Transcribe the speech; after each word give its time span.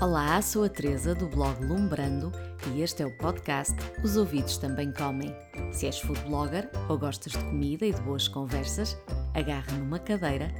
Olá, 0.00 0.40
sou 0.40 0.64
a 0.64 0.68
Teresa 0.70 1.14
do 1.14 1.28
blog 1.28 1.62
Lumbrando 1.62 2.32
e 2.72 2.80
este 2.80 3.02
é 3.02 3.06
o 3.06 3.14
podcast 3.18 3.76
Os 4.02 4.16
Ouvidos 4.16 4.56
Também 4.56 4.90
Comem. 4.90 5.36
Se 5.72 5.84
és 5.84 5.98
food 5.98 6.18
blogger 6.22 6.70
ou 6.88 6.98
gostas 6.98 7.34
de 7.34 7.44
comida 7.44 7.84
e 7.84 7.92
de 7.92 8.00
boas 8.00 8.26
conversas, 8.26 8.96
agarra 9.34 9.70
numa 9.76 9.98
cadeira 9.98 10.50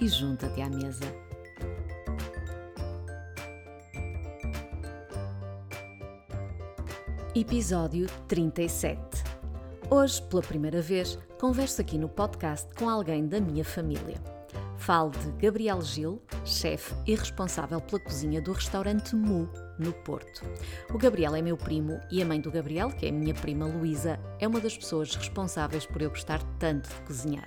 e 0.00 0.08
junta-te 0.08 0.60
à 0.60 0.68
mesa. 0.68 1.04
Episódio 7.36 8.08
37. 8.26 9.00
Hoje, 9.88 10.20
pela 10.22 10.42
primeira 10.42 10.82
vez, 10.82 11.16
converso 11.38 11.80
aqui 11.80 11.96
no 11.96 12.08
podcast 12.08 12.68
com 12.74 12.88
alguém 12.88 13.28
da 13.28 13.40
minha 13.40 13.64
família. 13.64 14.37
Falo 14.88 15.10
de 15.10 15.32
Gabriel 15.32 15.82
Gil, 15.82 16.18
chefe 16.46 16.94
e 17.06 17.14
responsável 17.14 17.78
pela 17.78 18.00
cozinha 18.00 18.40
do 18.40 18.52
restaurante 18.52 19.14
Mu, 19.14 19.46
no 19.78 19.92
Porto. 19.92 20.40
O 20.90 20.96
Gabriel 20.96 21.34
é 21.34 21.42
meu 21.42 21.58
primo 21.58 22.00
e 22.10 22.22
a 22.22 22.24
mãe 22.24 22.40
do 22.40 22.50
Gabriel, 22.50 22.88
que 22.88 23.04
é 23.04 23.10
minha 23.10 23.34
prima 23.34 23.66
Luísa, 23.66 24.18
é 24.40 24.48
uma 24.48 24.58
das 24.58 24.78
pessoas 24.78 25.14
responsáveis 25.14 25.84
por 25.84 26.00
eu 26.00 26.08
gostar 26.08 26.42
tanto 26.58 26.88
de 26.88 27.02
cozinhar. 27.02 27.46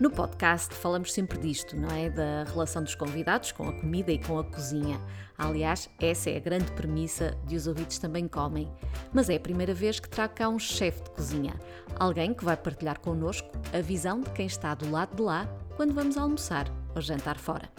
No 0.00 0.10
podcast 0.10 0.74
falamos 0.74 1.12
sempre 1.12 1.38
disto, 1.38 1.76
não 1.76 1.88
é? 1.88 2.10
Da 2.10 2.42
relação 2.42 2.82
dos 2.82 2.96
convidados 2.96 3.52
com 3.52 3.68
a 3.68 3.72
comida 3.72 4.10
e 4.10 4.18
com 4.18 4.36
a 4.36 4.42
cozinha. 4.42 5.00
Aliás, 5.38 5.88
essa 6.00 6.30
é 6.30 6.36
a 6.36 6.40
grande 6.40 6.72
premissa 6.72 7.38
de 7.46 7.54
Os 7.54 7.68
Ouvidos 7.68 7.98
Também 7.98 8.26
Comem. 8.26 8.68
Mas 9.12 9.30
é 9.30 9.36
a 9.36 9.40
primeira 9.40 9.72
vez 9.72 10.00
que 10.00 10.08
trago 10.08 10.34
cá 10.34 10.48
um 10.48 10.58
chefe 10.58 11.04
de 11.04 11.10
cozinha. 11.10 11.54
Alguém 11.94 12.34
que 12.34 12.44
vai 12.44 12.56
partilhar 12.56 12.98
connosco 12.98 13.48
a 13.72 13.80
visão 13.80 14.20
de 14.20 14.30
quem 14.30 14.46
está 14.46 14.74
do 14.74 14.90
lado 14.90 15.14
de 15.14 15.22
lá 15.22 15.48
quando 15.76 15.92
vamos 15.92 16.16
almoçar 16.16 16.66
ou 16.94 17.00
jantar 17.02 17.38
fora. 17.38 17.70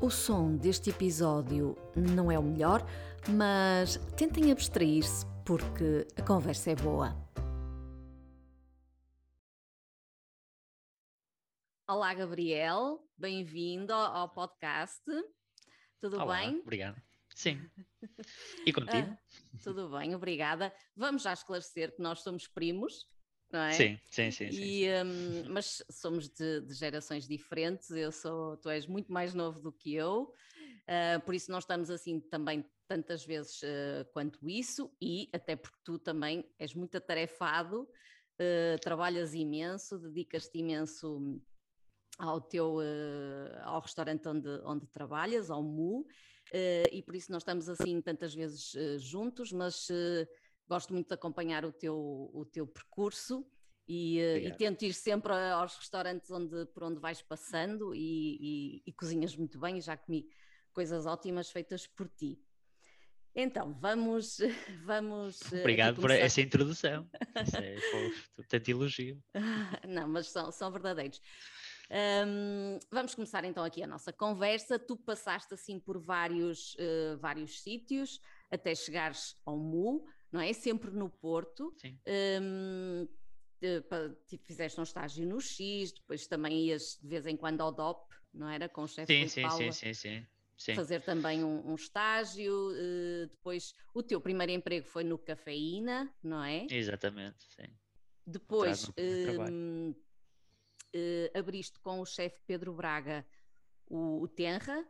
O 0.00 0.10
som 0.10 0.56
deste 0.56 0.90
episódio 0.90 1.76
não 1.94 2.30
é 2.30 2.38
o 2.38 2.42
melhor, 2.42 2.82
mas 3.28 3.96
tentem 4.16 4.50
abstrair-se 4.52 5.26
porque 5.44 6.06
a 6.16 6.22
conversa 6.22 6.70
é 6.70 6.76
boa. 6.76 7.14
Olá, 11.88 12.14
Gabriel, 12.14 13.04
bem-vindo 13.18 13.92
ao 13.92 14.28
podcast. 14.28 15.02
Tudo 15.98 16.20
Olá, 16.20 16.38
bem? 16.38 16.60
Obrigado. 16.60 17.02
Sim. 17.34 17.60
E 18.64 18.72
contigo? 18.72 19.08
Ah, 19.10 19.18
tudo 19.62 19.90
bem, 19.90 20.14
obrigada. 20.14 20.72
Vamos 20.94 21.22
já 21.22 21.32
esclarecer 21.32 21.94
que 21.94 22.00
nós 22.00 22.20
somos 22.20 22.46
primos, 22.46 23.06
não 23.52 23.60
é? 23.60 23.72
Sim, 23.72 23.98
sim, 24.10 24.30
sim. 24.30 24.50
sim. 24.50 24.62
E, 24.62 24.88
hum, 24.88 25.44
mas 25.48 25.82
somos 25.90 26.28
de, 26.28 26.60
de 26.60 26.74
gerações 26.74 27.26
diferentes. 27.26 27.90
Eu 27.90 28.12
sou, 28.12 28.56
tu 28.56 28.68
és 28.68 28.86
muito 28.86 29.12
mais 29.12 29.34
novo 29.34 29.60
do 29.60 29.72
que 29.72 29.94
eu, 29.94 30.22
uh, 30.22 31.20
por 31.24 31.34
isso 31.34 31.50
não 31.50 31.58
estamos 31.58 31.90
assim 31.90 32.20
também 32.20 32.64
tantas 32.86 33.24
vezes 33.24 33.60
uh, 33.62 34.04
quanto 34.12 34.48
isso, 34.48 34.90
e 35.00 35.28
até 35.32 35.56
porque 35.56 35.78
tu 35.84 35.98
também 35.98 36.44
és 36.58 36.74
muito 36.74 36.96
atarefado, 36.96 37.82
uh, 37.82 38.80
trabalhas 38.80 39.34
imenso, 39.34 39.98
dedicas-te 39.98 40.58
imenso 40.58 41.40
ao 42.18 42.38
teu 42.38 42.80
ao 43.62 43.80
restaurante 43.80 44.28
onde, 44.28 44.48
onde 44.64 44.86
trabalhas, 44.88 45.50
ao 45.50 45.62
MU, 45.62 46.04
e 46.92 47.02
por 47.02 47.16
isso 47.16 47.32
nós 47.32 47.40
estamos 47.40 47.66
assim 47.66 47.98
tantas 48.02 48.34
vezes 48.34 48.72
juntos, 48.98 49.50
mas 49.52 49.88
gosto 50.70 50.92
muito 50.92 51.08
de 51.08 51.14
acompanhar 51.14 51.64
o 51.64 51.72
teu, 51.72 51.96
o 52.32 52.44
teu 52.44 52.64
percurso 52.64 53.44
e, 53.88 54.20
eh, 54.20 54.38
e, 54.46 54.52
tento 54.52 54.84
ir 54.84 54.94
sempre 54.94 55.32
aos 55.32 55.76
restaurantes 55.76 56.30
onde, 56.30 56.64
por 56.66 56.84
onde 56.84 57.00
vais 57.00 57.20
passando 57.20 57.92
e, 57.92 58.78
e, 58.78 58.82
e 58.86 58.92
cozinhas 58.92 59.34
muito 59.34 59.58
bem 59.58 59.78
e 59.78 59.80
já 59.80 59.96
comi 59.96 60.28
coisas 60.72 61.06
ótimas 61.06 61.50
feitas 61.50 61.88
por 61.88 62.08
ti. 62.08 62.40
Então, 63.34 63.74
vamos. 63.80 64.38
vamos 64.86 65.52
eh, 65.52 65.58
Obrigado 65.58 66.00
por 66.00 66.12
essa 66.12 66.40
introdução. 66.40 67.08
É 68.40 68.42
tanto 68.48 68.70
elogio. 68.70 69.20
Não, 69.88 70.08
mas 70.08 70.28
são, 70.28 70.52
são 70.52 70.70
verdadeiros. 70.70 71.20
Um, 71.90 72.78
vamos 72.92 73.16
começar 73.16 73.44
então 73.44 73.64
aqui 73.64 73.82
a 73.82 73.88
nossa 73.88 74.12
conversa. 74.12 74.78
Tu 74.78 74.96
passaste 74.96 75.52
assim 75.54 75.80
por 75.80 75.98
vários, 75.98 76.74
uh, 76.74 77.18
vários 77.18 77.60
sítios 77.60 78.20
até 78.50 78.72
chegares 78.74 79.34
ao 79.44 79.56
MU 79.56 80.06
não 80.32 80.40
é? 80.40 80.52
Sempre 80.52 80.90
no 80.90 81.08
Porto. 81.08 81.74
Sim. 81.78 81.98
Um, 82.42 83.08
tipo, 84.26 84.44
fizeste 84.44 84.80
um 84.80 84.82
estágio 84.82 85.26
no 85.26 85.40
X, 85.40 85.92
depois 85.92 86.26
também 86.26 86.66
ias 86.66 86.98
de 87.00 87.08
vez 87.08 87.26
em 87.26 87.36
quando 87.36 87.60
ao 87.60 87.72
DOP, 87.72 88.10
não 88.32 88.48
era? 88.48 88.68
Com 88.68 88.82
o 88.82 88.88
chefe 88.88 89.12
sim, 89.12 89.28
sim, 89.28 89.42
Paula. 89.42 89.72
sim, 89.72 89.72
sim, 89.72 89.94
sim, 89.94 90.26
sim. 90.56 90.74
Fazer 90.74 91.02
também 91.02 91.44
um, 91.44 91.70
um 91.70 91.74
estágio, 91.74 92.70
uh, 92.70 93.26
depois 93.26 93.74
o 93.94 94.02
teu 94.02 94.20
primeiro 94.20 94.52
emprego 94.52 94.86
foi 94.86 95.04
no 95.04 95.18
Cafeína, 95.18 96.12
não 96.22 96.42
é? 96.42 96.66
Exatamente, 96.70 97.44
sim. 97.54 97.68
Depois 98.26 98.84
uh, 98.88 99.90
uh, 100.94 101.38
abriste 101.38 101.78
com 101.80 102.00
o 102.00 102.06
chefe 102.06 102.40
Pedro 102.46 102.72
Braga 102.72 103.26
o, 103.86 104.22
o 104.22 104.28
Tenra, 104.28 104.86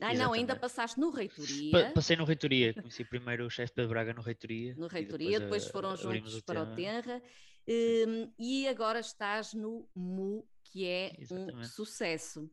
ah, 0.00 0.14
não, 0.14 0.32
ainda 0.32 0.56
passaste 0.56 0.98
no 0.98 1.10
Reitoria. 1.10 1.92
passei 1.94 2.16
no 2.16 2.24
Reitoria, 2.24 2.74
conheci 2.74 3.04
primeiro 3.04 3.46
o 3.46 3.50
chefe 3.50 3.72
Pedro 3.74 3.90
Braga 3.90 4.14
no 4.14 4.22
Reitoria. 4.22 4.74
No 4.76 4.86
Reitoria, 4.86 5.40
depois, 5.40 5.64
depois, 5.64 5.66
eh, 5.66 5.70
foram 5.70 5.96
juntos 5.96 6.36
o 6.36 6.42
para 6.42 6.62
o 6.62 6.74
Tenra. 6.74 7.22
Um, 7.68 8.32
e 8.38 8.66
agora 8.66 9.00
estás 9.00 9.52
no 9.54 9.88
MU, 9.94 10.46
que 10.64 10.86
é 10.86 11.12
Exatamente. 11.18 11.56
um 11.56 11.64
sucesso. 11.64 12.50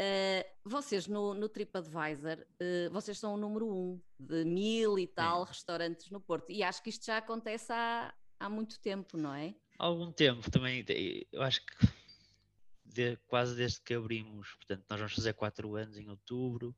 Uh, 0.00 0.44
vocês 0.64 1.06
no, 1.06 1.32
no 1.32 1.48
TripAdvisor, 1.48 2.38
uh, 2.38 2.90
vocês 2.90 3.18
são 3.18 3.34
o 3.34 3.36
número 3.36 3.68
um 3.68 4.00
de 4.18 4.44
mil 4.44 4.98
e 4.98 5.06
tal 5.06 5.46
Sim. 5.46 5.52
restaurantes 5.52 6.10
no 6.10 6.20
Porto. 6.20 6.50
E 6.50 6.62
acho 6.62 6.82
que 6.82 6.90
isto 6.90 7.06
já 7.06 7.18
acontece 7.18 7.72
há, 7.72 8.12
há 8.40 8.50
muito 8.50 8.80
tempo, 8.80 9.16
não 9.16 9.32
é? 9.34 9.54
Há 9.78 9.86
algum 9.86 10.10
tempo 10.10 10.50
também. 10.50 10.84
Eu 11.30 11.42
acho 11.42 11.64
que 11.64 11.86
de, 12.92 13.16
quase 13.26 13.54
desde 13.54 13.80
que 13.80 13.94
abrimos. 13.94 14.54
Portanto, 14.54 14.84
nós 14.88 14.98
vamos 14.98 15.14
fazer 15.14 15.34
quatro 15.34 15.74
anos 15.76 15.96
em 15.96 16.08
outubro, 16.08 16.74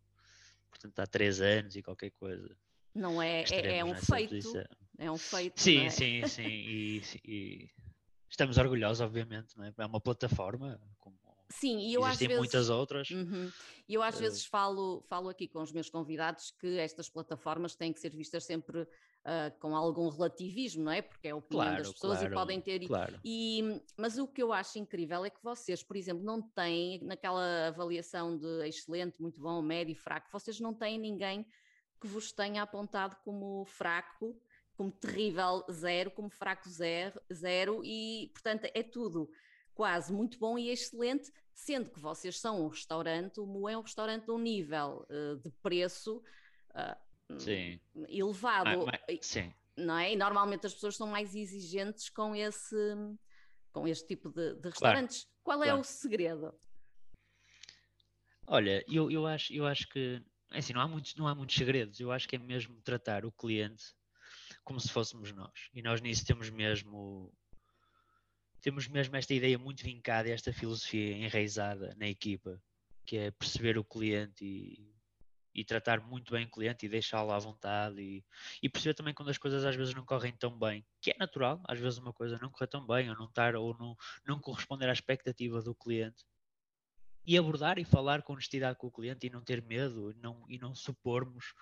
portanto, 0.71 0.99
há 1.01 1.07
três 1.07 1.41
anos 1.41 1.77
e 1.77 1.83
qualquer 1.83 2.11
coisa. 2.13 2.57
Não 2.95 3.21
é, 3.21 3.43
é, 3.51 3.79
é 3.79 3.85
um 3.85 3.95
feito. 3.95 4.31
Posição. 4.31 4.65
É 4.99 5.11
um 5.11 5.19
feito. 5.19 5.61
Sim, 5.61 5.87
é? 5.87 5.91
sim, 5.91 6.27
sim. 6.27 6.43
E, 6.47 7.03
e, 7.25 7.71
estamos 8.29 8.57
orgulhosos, 8.59 9.01
obviamente, 9.01 9.57
não 9.57 9.65
é? 9.65 9.75
É 9.77 9.87
uma 9.87 10.01
plataforma, 10.01 10.81
como 10.99 11.19
Sim, 11.49 11.79
e 11.79 11.95
eu 11.95 12.01
Existem 12.03 12.11
às 12.11 12.19
vezes. 12.19 12.39
muitas 12.39 12.69
outras. 12.69 13.11
Uhum. 13.11 13.51
E 13.89 13.95
eu 13.95 14.03
às 14.03 14.17
uh... 14.17 14.19
vezes 14.19 14.45
falo, 14.45 15.03
falo 15.09 15.29
aqui 15.29 15.47
com 15.47 15.63
os 15.63 15.73
meus 15.73 15.89
convidados 15.89 16.51
que 16.59 16.79
estas 16.79 17.09
plataformas 17.09 17.75
têm 17.75 17.93
que 17.93 18.01
ser 18.01 18.15
vistas 18.15 18.45
sempre 18.45 18.87
uh, 19.25 19.59
com 19.59 19.75
algum 19.75 20.09
relativismo, 20.09 20.85
não 20.85 20.93
é? 20.93 21.03
Porque 21.03 21.29
é 21.29 21.31
a 21.31 21.37
opinião 21.37 21.67
claro, 21.67 21.83
das 21.83 21.93
pessoas 21.93 22.19
claro, 22.19 22.33
e 22.33 22.37
podem 22.37 22.61
ter. 22.61 22.87
Claro. 22.87 23.21
E, 23.25 23.83
mas 23.97 24.19
o 24.19 24.27
que 24.27 24.43
eu 24.43 24.53
acho 24.53 24.79
incrível 24.79 25.25
é 25.25 25.31
que 25.31 25.43
vocês, 25.43 25.83
por 25.83 25.97
exemplo, 25.97 26.23
não 26.23 26.41
têm, 26.41 27.01
naquela 27.03 27.69
avaliação 27.69 28.37
de 28.37 28.69
excelente, 28.69 29.21
muito 29.21 29.41
bom, 29.41 29.61
médio, 29.63 29.95
fraco, 29.95 30.29
vocês 30.31 30.61
não 30.61 30.75
têm 30.75 30.99
ninguém 30.99 31.47
que 32.01 32.07
vos 32.07 32.33
tenha 32.33 32.63
apontado 32.63 33.17
como 33.25 33.65
fraco, 33.65 34.39
como 34.77 34.91
terrível 34.91 35.65
zero, 35.71 36.11
como 36.11 36.29
fraco 36.29 36.69
zero, 36.69 37.21
zero 37.33 37.81
e, 37.85 38.31
portanto, 38.35 38.69
é 38.75 38.83
tudo 38.83 39.31
quase 39.75 40.13
muito 40.13 40.39
bom 40.39 40.59
e 40.59 40.71
excelente, 40.71 41.33
sendo 41.55 41.91
que 41.91 41.99
vocês 41.99 42.39
são 42.39 42.65
um 42.65 42.69
restaurante, 42.69 43.41
o 43.41 43.47
Mo 43.47 43.69
é 43.69 43.77
um 43.77 43.81
restaurante 43.81 44.25
de 44.25 44.31
um 44.31 44.39
nível 44.39 45.07
uh, 45.09 45.37
de 45.37 45.51
preço 45.63 46.19
uh, 46.71 46.97
sim. 47.39 47.81
elevado. 48.09 48.69
Ah, 48.69 49.01
mas, 49.09 49.27
sim. 49.27 49.53
Não 49.77 49.99
é? 49.99 50.13
E 50.13 50.17
normalmente 50.17 50.67
as 50.67 50.75
pessoas 50.75 50.97
são 50.97 51.07
mais 51.07 51.35
exigentes 51.35 52.09
com 52.09 52.35
esse 52.35 52.77
com 53.73 53.89
este 53.89 54.07
tipo 54.07 54.31
de, 54.31 54.55
de 54.55 54.69
restaurantes. 54.69 55.25
Claro, 55.25 55.43
Qual 55.43 55.63
é 55.63 55.67
claro. 55.67 55.81
o 55.81 55.85
segredo? 55.85 56.55
Olha, 58.47 58.85
eu, 58.89 59.11
eu, 59.11 59.27
acho, 59.27 59.53
eu 59.53 59.67
acho 59.67 59.89
que 59.89 60.23
é 60.53 60.59
assim, 60.59 60.73
não 60.73 60.81
há, 60.81 60.87
muitos, 60.87 61.17
não 61.17 61.27
há 61.27 61.35
muitos 61.35 61.57
segredos. 61.57 61.99
Eu 61.99 62.13
acho 62.13 62.29
que 62.29 62.37
é 62.37 62.39
mesmo 62.39 62.81
tratar 62.83 63.25
o 63.25 63.33
cliente 63.33 63.85
como 64.63 64.79
se 64.79 64.91
fôssemos 64.91 65.33
nós. 65.33 65.69
E 65.75 65.83
nós 65.83 66.01
nisso 66.01 66.25
temos 66.25 66.51
mesmo 66.51 67.33
temos 68.61 68.89
mesmo 68.89 69.15
esta 69.17 69.35
ideia 69.35 69.59
muito 69.59 69.85
vincada, 69.85 70.31
esta 70.31 70.51
filosofia 70.51 71.19
enraizada 71.19 71.95
na 71.99 72.09
equipa, 72.09 72.59
que 73.05 73.19
é 73.19 73.31
perceber 73.31 73.77
o 73.77 73.85
cliente 73.85 74.43
e, 74.43 74.94
e 75.55 75.65
tratar 75.65 76.01
muito 76.01 76.33
bem 76.33 76.47
o 76.47 76.51
cliente 76.51 76.85
e 76.85 76.89
deixá-lo 76.89 77.33
à 77.33 77.39
vontade 77.39 78.01
e, 78.01 78.25
e, 78.63 78.69
perceber 78.69 78.95
também 78.95 79.15
quando 79.15 79.31
as 79.31 79.39
coisas 79.39 79.65
às 79.65 79.77
vezes 79.77 79.95
não 79.95 80.05
correm 80.05 80.33
tão 80.33 80.59
bem, 80.59 80.85
que 81.01 81.11
é 81.11 81.17
natural, 81.19 81.61
às 81.69 81.79
vezes 81.79 81.99
uma 81.99 82.13
coisa 82.13 82.39
não 82.39 82.51
correr 82.51 82.67
tão 82.67 82.87
bem 82.87 83.09
ou 83.09 83.17
não 83.17 83.27
estar 83.27 83.55
ou 83.55 83.77
não, 83.79 83.97
não 84.27 84.41
corresponder 84.41 84.89
à 84.89 84.93
expectativa 84.93 85.63
do 85.63 85.75
cliente 85.75 86.25
e 87.27 87.39
abordar 87.39 87.79
e 87.79 87.85
falar 87.85 88.23
com 88.23 88.35
honestidade 88.35 88.79
com 88.79 88.89
o 88.89 88.93
cliente 88.93 89.27
e 89.27 89.31
não 89.31 89.43
ter 89.43 89.63
medo 89.63 90.11
e 90.11 90.15
não, 90.15 90.45
e 90.49 90.59
não 90.59 90.75
supormos 90.75 91.55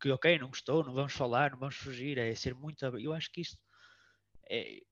que 0.00 0.10
ok, 0.10 0.38
não 0.38 0.48
gostou, 0.48 0.84
não 0.84 0.92
vamos 0.92 1.12
falar, 1.12 1.50
não 1.52 1.58
vamos 1.58 1.76
fugir, 1.76 2.18
é 2.18 2.34
ser 2.34 2.54
muito. 2.54 2.84
Eu 2.84 3.12
acho 3.12 3.30
que 3.30 3.42
isto 3.42 3.58
é, 4.48 4.82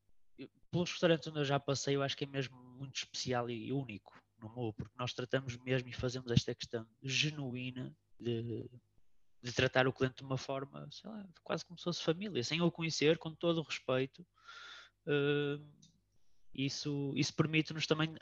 pelos 0.71 0.91
restaurantes 0.91 1.27
onde 1.29 1.41
eu 1.41 1.45
já 1.45 1.59
passei, 1.59 1.97
eu 1.97 2.03
acho 2.03 2.17
que 2.17 2.25
é 2.25 2.27
mesmo 2.27 2.57
muito 2.57 2.97
especial 2.97 3.51
e 3.51 3.73
único 3.73 4.15
no 4.39 4.49
MU, 4.49 4.73
porque 4.73 4.95
nós 4.97 5.13
tratamos 5.13 5.57
mesmo 5.59 5.89
e 5.89 5.93
fazemos 5.93 6.31
esta 6.31 6.55
questão 6.55 6.87
genuína 7.03 7.95
de, 8.21 8.69
de 9.43 9.53
tratar 9.53 9.87
o 9.87 9.93
cliente 9.93 10.17
de 10.17 10.25
uma 10.25 10.39
forma, 10.39 10.89
sei 10.91 11.11
lá, 11.11 11.27
quase 11.43 11.65
como 11.65 11.79
se 11.79 11.85
fosse 11.85 12.03
família, 12.03 12.43
sem 12.43 12.61
o 12.61 12.71
conhecer, 12.71 13.19
com 13.19 13.35
todo 13.35 13.59
o 13.59 13.63
respeito. 13.63 14.27
Uh, 15.07 15.65
isso, 16.55 17.13
isso 17.17 17.35
permite-nos 17.35 17.87
também 17.87 18.15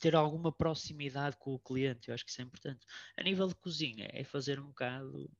ter 0.00 0.16
alguma 0.16 0.50
proximidade 0.50 1.36
com 1.36 1.54
o 1.54 1.58
cliente, 1.58 2.08
eu 2.08 2.14
acho 2.14 2.24
que 2.24 2.30
isso 2.30 2.40
é 2.40 2.44
importante. 2.44 2.86
A 3.16 3.22
nível 3.22 3.46
de 3.46 3.54
cozinha, 3.54 4.08
é 4.12 4.24
fazer 4.24 4.58
um 4.58 4.68
bocado. 4.68 5.30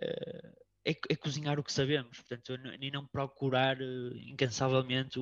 Uh, 0.00 0.64
é, 0.86 0.90
é, 0.90 1.16
cozinhar 1.16 1.58
o 1.58 1.64
que 1.64 1.72
sabemos, 1.72 2.20
portanto, 2.20 2.54
e 2.80 2.90
não 2.90 3.06
procurar 3.06 3.80
uh, 3.80 4.16
incansavelmente 4.18 5.18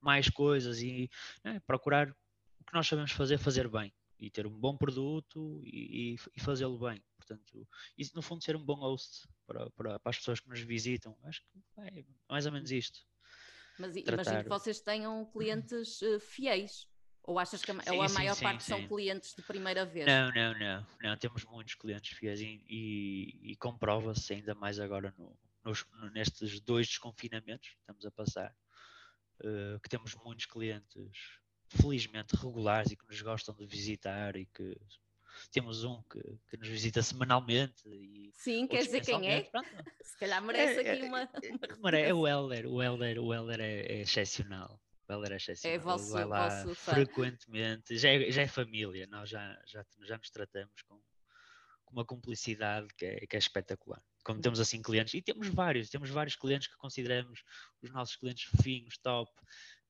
mais 0.00 0.30
coisas 0.30 0.80
e 0.80 1.10
é, 1.44 1.60
procurar 1.60 2.08
o 2.08 2.64
que 2.64 2.72
nós 2.72 2.88
sabemos 2.88 3.12
fazer, 3.12 3.36
fazer 3.38 3.68
bem 3.68 3.92
e 4.26 4.30
ter 4.30 4.46
um 4.46 4.58
bom 4.58 4.76
produto 4.76 5.60
e, 5.64 6.16
e 6.34 6.40
fazê-lo 6.40 6.78
bem. 6.78 7.02
Portanto, 7.16 7.66
isso 7.96 8.14
no 8.14 8.22
fundo 8.22 8.42
ser 8.42 8.56
um 8.56 8.64
bom 8.64 8.76
host 8.76 9.26
para, 9.46 9.70
para, 9.70 9.98
para, 9.98 10.10
as 10.10 10.18
pessoas 10.18 10.40
que 10.40 10.48
nos 10.48 10.60
visitam. 10.60 11.16
Acho 11.24 11.42
que 11.42 11.62
é 11.78 12.04
mais 12.28 12.46
ou 12.46 12.52
menos 12.52 12.70
isto. 12.70 13.00
Mas 13.78 13.92
Tratar... 13.92 14.22
imagino 14.22 14.42
que 14.44 14.48
vocês 14.48 14.80
tenham 14.80 15.24
clientes 15.26 16.00
uh, 16.02 16.20
fiéis. 16.20 16.88
Ou 17.26 17.38
achas 17.38 17.62
que 17.62 17.70
a, 17.70 17.80
sim, 17.80 17.90
ou 17.90 18.02
a 18.02 18.08
sim, 18.08 18.14
maior 18.14 18.34
sim, 18.34 18.42
parte 18.42 18.64
são 18.64 18.86
clientes 18.86 19.34
de 19.34 19.42
primeira 19.42 19.86
vez? 19.86 20.06
Não, 20.06 20.30
não, 20.32 20.58
não. 20.58 20.86
não 21.02 21.16
temos 21.16 21.42
muitos 21.44 21.74
clientes 21.74 22.16
fiéis 22.16 22.40
e, 22.40 22.62
e, 22.68 23.52
e 23.52 23.56
comprova-se 23.56 24.34
ainda 24.34 24.54
mais 24.54 24.78
agora 24.78 25.14
no, 25.16 25.34
nos, 25.64 25.86
nestes 26.12 26.60
dois 26.60 26.86
desconfinamentos 26.86 27.70
que 27.70 27.80
estamos 27.80 28.04
a 28.04 28.10
passar, 28.10 28.54
uh, 29.40 29.80
que 29.80 29.88
temos 29.88 30.14
muitos 30.16 30.44
clientes 30.44 31.40
felizmente 31.68 32.36
regulares 32.36 32.92
e 32.92 32.96
que 32.96 33.06
nos 33.06 33.20
gostam 33.20 33.54
de 33.54 33.66
visitar 33.66 34.36
e 34.36 34.46
que 34.46 34.76
temos 35.50 35.84
um 35.84 36.02
que, 36.02 36.20
que 36.48 36.56
nos 36.56 36.68
visita 36.68 37.02
semanalmente. 37.02 37.88
E 37.88 38.30
Sim, 38.34 38.66
quer 38.66 38.82
dizer 38.82 39.00
quem 39.00 39.28
é? 39.28 39.42
Pronto. 39.42 39.68
Se 40.02 40.18
calhar 40.18 40.42
merece 40.42 40.80
é, 40.80 40.92
aqui 40.92 41.02
é, 41.02 41.08
uma, 41.08 41.28
uma... 41.78 41.90
É, 41.90 42.14
o 42.14 42.26
Helder, 42.26 42.66
o 42.66 42.82
Helder, 42.82 43.18
o 43.18 43.34
Helder 43.34 43.60
é, 43.60 43.80
é 43.80 44.00
excepcional. 44.02 44.80
O 45.08 45.12
Helder 45.12 45.32
é 45.32 45.36
excepcional. 45.36 45.76
É 45.76 45.78
vosso, 45.78 46.12
vai 46.12 46.24
lá 46.24 46.64
vosso 46.64 46.74
frequentemente, 46.74 47.96
já 47.96 48.10
é, 48.10 48.30
já 48.30 48.42
é 48.42 48.46
família, 48.48 49.06
nós 49.06 49.28
já, 49.28 49.60
já, 49.66 49.84
já 50.02 50.16
nos 50.16 50.30
tratamos 50.30 50.82
com, 50.82 50.96
com 51.84 51.92
uma 51.92 52.04
cumplicidade 52.04 52.88
que 52.96 53.04
é, 53.04 53.26
que 53.26 53.36
é 53.36 53.38
espetacular 53.38 54.02
como 54.24 54.40
temos 54.40 54.58
assim 54.58 54.80
clientes, 54.80 55.12
e 55.14 55.20
temos 55.20 55.48
vários, 55.48 55.90
temos 55.90 56.08
vários 56.08 56.34
clientes 56.34 56.66
que 56.66 56.76
consideramos 56.76 57.44
os 57.82 57.90
nossos 57.92 58.16
clientes 58.16 58.44
fofinhos, 58.44 58.96
top, 58.98 59.30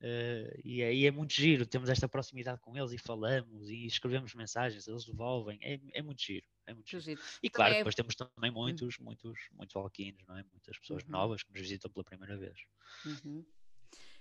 Uh, 0.05 0.61
e 0.63 0.83
aí 0.83 1.07
é 1.07 1.11
muito 1.11 1.33
giro, 1.33 1.65
temos 1.65 1.89
esta 1.89 2.07
proximidade 2.07 2.61
com 2.61 2.77
eles 2.77 2.93
e 2.93 2.99
falamos 2.99 3.71
e 3.71 3.87
escrevemos 3.87 4.35
mensagens, 4.35 4.87
eles 4.87 5.07
devolvem, 5.07 5.59
é, 5.63 5.81
é 5.95 6.03
muito 6.03 6.21
giro. 6.21 6.47
É 6.67 6.75
muito 6.75 7.01
giro. 7.01 7.19
E 7.43 7.49
claro, 7.49 7.73
é... 7.73 7.79
depois 7.79 7.95
temos 7.95 8.15
também 8.15 8.51
hum. 8.51 8.55
muitos, 8.55 8.99
muitos, 8.99 9.39
muitos 9.53 9.75
alquinos, 9.75 10.23
não 10.29 10.37
é? 10.37 10.45
Muitas 10.53 10.79
pessoas 10.79 11.03
uhum. 11.05 11.11
novas 11.11 11.43
que 11.43 11.51
nos 11.51 11.61
visitam 11.63 11.91
pela 11.91 12.05
primeira 12.05 12.37
vez. 12.37 12.59
Uhum. 13.07 13.47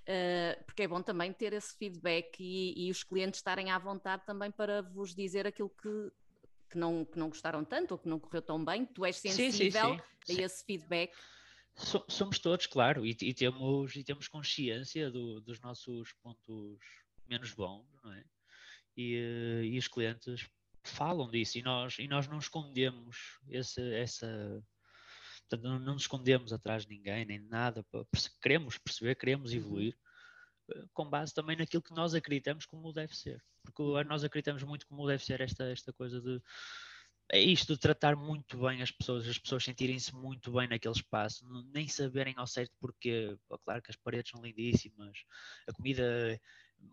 Uh, 0.04 0.64
porque 0.66 0.84
é 0.84 0.88
bom 0.88 1.02
também 1.02 1.34
ter 1.34 1.52
esse 1.52 1.76
feedback 1.76 2.38
e, 2.40 2.88
e, 2.88 2.90
os 2.90 3.04
clientes 3.04 3.40
estarem 3.40 3.70
à 3.70 3.78
vontade 3.78 4.26
também 4.26 4.52
para 4.52 4.82
vos 4.82 5.14
dizer 5.14 5.46
aquilo 5.46 5.70
que, 5.70 6.12
que, 6.70 6.78
não, 6.78 7.04
que 7.04 7.20
não 7.20 7.28
gostaram 7.28 7.66
tanto 7.66 7.92
ou 7.92 7.98
que 7.98 8.08
não 8.08 8.20
correu 8.20 8.42
tão 8.42 8.64
bem. 8.64 8.86
Tu 8.86 9.04
és 9.04 9.18
sensível 9.18 9.96
sim, 9.96 10.02
sim, 10.26 10.36
sim. 10.36 10.42
a 10.42 10.46
esse 10.46 10.64
feedback. 10.64 11.14
Somos 11.76 12.38
todos, 12.40 12.68
claro, 12.68 13.06
e, 13.06 13.18
e 13.22 13.34
temos, 13.34 13.96
e 13.96 14.04
temos 14.04 14.28
consciência 14.28 15.10
do, 15.10 15.42
dos 15.42 15.60
nossos 15.60 16.14
pontos 16.22 16.80
menos 17.28 17.52
bons, 17.54 17.88
não 18.04 18.14
é? 18.14 18.24
E, 18.96 19.16
eh, 19.16 19.66
e, 19.66 19.78
os 19.78 19.88
clientes 19.88 20.48
falam 20.84 21.30
disso 21.30 21.58
e 21.58 21.64
nós, 21.64 21.98
e 21.98 22.08
nós 22.08 22.28
não 22.28 22.38
escondemos 22.38 23.40
esse, 23.50 23.82
essa. 23.96 24.64
Portanto, 25.42 25.64
não, 25.64 25.80
não 25.80 25.94
nos 25.94 26.04
escondemos 26.04 26.54
atrás 26.54 26.86
de 26.86 26.96
ninguém, 26.96 27.26
nem 27.26 27.40
nada. 27.40 27.84
Queremos 28.42 28.78
perceber, 28.78 29.16
queremos 29.16 29.52
uhum. 29.52 29.58
evoluir 29.58 29.98
eh, 30.72 30.86
com 30.94 31.10
base 31.10 31.34
também 31.34 31.58
naquilo 31.58 31.82
que 31.82 31.94
nós 31.94 32.14
acreditamos 32.14 32.66
como 32.66 32.94
deve 32.94 33.16
ser. 33.16 33.44
Porque 33.64 33.82
nós 34.04 34.24
acreditamos 34.24 34.62
muito 34.64 34.86
como 34.88 35.08
deve 35.08 35.24
ser 35.24 35.42
esta, 35.42 35.66
esta 35.72 35.92
coisa 35.94 36.22
de 36.22 36.40
é 37.34 37.40
isto 37.40 37.74
de 37.74 37.80
tratar 37.80 38.16
muito 38.16 38.60
bem 38.60 38.84
as 38.84 38.92
pessoas, 38.92 39.28
as 39.28 39.40
pessoas 39.40 39.64
sentirem-se 39.64 40.14
muito 40.14 40.52
bem 40.52 40.68
naquele 40.68 40.94
espaço, 40.94 41.44
nem 41.74 41.88
saberem 41.88 42.36
ao 42.38 42.46
certo 42.46 42.72
porquê. 42.80 43.36
Claro 43.66 43.82
que 43.82 43.90
as 43.90 43.98
paredes 43.98 44.30
são 44.30 44.44
lindíssimas, 44.44 45.26
a 45.68 45.74
comida 45.74 46.04
é 46.04 46.40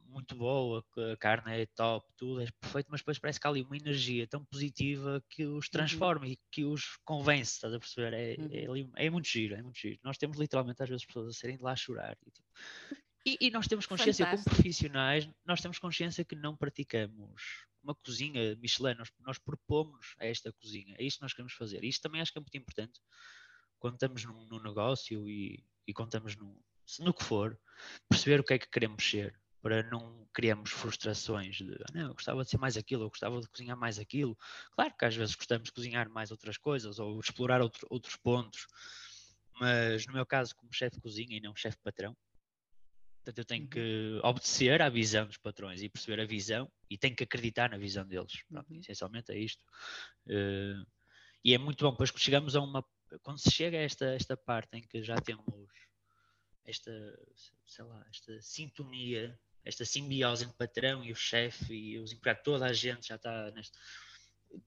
muito 0.06 0.34
boa, 0.34 0.82
a 1.12 1.16
carne 1.18 1.60
é 1.60 1.66
top, 1.66 2.06
tudo 2.16 2.40
é 2.40 2.46
perfeito, 2.58 2.86
mas 2.90 3.00
depois 3.00 3.18
parece 3.18 3.38
que 3.38 3.46
há 3.46 3.50
ali 3.50 3.62
uma 3.62 3.76
energia 3.76 4.26
tão 4.26 4.42
positiva 4.46 5.22
que 5.28 5.44
os 5.44 5.66
uhum. 5.66 5.70
transforma 5.72 6.24
uhum. 6.24 6.32
e 6.32 6.38
que 6.50 6.64
os 6.64 6.96
convence, 7.04 7.52
estás 7.52 7.74
a 7.74 7.78
perceber? 7.78 8.14
É, 8.14 8.40
uhum. 8.40 8.92
é, 8.96 9.06
é, 9.06 9.10
muito 9.10 9.28
giro, 9.28 9.54
é 9.54 9.62
muito 9.62 9.78
giro. 9.78 9.98
Nós 10.02 10.16
temos 10.16 10.38
literalmente 10.38 10.82
às 10.82 10.88
vezes 10.88 11.04
pessoas 11.04 11.28
a 11.28 11.32
serem 11.38 11.58
de 11.58 11.62
lá 11.62 11.72
a 11.72 11.76
chorar. 11.76 12.16
E, 12.26 12.30
tipo, 12.30 12.48
e, 13.24 13.36
e 13.40 13.50
nós 13.50 13.66
temos 13.66 13.86
consciência, 13.86 14.24
Fantástico. 14.24 14.50
como 14.50 14.56
profissionais, 14.56 15.28
nós 15.44 15.60
temos 15.60 15.78
consciência 15.78 16.24
que 16.24 16.34
não 16.34 16.56
praticamos 16.56 17.66
uma 17.82 17.94
cozinha 17.94 18.56
Michelin, 18.56 18.94
nós, 18.94 19.10
nós 19.20 19.38
propomos 19.38 20.14
a 20.18 20.26
esta 20.26 20.52
cozinha, 20.52 20.94
é 20.98 21.04
isto 21.04 21.18
que 21.18 21.22
nós 21.22 21.32
queremos 21.32 21.54
fazer. 21.54 21.82
E 21.82 21.88
isto 21.88 22.02
também 22.02 22.20
acho 22.20 22.32
que 22.32 22.38
é 22.38 22.40
muito 22.40 22.56
importante 22.56 23.00
quando 23.78 23.94
estamos 23.94 24.24
num, 24.24 24.46
num 24.46 24.62
negócio 24.62 25.28
e, 25.28 25.64
e 25.86 25.92
quando 25.92 26.08
estamos 26.08 26.36
no, 26.36 26.62
no 27.00 27.14
que 27.14 27.24
for, 27.24 27.58
perceber 28.08 28.40
o 28.40 28.44
que 28.44 28.54
é 28.54 28.58
que 28.58 28.68
queremos 28.68 29.08
ser, 29.08 29.38
para 29.62 29.82
não 29.82 30.26
criarmos 30.32 30.70
frustrações 30.70 31.56
de 31.56 31.74
ah, 31.74 31.92
não, 31.92 32.08
eu 32.08 32.14
gostava 32.14 32.44
de 32.44 32.50
ser 32.50 32.58
mais 32.58 32.76
aquilo, 32.76 33.04
eu 33.04 33.08
gostava 33.10 33.40
de 33.40 33.48
cozinhar 33.48 33.76
mais 33.76 33.98
aquilo. 33.98 34.36
Claro 34.72 34.94
que 34.98 35.04
às 35.04 35.14
vezes 35.14 35.34
gostamos 35.34 35.66
de 35.66 35.72
cozinhar 35.72 36.08
mais 36.08 36.30
outras 36.30 36.56
coisas 36.56 36.98
ou 36.98 37.20
explorar 37.20 37.60
outro, 37.60 37.86
outros 37.90 38.16
pontos, 38.16 38.66
mas 39.58 40.06
no 40.06 40.14
meu 40.14 40.24
caso, 40.24 40.54
como 40.56 40.72
chefe 40.72 40.96
de 40.96 41.02
cozinha 41.02 41.36
e 41.36 41.40
não 41.40 41.54
chefe 41.54 41.78
patrão, 41.82 42.16
Portanto, 43.22 43.38
eu 43.38 43.44
tenho 43.44 43.64
uhum. 43.64 43.68
que 43.68 44.20
obedecer 44.22 44.80
à 44.80 44.88
visão 44.88 45.26
dos 45.26 45.36
patrões 45.36 45.82
e 45.82 45.88
perceber 45.88 46.22
a 46.22 46.26
visão 46.26 46.70
e 46.88 46.96
tenho 46.96 47.14
que 47.14 47.24
acreditar 47.24 47.70
na 47.70 47.76
visão 47.76 48.06
deles. 48.06 48.42
Pronto, 48.48 48.72
uhum. 48.72 48.80
essencialmente 48.80 49.30
é 49.30 49.38
isto. 49.38 49.62
Uh, 50.26 50.86
e 51.44 51.54
é 51.54 51.58
muito 51.58 51.84
bom, 51.84 51.94
pois 51.94 52.10
chegamos 52.16 52.56
a 52.56 52.60
uma. 52.60 52.84
Quando 53.22 53.38
se 53.38 53.50
chega 53.50 53.76
a 53.76 53.82
esta, 53.82 54.06
esta 54.14 54.36
parte 54.36 54.76
em 54.76 54.82
que 54.82 55.02
já 55.02 55.16
temos 55.16 55.44
esta, 56.64 57.18
sei 57.66 57.84
lá, 57.84 58.06
esta 58.08 58.40
sintonia, 58.40 59.38
esta 59.64 59.84
simbiose 59.84 60.44
entre 60.44 60.54
o 60.54 60.58
patrão 60.58 61.04
e 61.04 61.12
o 61.12 61.16
chefe 61.16 61.74
e 61.74 61.98
os 61.98 62.12
empregados, 62.12 62.44
toda 62.44 62.66
a 62.66 62.72
gente 62.72 63.08
já 63.08 63.16
está 63.16 63.50
neste. 63.50 63.76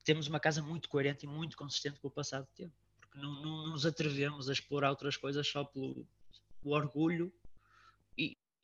Temos 0.04 0.28
uma 0.28 0.40
casa 0.40 0.62
muito 0.62 0.90
coerente 0.90 1.26
e 1.26 1.28
muito 1.28 1.58
consistente 1.58 2.00
com 2.00 2.08
o 2.08 2.12
passado 2.12 2.48
tempo, 2.56 2.74
porque 3.00 3.18
não, 3.18 3.42
não, 3.42 3.68
nos 3.68 3.86
atrevemos 3.86 4.50
a 4.50 4.54
explorar 4.54 4.90
outras 4.90 5.18
coisas 5.18 5.48
só 5.48 5.64
pelo, 5.64 6.08
pelo 6.62 6.76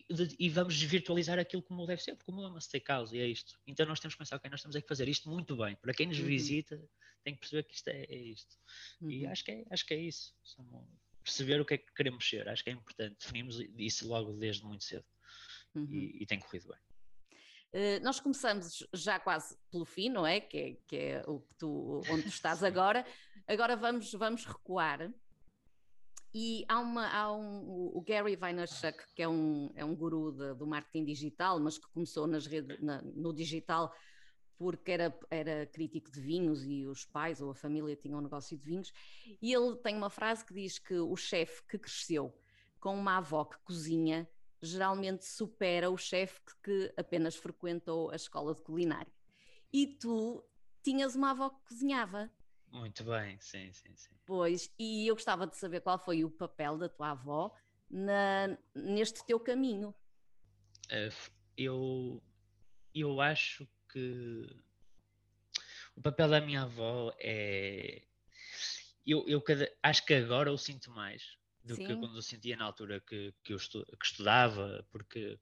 orgulho 0.09 0.35
e 0.39 0.49
vamos 0.49 0.81
virtualizar 0.81 1.39
aquilo 1.39 1.61
como 1.61 1.85
deve 1.85 2.01
ser, 2.01 2.15
porque 2.15 2.25
como 2.25 2.43
é 2.43 2.47
uma 2.47 2.61
steakhouse 2.61 3.15
e 3.15 3.19
é 3.19 3.27
isto. 3.27 3.59
Então 3.67 3.85
nós 3.85 3.99
temos 3.99 4.15
que 4.15 4.19
pensar, 4.19 4.37
ok, 4.37 4.49
nós 4.49 4.61
temos 4.61 4.75
que 4.75 4.87
fazer 4.87 5.07
isto 5.07 5.29
muito 5.29 5.55
bem. 5.55 5.75
Para 5.75 5.93
quem 5.93 6.07
nos 6.07 6.19
uhum. 6.19 6.25
visita, 6.25 6.81
tem 7.23 7.33
que 7.33 7.41
perceber 7.41 7.63
que 7.63 7.75
isto 7.75 7.87
é, 7.89 8.03
é 8.03 8.17
isto. 8.17 8.57
Uhum. 9.01 9.11
E 9.11 9.27
acho 9.27 9.43
que 9.43 9.51
é, 9.51 9.65
acho 9.69 9.85
que 9.85 9.93
é 9.93 9.97
isso. 9.97 10.33
Perceber 11.23 11.61
o 11.61 11.65
que 11.65 11.75
é 11.75 11.77
que 11.77 11.93
queremos 11.93 12.27
ser, 12.27 12.47
acho 12.49 12.63
que 12.63 12.69
é 12.69 12.73
importante. 12.73 13.17
Definimos 13.19 13.59
isso 13.77 14.07
logo 14.07 14.33
desde 14.33 14.65
muito 14.65 14.83
cedo. 14.83 15.05
Uhum. 15.75 15.85
E, 15.85 16.23
e, 16.23 16.25
tem 16.25 16.39
corrido 16.39 16.69
bem. 16.69 16.79
Uh, 17.71 18.03
nós 18.03 18.19
começamos 18.19 18.87
já 18.93 19.19
quase 19.19 19.55
pelo 19.69 19.85
fim, 19.85 20.09
não 20.09 20.25
é? 20.25 20.39
Que 20.39 20.57
é, 20.57 20.77
que 20.87 20.95
é 20.95 21.23
o 21.27 21.39
que 21.39 21.53
tu, 21.55 22.01
onde 22.09 22.23
tu 22.23 22.29
estás 22.29 22.63
agora. 22.63 23.05
Agora 23.47 23.75
vamos, 23.75 24.11
vamos 24.13 24.45
recuar 24.45 25.11
e 26.33 26.63
há, 26.67 26.79
uma, 26.79 27.07
há 27.07 27.31
um, 27.31 27.91
o 27.93 28.01
Gary 28.01 28.35
Vaynerchuk, 28.35 28.97
que 29.15 29.23
é 29.23 29.27
um, 29.27 29.71
é 29.75 29.83
um 29.83 29.95
guru 29.95 30.31
de, 30.31 30.53
do 30.53 30.67
marketing 30.67 31.05
digital, 31.05 31.59
mas 31.59 31.77
que 31.77 31.87
começou 31.89 32.27
nas 32.27 32.45
redes, 32.45 32.79
na, 32.81 33.01
no 33.01 33.33
digital 33.33 33.93
porque 34.59 34.91
era, 34.91 35.17
era 35.31 35.65
crítico 35.67 36.11
de 36.11 36.19
vinhos 36.19 36.65
e 36.65 36.85
os 36.85 37.05
pais 37.05 37.39
ou 37.39 37.49
a 37.49 37.55
família 37.55 37.95
tinham 37.95 38.19
um 38.19 38.21
negócio 38.21 38.57
de 38.57 38.63
vinhos. 38.63 38.91
E 39.41 39.53
ele 39.53 39.77
tem 39.77 39.95
uma 39.95 40.09
frase 40.09 40.45
que 40.45 40.53
diz 40.53 40.77
que 40.77 40.95
o 40.95 41.15
chefe 41.15 41.63
que 41.63 41.79
cresceu 41.79 42.37
com 42.77 42.93
uma 42.93 43.17
avó 43.17 43.45
que 43.45 43.57
cozinha 43.59 44.29
geralmente 44.61 45.25
supera 45.25 45.89
o 45.89 45.97
chefe 45.97 46.41
que, 46.41 46.55
que 46.61 46.93
apenas 46.97 47.37
frequentou 47.37 48.11
a 48.11 48.17
escola 48.17 48.53
de 48.53 48.61
culinária. 48.61 49.11
E 49.71 49.87
tu 49.87 50.43
tinhas 50.83 51.15
uma 51.15 51.31
avó 51.31 51.49
que 51.49 51.69
cozinhava. 51.69 52.29
Muito 52.71 53.03
bem, 53.03 53.39
sim, 53.39 53.71
sim, 53.73 53.95
sim. 53.95 54.15
Pois, 54.25 54.71
e 54.77 55.07
eu 55.07 55.15
gostava 55.15 55.47
de 55.47 55.57
saber 55.57 55.81
qual 55.81 55.97
foi 55.97 56.23
o 56.23 56.29
papel 56.29 56.77
da 56.77 56.87
tua 56.87 57.11
avó 57.11 57.53
na, 57.89 58.57
neste 58.75 59.25
teu 59.25 59.39
caminho. 59.39 59.89
Uh, 60.91 61.31
eu, 61.57 62.23
eu 62.93 63.19
acho 63.21 63.67
que 63.91 64.47
o 65.95 66.01
papel 66.01 66.29
da 66.29 66.41
minha 66.41 66.63
avó 66.63 67.13
é. 67.19 68.03
Eu, 69.05 69.27
eu 69.27 69.41
cada, 69.41 69.69
acho 69.81 70.05
que 70.05 70.13
agora 70.13 70.49
eu 70.49 70.57
sinto 70.57 70.91
mais 70.91 71.37
do 71.63 71.75
Sim. 71.75 71.85
que 71.85 71.95
quando 71.95 72.15
eu 72.15 72.21
sentia 72.21 72.55
na 72.55 72.65
altura 72.65 73.01
que, 73.01 73.33
que 73.43 73.53
eu 73.53 73.57
estu, 73.57 73.83
que 73.99 74.05
estudava, 74.05 74.85
porque 74.91 75.39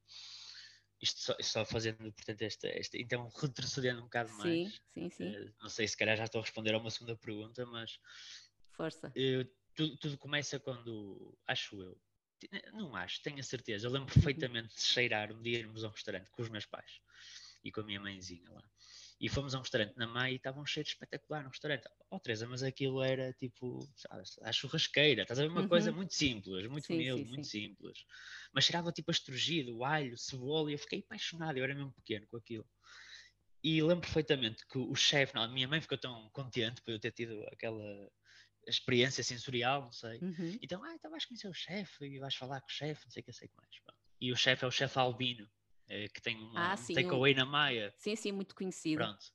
isto 1.02 1.20
só, 1.20 1.36
só 1.42 1.66
fazendo, 1.66 2.12
portanto, 2.12 2.42
esta, 2.42 2.68
esta, 2.68 2.98
então 2.98 3.30
retrocedendo 3.30 4.00
um 4.00 4.06
bocado 4.06 4.30
sim, 4.30 4.38
mais. 4.38 4.82
Sim, 4.94 5.10
sim, 5.10 5.30
uh, 5.30 5.54
não 5.62 5.70
sei 5.70 5.88
se 5.88 5.98
calhar 5.98 6.18
já 6.18 6.26
estou 6.26 6.40
a 6.40 6.44
responder 6.44 6.74
a 6.74 6.80
uma 6.80 6.90
segunda 6.90 7.16
pergunta, 7.16 7.66
mas. 7.66 8.00
Força. 8.72 9.10
Uh, 9.10 9.48
tudo, 9.76 9.98
tudo, 9.98 10.18
começa 10.18 10.60
quando, 10.60 11.38
acho 11.46 11.80
eu, 11.80 12.00
não 12.74 12.96
acho, 12.96 13.22
tenho 13.22 13.40
a 13.40 13.44
certeza, 13.44 13.86
eu 13.86 13.92
lembro 13.92 14.08
uhum. 14.10 14.14
perfeitamente 14.14 14.76
de 14.76 14.82
cheirar 14.82 15.32
um 15.32 15.42
dia 15.42 15.60
irmos 15.60 15.84
a 15.84 15.88
um 15.88 15.92
restaurante 15.92 16.30
com 16.32 16.42
os 16.42 16.50
meus 16.50 16.66
pais 16.66 17.00
e 17.64 17.72
com 17.72 17.82
a 17.82 17.84
minha 17.84 18.00
mãezinha 18.00 18.50
lá. 18.52 18.64
E 19.20 19.28
fomos 19.28 19.56
a 19.56 19.58
um 19.58 19.62
restaurante 19.62 19.98
na 19.98 20.06
Maia 20.06 20.34
e 20.34 20.36
estava 20.36 20.60
um 20.60 20.66
cheiro 20.66 20.88
espetacular 20.88 21.44
no 21.44 21.50
restaurante. 21.50 21.88
Oh, 22.10 22.20
Teresa, 22.20 22.48
mas 22.48 22.62
aquilo 22.62 23.02
era 23.02 23.34
tipo, 23.34 23.80
sabes, 23.96 24.38
a 24.44 24.52
churrasqueira, 24.52 25.24
estás 25.24 25.40
a 25.40 25.44
ver 25.44 25.50
uma 25.50 25.62
uhum. 25.62 25.68
coisa 25.68 25.92
muito 25.92 26.14
simples, 26.14 26.68
muito 26.68 26.94
humilde, 26.94 27.26
muito 27.26 27.48
sim. 27.48 27.70
simples. 27.70 28.06
Mas 28.54 28.66
cheirava 28.66 28.92
tipo 28.92 29.10
a 29.10 29.14
estrugido, 29.14 29.84
alho, 29.84 30.18
cebola, 30.18 30.70
e 30.70 30.74
eu 30.74 30.80
fiquei 30.80 31.00
apaixonado, 31.00 31.58
eu 31.58 31.64
era 31.64 31.74
mesmo 31.74 31.92
pequeno 31.94 32.28
com 32.28 32.38
aquilo. 32.38 32.66
E 33.64 33.82
lembro 33.82 34.02
perfeitamente 34.02 34.66
que 34.68 34.78
o 34.78 34.96
chefe, 34.96 35.34
não, 35.34 35.42
a 35.42 35.48
minha 35.48 35.68
mãe 35.68 35.82
ficou 35.82 35.98
tão 35.98 36.30
contente 36.30 36.82
por 36.84 36.92
eu 36.92 37.00
ter 37.00 37.12
tido 37.12 37.44
aquela 37.52 38.10
experiência 38.68 39.24
sensorial, 39.24 39.82
não 39.82 39.92
sei. 39.92 40.20
Uhum. 40.20 40.60
Então, 40.62 40.84
ah, 40.84 40.94
então 40.94 41.10
vais 41.10 41.26
conhecer 41.26 41.48
o 41.48 41.54
chefe 41.54 42.06
e 42.06 42.20
vais 42.20 42.36
falar 42.36 42.62
com 42.62 42.68
o 42.68 42.72
chefe, 42.72 43.06
não 43.06 43.12
sei 43.12 43.22
o 43.22 43.26
que, 43.26 43.34
sei 43.34 43.48
que 43.48 43.56
mais. 43.56 43.70
E 44.20 44.32
o 44.32 44.36
chefe 44.36 44.64
é 44.64 44.68
o 44.68 44.72
chefe 44.72 44.98
Albino, 44.98 45.50
que 46.14 46.22
tem 46.22 46.36
uma, 46.36 46.74
ah, 46.74 46.76
um 46.76 46.94
takeaway 46.94 47.34
na 47.34 47.46
Maia. 47.46 47.94
Sim, 47.98 48.16
sim, 48.16 48.32
muito 48.32 48.54
conhecido. 48.54 49.04
Pronto. 49.04 49.26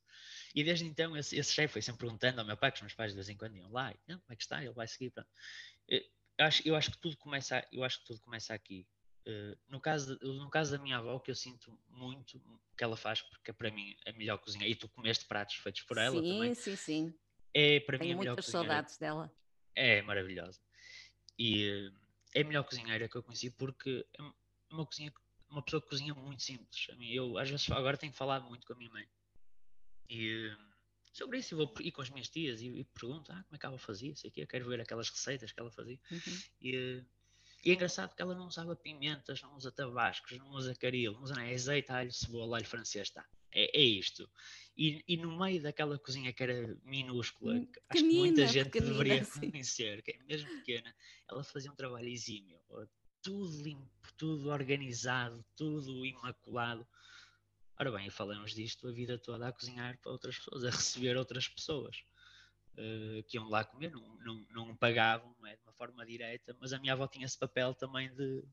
E 0.55 0.63
desde 0.63 0.85
então 0.85 1.17
esse, 1.17 1.37
esse 1.37 1.53
chefe 1.53 1.73
foi 1.73 1.83
sempre 1.83 2.01
perguntando 2.01 2.41
ao 2.41 2.47
meu 2.47 2.57
pai, 2.57 2.71
que 2.71 2.77
os 2.77 2.83
meus 2.83 2.95
pais 2.95 3.11
de 3.13 3.17
vez 3.17 3.29
em 3.29 3.37
quando 3.37 3.57
iam 3.57 3.71
lá, 3.71 3.93
e, 3.93 3.99
como 4.07 4.23
é 4.29 4.37
que 4.37 4.43
está? 4.43 4.63
Ele 4.63 4.75
vai 4.75 4.87
seguir. 4.87 5.11
Pronto. 5.11 5.29
Eu, 5.89 6.01
acho, 6.47 6.69
eu 6.69 6.77
acho 6.77 6.91
que 6.91 6.99
tudo 6.99 7.17
começa, 7.17 7.67
eu 7.73 7.83
acho 7.85 8.01
que 8.01 8.07
tudo 8.07 8.21
começa 8.21 8.55
aqui. 8.55 8.87
Uh, 9.27 9.57
no, 9.69 9.81
caso 9.81 10.19
no 10.21 10.51
caso 10.51 10.73
da 10.73 10.83
minha 10.83 10.99
avó, 10.99 11.19
que 11.21 11.31
eu 11.31 11.35
sinto 11.35 11.79
muito 11.89 12.43
que 12.77 12.83
ela 12.83 12.97
faz, 12.97 13.23
porque 13.23 13.53
é 13.53 13.55
para 13.55 13.71
mim 13.71 13.97
a 14.07 14.13
melhor 14.13 14.39
cozinha, 14.39 14.67
e 14.67 14.75
tu 14.75 14.89
comeste 14.89 15.27
pratos 15.27 15.55
feitos 15.57 15.83
por 15.83 15.97
ela 15.97 16.21
sim, 16.21 16.29
também. 16.29 16.55
Sim, 16.55 16.63
sim, 16.63 16.77
sim. 16.77 17.15
É 17.55 17.81
para 17.81 17.99
Tenho 17.99 18.09
mim 18.09 18.15
a 18.15 18.19
melhor 18.19 18.33
muitas 18.33 18.47
saudades 18.47 18.99
dela. 18.99 19.33
É 19.75 20.03
maravilhosa. 20.03 20.61
E 21.39 21.71
uh, 21.71 21.95
é 22.35 22.43
a 22.43 22.45
melhor 22.45 22.65
cozinheira 22.65 23.09
que 23.09 23.17
eu 23.17 23.23
conheci 23.23 23.51
porque 23.51 24.05
é 24.19 24.23
uma 24.71 24.85
cozinha 24.85 25.13
uma 25.53 25.63
pessoa 25.63 25.81
que 25.83 25.89
cozinha 25.89 26.15
muito 26.15 26.43
simples. 26.43 26.89
Eu, 27.01 27.39
às 27.39 27.49
vezes, 27.49 27.71
agora 27.71 27.97
tenho 27.97 28.13
falado 28.13 28.49
muito 28.49 28.67
com 28.67 28.73
a 28.73 28.77
minha 28.77 28.91
mãe. 28.91 29.07
E 30.09 30.51
sobre 31.13 31.39
isso, 31.39 31.55
eu 31.55 31.59
vou 31.59 31.75
ir 31.81 31.93
com 31.93 32.03
as 32.03 32.11
minhas 32.11 32.29
tias 32.29 32.61
e, 32.63 32.69
e 32.69 32.85
pergunto 32.85 33.31
ah, 33.33 33.43
como 33.45 33.57
é 33.57 33.59
que 33.59 33.67
ela 33.67 33.79
fazia, 33.79 34.17
sei 34.17 34.31
que 34.31 34.41
eu 34.41 34.47
quero 34.47 34.69
ver 34.69 34.81
aquelas 34.81 35.11
receitas 35.11 35.53
que 35.53 35.61
ela 35.61 35.71
fazia. 35.71 35.99
Uhum. 36.11 36.39
E, 36.61 37.05
e, 37.65 37.71
é 37.71 37.75
engraçado 37.75 38.15
que 38.15 38.23
ela 38.23 38.35
não 38.35 38.47
usava 38.47 38.75
pimentas, 38.75 39.43
não 39.43 39.55
usa 39.55 39.71
tabascos, 39.71 40.37
não 40.39 40.51
usa 40.51 40.75
caril, 40.75 41.13
não 41.13 41.23
usa 41.23 41.41
é 41.43 41.55
azeite, 41.55 41.93
alho, 41.93 42.13
cebola, 42.13 42.57
alho 42.57 42.67
francês, 42.67 43.11
tá. 43.11 43.25
É, 43.55 43.79
é 43.79 43.83
isto. 43.83 44.29
E, 44.75 45.05
e, 45.07 45.19
no 45.19 45.39
meio 45.39 45.63
daquela 45.63 45.99
cozinha 45.99 46.33
que 46.33 46.43
era 46.43 46.77
minúscula, 46.83 47.61
que 47.61 47.81
acho 47.91 48.03
que 48.03 48.15
muita 48.15 48.47
gente 48.47 48.71
deveria 48.71 49.25
conhecer, 49.39 50.03
que 50.03 50.13
é 50.13 50.19
mesmo 50.25 50.49
pequena, 50.49 50.95
ela 51.31 51.45
fazia 51.45 51.71
um 51.71 51.77
trabalho 51.77 52.09
exímio 52.09 52.59
tudo 53.23 53.63
limpo, 53.63 54.13
tudo 54.17 54.51
organizado, 54.51 55.45
tudo 55.57 56.05
imaculado. 56.05 56.87
Ora 57.79 57.91
bem, 57.93 58.11
falamos 58.11 58.53
disto 58.53 58.89
a 58.89 58.93
vida 58.93 59.19
toda 59.19 59.49
a 59.49 59.53
cozinhar 59.53 59.99
para 59.99 60.13
outras 60.13 60.37
pessoas, 60.39 60.65
a 60.65 60.71
receber 60.71 61.17
outras 61.17 61.49
pessoas 61.49 62.05
uh, 62.73 63.23
que 63.25 63.37
iam 63.37 63.49
lá 63.49 63.65
comer, 63.65 63.91
não, 63.91 64.17
não, 64.19 64.47
não 64.51 64.77
pagavam 64.77 65.35
não 65.41 65.47
é, 65.47 65.57
de 65.57 65.63
uma 65.63 65.73
forma 65.73 66.05
direta, 66.05 66.57
mas 66.61 66.73
a 66.73 66.79
minha 66.79 66.93
avó 66.93 67.07
tinha 67.07 67.25
esse 67.25 67.39
papel 67.39 67.75
também 67.75 68.13
de. 68.15 68.45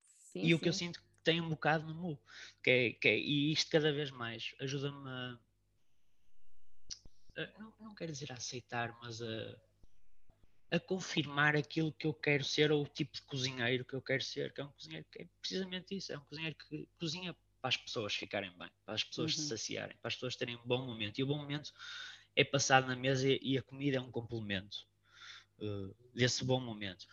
Sim, 0.00 0.40
e 0.40 0.46
sim. 0.46 0.54
o 0.54 0.58
que 0.58 0.68
eu 0.68 0.72
sinto 0.72 1.00
que 1.00 1.06
tem 1.22 1.40
um 1.40 1.48
bocado 1.48 1.86
no 1.86 1.94
mu, 1.94 2.20
que 2.62 2.70
é, 2.70 2.92
que 2.92 3.08
é, 3.08 3.18
e 3.18 3.52
isto 3.52 3.70
cada 3.70 3.92
vez 3.92 4.10
mais 4.10 4.54
ajuda-me 4.60 5.08
a. 5.08 5.38
a 7.36 7.58
não, 7.58 7.74
não 7.80 7.94
quero 7.94 8.12
dizer 8.12 8.32
a 8.32 8.36
aceitar, 8.36 8.96
mas 9.00 9.20
a 9.20 9.56
a 10.72 10.80
confirmar 10.80 11.54
aquilo 11.54 11.92
que 11.92 12.06
eu 12.06 12.14
quero 12.14 12.42
ser 12.42 12.72
ou 12.72 12.82
o 12.82 12.88
tipo 12.88 13.12
de 13.12 13.20
cozinheiro 13.22 13.84
que 13.84 13.92
eu 13.92 14.00
quero 14.00 14.22
ser, 14.22 14.54
que 14.54 14.60
é 14.62 14.64
um 14.64 14.72
cozinheiro 14.72 15.04
que 15.12 15.20
é 15.20 15.26
precisamente 15.38 15.94
isso, 15.94 16.12
é 16.14 16.16
um 16.16 16.24
cozinheiro 16.24 16.56
que 16.56 16.88
cozinha 16.98 17.36
para 17.60 17.68
as 17.68 17.76
pessoas 17.76 18.14
ficarem 18.14 18.50
bem, 18.58 18.70
para 18.86 18.94
as 18.94 19.04
pessoas 19.04 19.36
uhum. 19.36 19.42
se 19.42 19.48
saciarem, 19.50 19.96
para 19.98 20.08
as 20.08 20.14
pessoas 20.14 20.34
terem 20.34 20.56
um 20.56 20.64
bom 20.64 20.86
momento. 20.86 21.18
E 21.18 21.22
o 21.22 21.26
bom 21.26 21.36
momento 21.36 21.70
é 22.34 22.42
passado 22.42 22.86
na 22.86 22.96
mesa 22.96 23.28
e 23.28 23.58
a 23.58 23.62
comida 23.62 23.98
é 23.98 24.00
um 24.00 24.10
complemento 24.10 24.78
uh, 25.58 25.94
desse 26.14 26.42
bom 26.42 26.58
momento. 26.58 27.06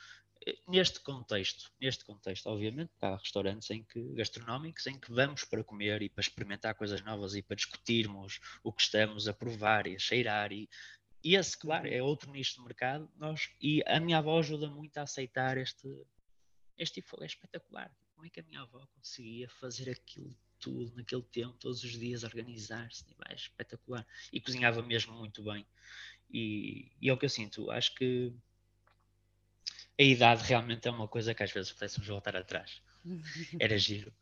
Eh, 0.48 0.58
neste 0.66 1.02
contexto, 1.02 1.70
neste 1.82 2.06
contexto, 2.06 2.48
obviamente, 2.48 2.92
há 3.02 3.18
restaurantes 3.18 3.70
em 3.72 3.84
que, 3.84 4.02
gastronómicos 4.14 4.88
em 4.88 4.98
que 4.98 5.12
vamos 5.12 5.44
para 5.44 5.66
comer 5.66 6.02
e 6.02 6.10
para 6.10 6.22
experimentar 6.22 6.76
coisas 6.76 7.04
novas 7.04 7.36
e 7.36 7.42
para 7.42 7.58
discutirmos 7.58 8.40
o 8.64 8.72
que 8.72 8.82
estamos 8.82 9.28
a 9.28 9.34
provar 9.34 9.86
e 9.86 9.98
a 9.98 10.00
cheirar 10.00 10.54
e 10.54 10.70
e 11.24 11.36
esse, 11.36 11.58
claro, 11.58 11.88
é 11.88 12.02
outro 12.02 12.32
nicho 12.32 12.56
de 12.56 12.64
mercado. 12.64 13.10
Nós, 13.18 13.50
e 13.62 13.84
a 13.86 14.00
minha 14.00 14.20
avó 14.20 14.40
ajuda 14.40 14.70
muito 14.70 14.98
a 14.98 15.04
aceitar 15.04 15.58
este, 15.58 15.88
este 16.78 17.02
tipo. 17.02 17.22
É 17.22 17.26
espetacular. 17.26 17.92
Como 18.14 18.26
é 18.26 18.30
que 18.30 18.40
a 18.40 18.44
minha 18.44 18.62
avó 18.62 18.86
conseguia 18.96 19.50
fazer 19.50 19.90
aquilo 19.90 20.36
tudo 20.60 20.94
naquele 20.96 21.24
tempo, 21.24 21.58
todos 21.58 21.84
os 21.84 21.92
dias, 21.92 22.24
organizar-se? 22.24 23.06
É 23.28 23.34
espetacular. 23.34 24.06
E 24.32 24.40
cozinhava 24.40 24.82
mesmo 24.82 25.14
muito 25.14 25.44
bem. 25.44 25.66
E, 26.32 26.92
e 27.02 27.10
é 27.10 27.14
o 27.14 27.18
que 27.18 27.26
eu 27.26 27.30
sinto. 27.30 27.70
Acho 27.70 27.94
que 27.96 28.34
a 30.00 30.04
idade 30.04 30.44
realmente 30.44 30.88
é 30.88 30.92
uma 30.92 31.08
coisa 31.08 31.34
que 31.34 31.44
às 31.44 31.52
vezes 31.52 31.74
pudéssemos 31.74 32.08
voltar 32.08 32.36
atrás. 32.36 32.82
Era 33.60 33.78
giro. 33.78 34.14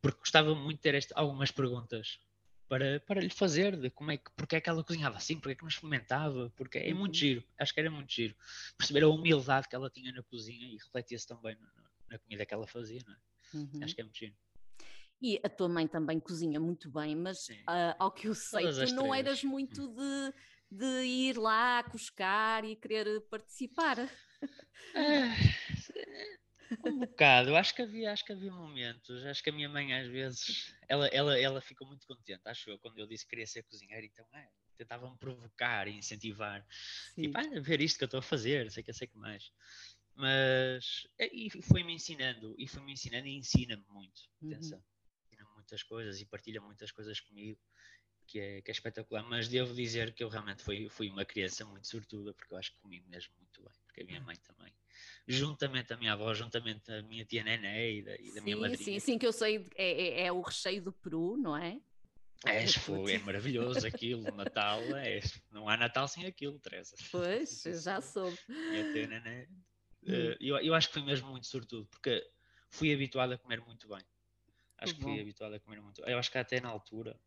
Porque 0.00 0.20
gostava 0.20 0.54
muito 0.54 0.76
de 0.76 0.82
ter 0.82 0.94
este, 0.94 1.12
algumas 1.14 1.50
perguntas 1.50 2.18
para, 2.68 3.00
para 3.00 3.20
lhe 3.20 3.30
fazer, 3.30 3.76
de 3.76 3.90
como 3.90 4.10
é 4.10 4.18
que, 4.18 4.30
porque 4.36 4.56
é 4.56 4.60
que 4.60 4.68
ela 4.68 4.84
cozinhava 4.84 5.16
assim, 5.16 5.36
porque 5.36 5.52
é 5.52 5.54
que 5.54 5.62
não 5.62 5.68
experimentava, 5.68 6.52
porque 6.54 6.78
é 6.78 6.92
muito 6.92 7.14
uhum. 7.14 7.18
giro, 7.18 7.44
acho 7.58 7.72
que 7.72 7.80
era 7.80 7.90
muito 7.90 8.12
giro. 8.12 8.34
Perceber 8.76 9.04
a 9.04 9.08
humildade 9.08 9.68
que 9.68 9.74
ela 9.74 9.88
tinha 9.90 10.12
na 10.12 10.22
cozinha 10.22 10.66
e 10.66 10.76
refletia-se 10.76 11.26
também 11.26 11.56
na, 11.58 11.68
na, 12.10 12.18
comida 12.18 12.44
que 12.44 12.54
ela 12.54 12.66
fazia, 12.66 13.00
não 13.06 13.14
é? 13.14 13.18
Uhum. 13.54 13.80
Acho 13.82 13.94
que 13.94 14.00
é 14.00 14.04
muito 14.04 14.18
giro. 14.18 14.34
E 15.20 15.40
a 15.42 15.48
tua 15.48 15.68
mãe 15.68 15.88
também 15.88 16.20
cozinha 16.20 16.60
muito 16.60 16.90
bem, 16.90 17.16
mas 17.16 17.48
uh, 17.48 17.96
ao 17.98 18.12
que 18.12 18.28
eu 18.28 18.34
sei, 18.34 18.64
Todas 18.64 18.90
tu 18.90 18.94
não 18.94 19.08
três. 19.08 19.26
eras 19.26 19.44
muito 19.44 19.88
hum. 19.88 19.94
de, 19.94 20.34
de 20.70 21.04
ir 21.04 21.38
lá 21.38 21.82
cuscar 21.84 22.64
e 22.64 22.76
querer 22.76 23.22
participar. 23.22 24.08
Ah, 24.94 25.34
um 26.84 26.98
bocado, 27.00 27.56
acho 27.56 27.74
que 27.74 27.82
havia, 27.82 28.12
acho 28.12 28.24
que 28.24 28.32
havia 28.32 28.52
momentos, 28.52 29.24
acho 29.24 29.42
que 29.42 29.50
a 29.50 29.52
minha 29.52 29.68
mãe 29.68 29.94
às 29.94 30.06
vezes, 30.08 30.74
ela, 30.88 31.06
ela, 31.08 31.38
ela 31.38 31.60
ficou 31.60 31.86
muito 31.86 32.06
contente, 32.06 32.42
acho 32.44 32.70
eu, 32.70 32.78
quando 32.78 32.98
eu 32.98 33.06
disse 33.06 33.24
que 33.24 33.30
queria 33.30 33.46
ser 33.46 33.62
cozinheiro, 33.64 34.06
então 34.06 34.26
é, 34.34 34.48
tentava-me 34.76 35.16
provocar 35.18 35.88
e 35.88 35.96
incentivar, 35.96 36.66
Sim. 37.14 37.22
tipo, 37.22 37.38
ah, 37.38 37.60
ver 37.60 37.80
isto 37.80 37.98
que 37.98 38.04
eu 38.04 38.06
estou 38.06 38.18
a 38.18 38.22
fazer, 38.22 38.70
sei 38.70 38.82
que 38.82 38.92
sei 38.92 39.06
que 39.06 39.16
mais. 39.16 39.52
Mas, 40.14 41.06
é, 41.18 41.28
e 41.32 41.50
foi-me 41.62 41.92
ensinando, 41.94 42.54
e 42.58 42.66
foi-me 42.66 42.92
ensinando 42.92 43.26
e 43.26 43.36
ensina-me 43.36 43.84
muito, 43.88 44.22
uhum. 44.42 44.52
atenção, 44.52 44.82
ensina-me 45.26 45.54
muitas 45.54 45.82
coisas 45.82 46.20
e 46.20 46.26
partilha 46.26 46.60
muitas 46.60 46.90
coisas 46.90 47.20
comigo, 47.20 47.60
que 48.26 48.40
é, 48.40 48.60
que 48.60 48.70
é 48.70 48.72
espetacular, 48.72 49.22
mas 49.22 49.48
devo 49.48 49.72
dizer 49.74 50.12
que 50.12 50.22
eu 50.22 50.28
realmente 50.28 50.62
fui, 50.62 50.88
fui 50.90 51.08
uma 51.08 51.24
criança 51.24 51.64
muito 51.64 51.88
sortuda, 51.88 52.34
porque 52.34 52.52
eu 52.52 52.58
acho 52.58 52.72
que 52.72 52.78
comi 52.78 53.00
mesmo 53.08 53.32
muito 53.38 53.62
bem, 53.62 53.72
porque 53.86 54.02
a 54.02 54.04
minha 54.04 54.20
hum. 54.20 54.24
mãe 54.24 54.36
também 54.36 54.72
juntamente 55.28 55.92
a 55.92 55.96
minha 55.96 56.14
avó, 56.14 56.32
juntamente 56.32 56.90
a 56.90 57.02
minha 57.02 57.24
tia 57.24 57.44
Nené 57.44 57.92
e 57.92 58.02
da, 58.02 58.14
e 58.16 58.26
da 58.28 58.32
sim, 58.32 58.40
minha 58.40 58.56
madrinha. 58.56 58.78
Sim, 58.78 58.98
sim, 58.98 59.18
que 59.18 59.26
eu 59.26 59.32
sei, 59.32 59.68
é, 59.76 60.22
é, 60.22 60.26
é 60.26 60.32
o 60.32 60.40
recheio 60.40 60.82
do 60.82 60.92
Peru, 60.92 61.36
não 61.36 61.56
é? 61.56 61.78
É, 62.46 62.64
é 63.14 63.18
maravilhoso 63.18 63.86
aquilo, 63.86 64.34
Natal, 64.34 64.80
é, 64.96 65.20
não 65.50 65.68
há 65.68 65.76
Natal 65.76 66.08
sem 66.08 66.24
aquilo, 66.24 66.58
Teresa. 66.58 66.96
Pois, 67.10 67.62
já 67.84 68.00
soube. 68.00 68.38
Minha 68.48 68.92
tia 68.92 69.06
Nené, 69.06 69.48
hum. 70.04 70.36
eu, 70.40 70.56
eu 70.58 70.74
acho 70.74 70.88
que 70.88 70.94
foi 70.94 71.02
mesmo 71.02 71.28
muito 71.30 71.46
sortudo, 71.46 71.86
porque 71.86 72.26
fui 72.70 72.92
habituado 72.92 73.32
a 73.32 73.38
comer 73.38 73.60
muito 73.60 73.86
bem. 73.88 74.02
Acho 74.78 74.94
que, 74.94 75.00
que 75.00 75.04
fui 75.04 75.20
habituado 75.20 75.54
a 75.54 75.60
comer 75.60 75.82
muito. 75.82 76.00
Eu 76.04 76.18
acho 76.18 76.30
que 76.30 76.38
até 76.38 76.60
na 76.60 76.68
altura, 76.68 77.18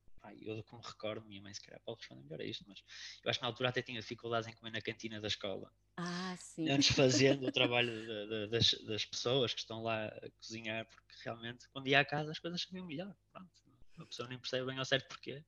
Eu 0.41 0.55
me 0.55 0.63
recordo, 0.83 1.25
minha 1.27 1.41
mãe 1.41 1.53
se 1.53 1.61
calhar 1.61 1.81
pode 1.83 1.99
responder 1.99 2.23
melhor 2.23 2.41
a 2.41 2.45
isto, 2.45 2.63
mas 2.67 2.83
eu 3.23 3.29
acho 3.29 3.39
que 3.39 3.43
na 3.43 3.49
altura 3.49 3.69
até 3.69 3.81
tinha 3.81 3.99
dificuldades 3.99 4.47
em 4.47 4.53
comer 4.53 4.71
na 4.71 4.81
cantina 4.81 5.19
da 5.19 5.27
escola. 5.27 5.71
Ah, 5.97 6.35
sim. 6.37 6.69
Antes 6.69 6.89
fazendo 6.95 7.47
o 7.47 7.51
trabalho 7.51 7.91
de, 7.91 8.27
de, 8.27 8.47
das, 8.47 8.71
das, 8.85 9.05
pessoas 9.05 9.53
que 9.53 9.59
estão 9.59 9.83
lá 9.83 10.05
a 10.05 10.29
cozinhar, 10.39 10.85
porque 10.85 11.15
realmente 11.23 11.67
quando 11.69 11.87
ia 11.87 11.99
à 11.99 12.05
casa 12.05 12.31
as 12.31 12.39
coisas 12.39 12.61
sabiam 12.61 12.85
melhor. 12.85 13.15
Pronto, 13.31 13.49
a 13.99 14.05
pessoa 14.05 14.29
nem 14.29 14.37
percebe 14.37 14.65
bem 14.65 14.77
ao 14.77 14.85
certo 14.85 15.07
porquê. 15.07 15.43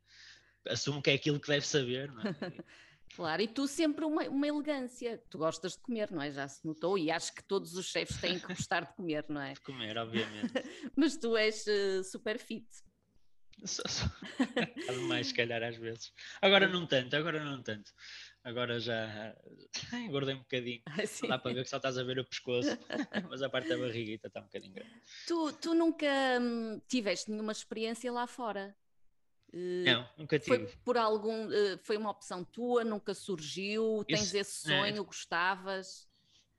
Assume 0.68 1.02
que 1.02 1.12
é 1.12 1.14
aquilo 1.14 1.40
que 1.40 1.48
deve 1.48 1.66
saber, 1.66 2.12
não 2.12 2.22
é? 2.22 2.24
Claro, 3.16 3.44
e 3.44 3.48
tu 3.48 3.68
sempre 3.68 4.06
uma, 4.06 4.24
uma, 4.24 4.48
elegância. 4.48 5.22
Tu 5.30 5.38
gostas 5.38 5.74
de 5.74 5.80
comer, 5.80 6.12
não 6.12 6.22
é? 6.22 6.32
Já 6.32 6.48
se 6.48 6.66
notou, 6.66 6.98
e 6.98 7.12
acho 7.12 7.34
que 7.34 7.44
todos 7.44 7.76
os 7.76 7.86
chefes 7.86 8.18
têm 8.20 8.40
que 8.40 8.48
gostar 8.48 8.86
de 8.86 8.96
comer, 8.96 9.26
não 9.30 9.40
é? 9.40 9.54
De 9.54 9.62
comer, 9.62 9.98
obviamente. 10.00 10.52
Mas 10.98 11.16
tu 11.16 11.38
és 11.38 11.64
uh, 11.68 12.04
super 12.04 12.40
fit. 12.40 12.68
Só, 13.66 13.84
só. 13.88 14.06
mais, 15.08 15.28
se 15.28 15.34
calhar, 15.34 15.64
às 15.64 15.76
vezes. 15.78 16.12
Agora 16.42 16.68
não 16.68 16.86
tanto, 16.86 17.16
agora 17.16 17.44
não 17.44 17.62
tanto. 17.62 17.92
Agora 18.44 18.80
já 18.80 19.34
engordei 19.94 20.36
um 20.36 20.40
bocadinho. 20.40 20.82
Ah, 20.86 21.28
dá 21.28 21.40
para 21.40 21.54
ver 21.54 21.64
que 21.64 21.70
só 21.70 21.78
estás 21.78 21.98
a 21.98 22.04
ver 22.04 22.20
o 22.20 22.26
pescoço, 22.26 22.70
mas 23.30 23.42
a 23.42 23.50
parte 23.50 23.70
da 23.70 23.78
barriguita 23.78 24.28
está 24.28 24.42
um 24.42 24.44
bocadinho 24.44 24.74
grande. 24.74 24.92
Tu, 25.28 25.54
tu 25.54 25.74
nunca 25.74 26.08
hum, 26.42 26.82
tiveste 26.88 27.32
nenhuma 27.32 27.54
experiência 27.54 28.12
lá 28.12 28.28
fora? 28.28 28.76
Eh, 29.54 29.84
não, 29.86 30.10
nunca 30.18 30.38
tive. 30.38 30.68
Foi 30.68 30.78
por 30.84 30.98
algum, 30.98 31.50
eh, 31.52 31.78
foi 31.84 31.96
uma 31.96 32.10
opção 32.10 32.44
tua, 32.44 32.84
nunca 32.84 33.14
surgiu? 33.14 34.04
Tens 34.06 34.28
Isso, 34.28 34.38
esse 34.38 34.74
é. 34.74 34.78
sonho, 34.78 35.02
é, 35.02 35.06
gostavas? 35.06 36.08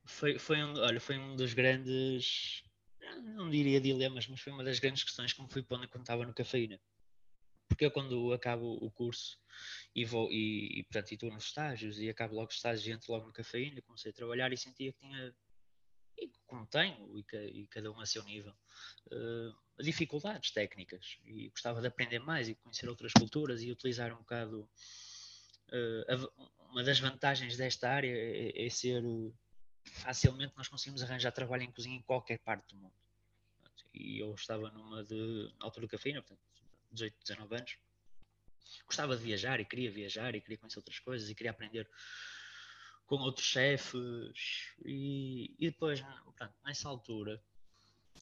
Foi, 0.06 0.38
foi 0.38 0.62
um, 0.62 0.78
olha, 0.78 1.00
foi 1.00 1.18
um 1.18 1.36
dos 1.36 1.52
grandes, 1.52 2.63
não 3.22 3.50
diria 3.50 3.80
dilemas, 3.80 4.26
mas 4.26 4.40
foi 4.40 4.52
uma 4.52 4.64
das 4.64 4.78
grandes 4.78 5.04
questões 5.04 5.32
que 5.32 5.42
me 5.42 5.48
fui 5.48 5.62
pondo 5.62 5.88
quando 5.88 6.02
estava 6.02 6.24
no 6.24 6.34
cafeína. 6.34 6.80
Porque 7.68 7.84
eu 7.86 7.90
quando 7.90 8.32
acabo 8.32 8.74
o 8.80 8.90
curso 8.90 9.38
e 9.94 10.04
vou 10.04 10.30
e, 10.30 10.80
e 10.80 10.82
portanto 10.84 11.12
estou 11.12 11.32
nos 11.32 11.44
estágios 11.44 11.98
e 11.98 12.08
acabo 12.08 12.34
logo 12.34 12.48
os 12.48 12.56
estágios 12.56 12.86
e 12.86 12.90
entro 12.90 13.12
logo 13.12 13.26
no 13.26 13.32
cafeína, 13.32 13.80
comecei 13.82 14.10
a 14.10 14.14
trabalhar 14.14 14.52
e 14.52 14.56
sentia 14.56 14.92
que 14.92 14.98
tinha 15.00 15.34
e 16.18 16.30
como 16.46 16.66
tenho, 16.66 17.18
e, 17.18 17.24
e 17.62 17.66
cada 17.66 17.90
um 17.90 18.00
a 18.00 18.06
seu 18.06 18.22
nível, 18.24 18.54
uh, 19.06 19.82
dificuldades 19.82 20.50
técnicas 20.52 21.18
e 21.24 21.48
gostava 21.48 21.80
de 21.80 21.88
aprender 21.88 22.20
mais 22.20 22.48
e 22.48 22.54
conhecer 22.54 22.88
outras 22.88 23.12
culturas 23.12 23.62
e 23.62 23.70
utilizar 23.70 24.12
um 24.12 24.18
bocado. 24.18 24.68
Uh, 25.68 26.50
uma 26.70 26.84
das 26.84 26.98
vantagens 26.98 27.56
desta 27.56 27.88
área 27.88 28.10
é, 28.10 28.66
é, 28.66 28.70
ser 28.70 29.02
facilmente 29.84 30.54
nós 30.56 30.68
conseguimos 30.68 31.02
arranjar 31.02 31.32
trabalho 31.32 31.62
em 31.62 31.70
cozinha 31.70 31.96
em 31.96 32.02
qualquer 32.02 32.38
parte 32.38 32.74
do 32.74 32.76
mundo. 32.76 32.94
E 33.92 34.18
eu 34.18 34.34
estava 34.34 34.70
numa 34.70 35.04
de 35.04 35.52
altura 35.60 35.86
do 35.86 35.90
cafeína, 35.90 36.20
portanto, 36.20 36.40
18, 36.90 37.16
19 37.24 37.56
anos, 37.56 37.78
gostava 38.86 39.16
de 39.16 39.22
viajar 39.22 39.60
e 39.60 39.64
queria 39.64 39.90
viajar 39.90 40.34
e 40.34 40.40
queria 40.40 40.58
conhecer 40.58 40.78
outras 40.78 40.98
coisas 40.98 41.28
e 41.28 41.34
queria 41.34 41.50
aprender 41.50 41.88
com 43.06 43.16
outros 43.16 43.46
chefes. 43.46 44.74
E, 44.84 45.54
e 45.58 45.70
depois, 45.70 46.02
nessa 46.64 46.88
altura 46.88 47.42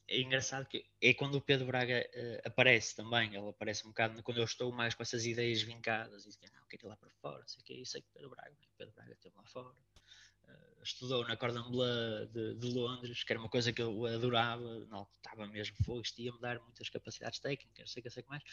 é 0.07 0.19
engraçado 0.19 0.67
que 0.67 0.85
é 1.01 1.13
quando 1.13 1.35
o 1.35 1.41
Pedro 1.41 1.65
Braga 1.65 2.07
uh, 2.13 2.47
aparece 2.47 2.95
também, 2.95 3.35
ele 3.35 3.49
aparece 3.49 3.85
um 3.85 3.89
bocado 3.89 4.21
quando 4.21 4.37
eu 4.37 4.43
estou 4.43 4.71
mais 4.71 4.93
com 4.93 5.01
essas 5.01 5.25
ideias 5.25 5.61
vincadas 5.61 6.25
e 6.25 6.29
diz, 6.29 6.51
não, 6.51 6.67
quero 6.67 6.85
ir 6.85 6.89
lá 6.89 6.97
para 6.97 7.09
fora, 7.21 7.43
sei 7.47 7.63
que 7.63 7.73
é 7.73 7.77
isso, 7.77 7.93
sei 7.93 8.01
que 8.01 8.07
Pedro 8.13 8.29
Braga, 8.29 8.53
Pedro 8.77 8.93
Braga 8.93 9.13
esteve 9.13 9.35
lá 9.35 9.43
fora, 9.45 9.73
estudou 10.83 11.25
na 11.27 11.37
Cordon 11.37 11.69
Bleu 11.71 12.25
de, 12.27 12.55
de, 12.55 12.73
Londres, 12.73 13.23
que 13.23 13.31
era 13.31 13.39
uma 13.39 13.49
coisa 13.49 13.71
que 13.71 13.81
eu 13.81 14.05
adorava, 14.05 14.85
não, 14.89 15.07
estava 15.17 15.47
mesmo 15.47 15.75
fogo, 15.83 16.01
isto 16.01 16.21
ia-me 16.21 16.39
dar 16.39 16.59
muitas 16.59 16.89
capacidades 16.89 17.39
técnicas, 17.39 17.91
sei 17.91 18.03
que 18.03 18.09
sei 18.09 18.23
que 18.23 18.29
mais, 18.29 18.43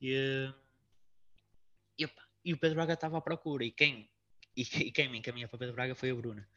e, 0.00 0.14
uh, 0.14 0.54
e, 1.98 2.04
opa, 2.04 2.22
e 2.44 2.52
o 2.52 2.58
Pedro 2.58 2.76
Braga 2.76 2.92
estava 2.92 3.18
à 3.18 3.20
procura, 3.20 3.64
e 3.64 3.70
quem 3.70 4.10
e, 4.56 4.62
e 4.88 4.92
quem 4.92 5.08
me 5.08 5.18
encaminhou 5.18 5.48
para 5.48 5.58
Pedro 5.58 5.74
Braga 5.74 5.94
foi 5.94 6.10
a 6.10 6.14
Bruna. 6.14 6.48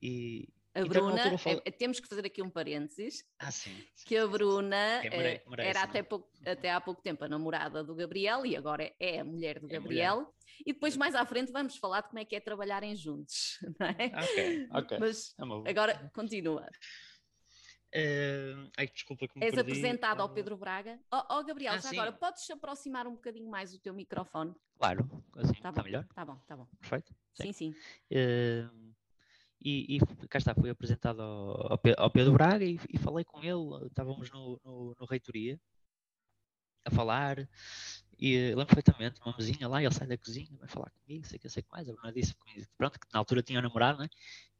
E, 0.00 0.48
a 0.76 0.80
então, 0.80 0.88
Bruna, 0.88 1.22
é, 1.64 1.70
temos 1.70 1.98
que 1.98 2.06
fazer 2.06 2.26
aqui 2.26 2.42
um 2.42 2.50
parênteses, 2.50 3.24
ah, 3.38 3.50
sim, 3.50 3.74
sim, 3.94 4.06
que 4.06 4.14
a 4.14 4.26
Bruna 4.26 4.76
é, 5.02 5.42
merece, 5.48 5.68
era 5.70 5.82
até, 5.82 6.02
pouco, 6.02 6.30
até 6.44 6.70
há 6.70 6.78
pouco 6.80 7.00
tempo 7.00 7.24
a 7.24 7.28
namorada 7.28 7.82
do 7.82 7.94
Gabriel 7.94 8.44
e 8.44 8.54
agora 8.54 8.92
é 9.00 9.20
a 9.20 9.24
mulher 9.24 9.58
do 9.58 9.70
é 9.70 9.74
Gabriel. 9.74 10.16
Mulher. 10.16 10.32
E 10.66 10.72
depois 10.74 10.94
mais 10.94 11.14
à 11.14 11.24
frente 11.24 11.50
vamos 11.50 11.76
falar 11.78 12.02
de 12.02 12.08
como 12.08 12.18
é 12.18 12.24
que 12.26 12.36
é 12.36 12.40
trabalharem 12.40 12.94
juntos, 12.94 13.58
não 13.80 13.86
é? 13.86 14.12
Ok, 14.22 14.68
ok. 14.72 14.98
Mas 14.98 15.34
é 15.38 15.70
agora 15.70 16.10
continua. 16.14 16.68
Uh, 17.94 18.68
ai, 18.76 18.88
desculpa 18.88 19.26
que 19.26 19.38
me 19.38 19.46
És 19.46 19.54
perdi. 19.54 19.70
apresentado 19.70 20.20
ao 20.20 20.28
Pedro 20.28 20.58
Braga. 20.58 21.00
Ó 21.10 21.18
oh, 21.18 21.38
oh, 21.38 21.44
Gabriel, 21.44 21.72
ah, 21.72 21.88
agora 21.88 22.12
podes 22.12 22.50
aproximar 22.50 23.06
um 23.06 23.14
bocadinho 23.14 23.48
mais 23.48 23.72
o 23.72 23.80
teu 23.80 23.94
microfone? 23.94 24.54
Claro, 24.76 25.08
assim 25.36 25.52
está 25.52 25.72
melhor. 25.82 26.04
Está 26.04 26.24
bom, 26.24 26.36
está 26.42 26.56
bom. 26.56 26.66
Perfeito. 26.78 27.14
Sim, 27.32 27.52
sim. 27.52 27.72
sim. 27.72 27.74
Uh, 28.12 28.85
e, 29.66 29.96
e, 29.96 30.28
cá 30.28 30.38
está, 30.38 30.54
fui 30.54 30.70
apresentado 30.70 31.20
ao, 31.20 31.80
ao 31.98 32.10
Pedro 32.10 32.32
Braga 32.32 32.64
e, 32.64 32.78
e, 32.88 32.98
falei 32.98 33.24
com 33.24 33.42
ele. 33.42 33.86
Estávamos 33.86 34.30
no, 34.30 34.60
no, 34.64 34.96
no 35.00 35.06
Reitoria 35.06 35.60
a 36.84 36.90
falar 36.90 37.48
e 38.16 38.54
lembro 38.54 38.66
perfeitamente, 38.66 39.20
uma 39.20 39.34
mesinha 39.36 39.66
lá, 39.66 39.82
ele 39.82 39.92
sai 39.92 40.06
da 40.06 40.16
cozinha, 40.16 40.48
vai 40.58 40.68
falar 40.68 40.90
comigo, 40.90 41.26
sei 41.26 41.36
que 41.36 41.46
eu 41.46 41.50
sei 41.50 41.64
que 41.64 41.70
mais. 41.72 41.88
A 41.88 41.92
Bruna 41.92 42.12
disse 42.12 42.32
que, 42.32 42.64
pronto, 42.78 43.00
que 43.00 43.08
na 43.12 43.18
altura 43.18 43.42
tinha 43.42 43.58
um 43.58 43.62
namorado, 43.62 43.98
né? 43.98 44.08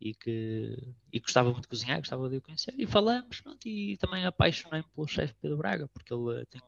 E 0.00 0.12
que 0.12 0.92
e 1.12 1.20
gostava 1.20 1.50
muito 1.50 1.62
de 1.62 1.68
cozinhar, 1.68 1.98
gostava 1.98 2.28
de 2.28 2.38
o 2.38 2.42
conhecer. 2.42 2.74
E 2.76 2.84
falamos, 2.84 3.40
pronto, 3.40 3.64
e 3.66 3.96
também 3.98 4.26
apaixonei-me 4.26 4.88
pelo 4.92 5.06
chefe 5.06 5.34
Pedro 5.40 5.56
Braga, 5.56 5.86
porque 5.88 6.12
ele 6.12 6.44
tem 6.46 6.60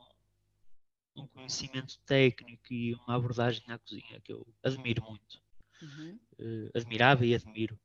um, 1.16 1.22
um, 1.22 1.26
conhecimento 1.26 1.98
técnico 2.06 2.72
e 2.72 2.94
uma 2.94 3.16
abordagem 3.16 3.64
à 3.66 3.78
cozinha 3.80 4.20
que 4.22 4.32
eu 4.32 4.46
admiro 4.62 5.02
muito. 5.02 5.42
Uhum. 5.82 6.18
Uh, 6.38 6.70
admirava 6.72 7.26
e 7.26 7.34
admiro. 7.34 7.76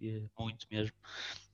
Uh, 0.00 0.30
muito 0.38 0.66
mesmo. 0.70 0.96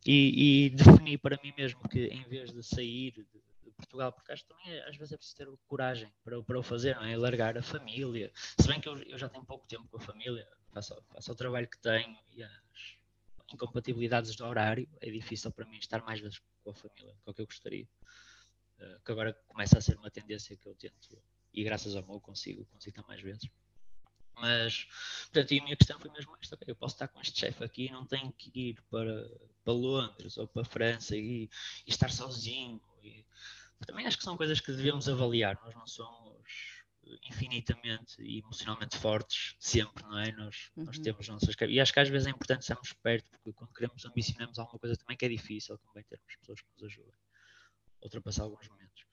E, 0.07 0.67
e 0.67 0.71
defini 0.71 1.17
para 1.17 1.39
mim 1.43 1.53
mesmo 1.57 1.89
que 1.89 2.07
em 2.07 2.25
vez 2.25 2.53
de 2.53 2.63
sair 2.63 3.13
de, 3.13 3.27
Portugal, 3.75 4.13
porque 4.13 4.33
acho 4.33 4.45
que 4.45 4.49
também 4.49 4.73
é, 4.73 4.89
às 4.89 4.97
vezes 4.97 5.13
é 5.13 5.17
preciso 5.17 5.37
ter 5.37 5.49
coragem 5.67 6.13
para, 6.23 6.43
para 6.43 6.59
o 6.59 6.63
fazer, 6.63 6.95
não 6.97 7.05
é? 7.05 7.17
Largar 7.17 7.57
a 7.59 7.63
família. 7.63 8.31
Se 8.59 8.69
bem 8.69 8.81
que 8.81 8.89
eu, 8.89 8.97
eu 9.03 9.19
já 9.19 9.29
tenho 9.29 9.45
pouco 9.45 9.67
tempo 9.67 9.87
com 9.89 9.97
a 9.97 10.01
família, 10.01 10.47
faço, 10.73 11.01
faço 11.13 11.33
o 11.33 11.35
trabalho 11.35 11.69
que 11.69 11.79
tenho 11.79 12.17
e 12.33 12.43
as 12.43 12.53
incompatibilidades 13.53 14.35
do 14.37 14.45
horário, 14.45 14.89
é 15.01 15.11
difícil 15.11 15.51
para 15.53 15.67
mim 15.67 15.79
estar 15.79 16.03
mais 16.03 16.21
vezes 16.21 16.41
com 16.63 16.71
a 16.71 16.75
família 16.75 17.15
do 17.25 17.35
que 17.35 17.43
eu 17.43 17.47
gostaria. 17.47 17.89
Uh, 18.79 19.01
que 19.05 19.13
agora 19.13 19.33
começa 19.47 19.79
a 19.79 19.81
ser 19.81 19.97
uma 19.97 20.11
tendência 20.11 20.57
que 20.57 20.67
eu 20.67 20.75
tento, 20.75 21.23
e 21.53 21.63
graças 21.63 21.95
ao 21.95 22.05
meu 22.05 22.21
consigo, 22.21 22.65
consigo 22.67 22.97
estar 22.97 23.07
mais 23.07 23.21
vezes. 23.21 23.49
Mas, 24.37 24.87
portanto, 25.25 25.53
a 25.53 25.65
minha 25.65 25.77
questão 25.77 25.99
foi 25.99 26.11
mesmo 26.11 26.37
esta: 26.41 26.59
eu 26.67 26.77
posso 26.77 26.95
estar 26.95 27.09
com 27.09 27.21
este 27.21 27.39
chefe 27.39 27.65
aqui 27.65 27.87
e 27.87 27.93
não 27.93 28.05
tenho 28.05 28.33
que 28.33 28.51
ir 28.55 28.83
para, 28.91 29.31
para 29.65 29.73
Londres 29.73 30.37
ou 30.37 30.47
para 30.47 30.63
a 30.63 30.65
França 30.65 31.17
e, 31.17 31.49
e 31.87 31.91
estar 31.91 32.11
sozinho. 32.11 32.81
E, 33.03 33.25
também 33.87 34.07
acho 34.07 34.17
que 34.17 34.25
são 34.25 34.37
coisas 34.37 34.61
que 34.61 34.73
devemos 34.73 35.09
avaliar. 35.09 35.59
Nós 35.63 35.75
não 35.75 35.87
somos 35.87 36.75
infinitamente 37.29 38.21
e 38.23 38.39
emocionalmente 38.39 38.97
fortes 38.97 39.55
sempre, 39.59 40.03
não 40.05 40.19
é? 40.19 40.33
Nós, 40.33 40.71
uhum. 40.77 40.85
nós 40.85 40.99
temos 40.99 41.29
nossas. 41.29 41.55
E 41.69 41.81
acho 41.81 41.93
que 41.93 42.01
às 42.01 42.09
vezes 42.09 42.27
é 42.27 42.31
importante 42.31 42.63
estarmos 42.63 42.93
perto, 42.95 43.29
porque 43.31 43.53
quando 43.53 43.73
queremos, 43.73 44.05
ambicionamos 44.05 44.59
alguma 44.59 44.79
coisa 44.79 44.97
também 44.97 45.17
que 45.17 45.25
é 45.25 45.29
difícil, 45.29 45.79
também 45.79 46.05
termos 46.05 46.37
pessoas 46.37 46.61
que 46.61 46.69
nos 46.75 46.85
ajudem 46.85 47.15
a 48.03 48.05
ultrapassar 48.05 48.45
alguns 48.45 48.69
momentos. 48.69 49.05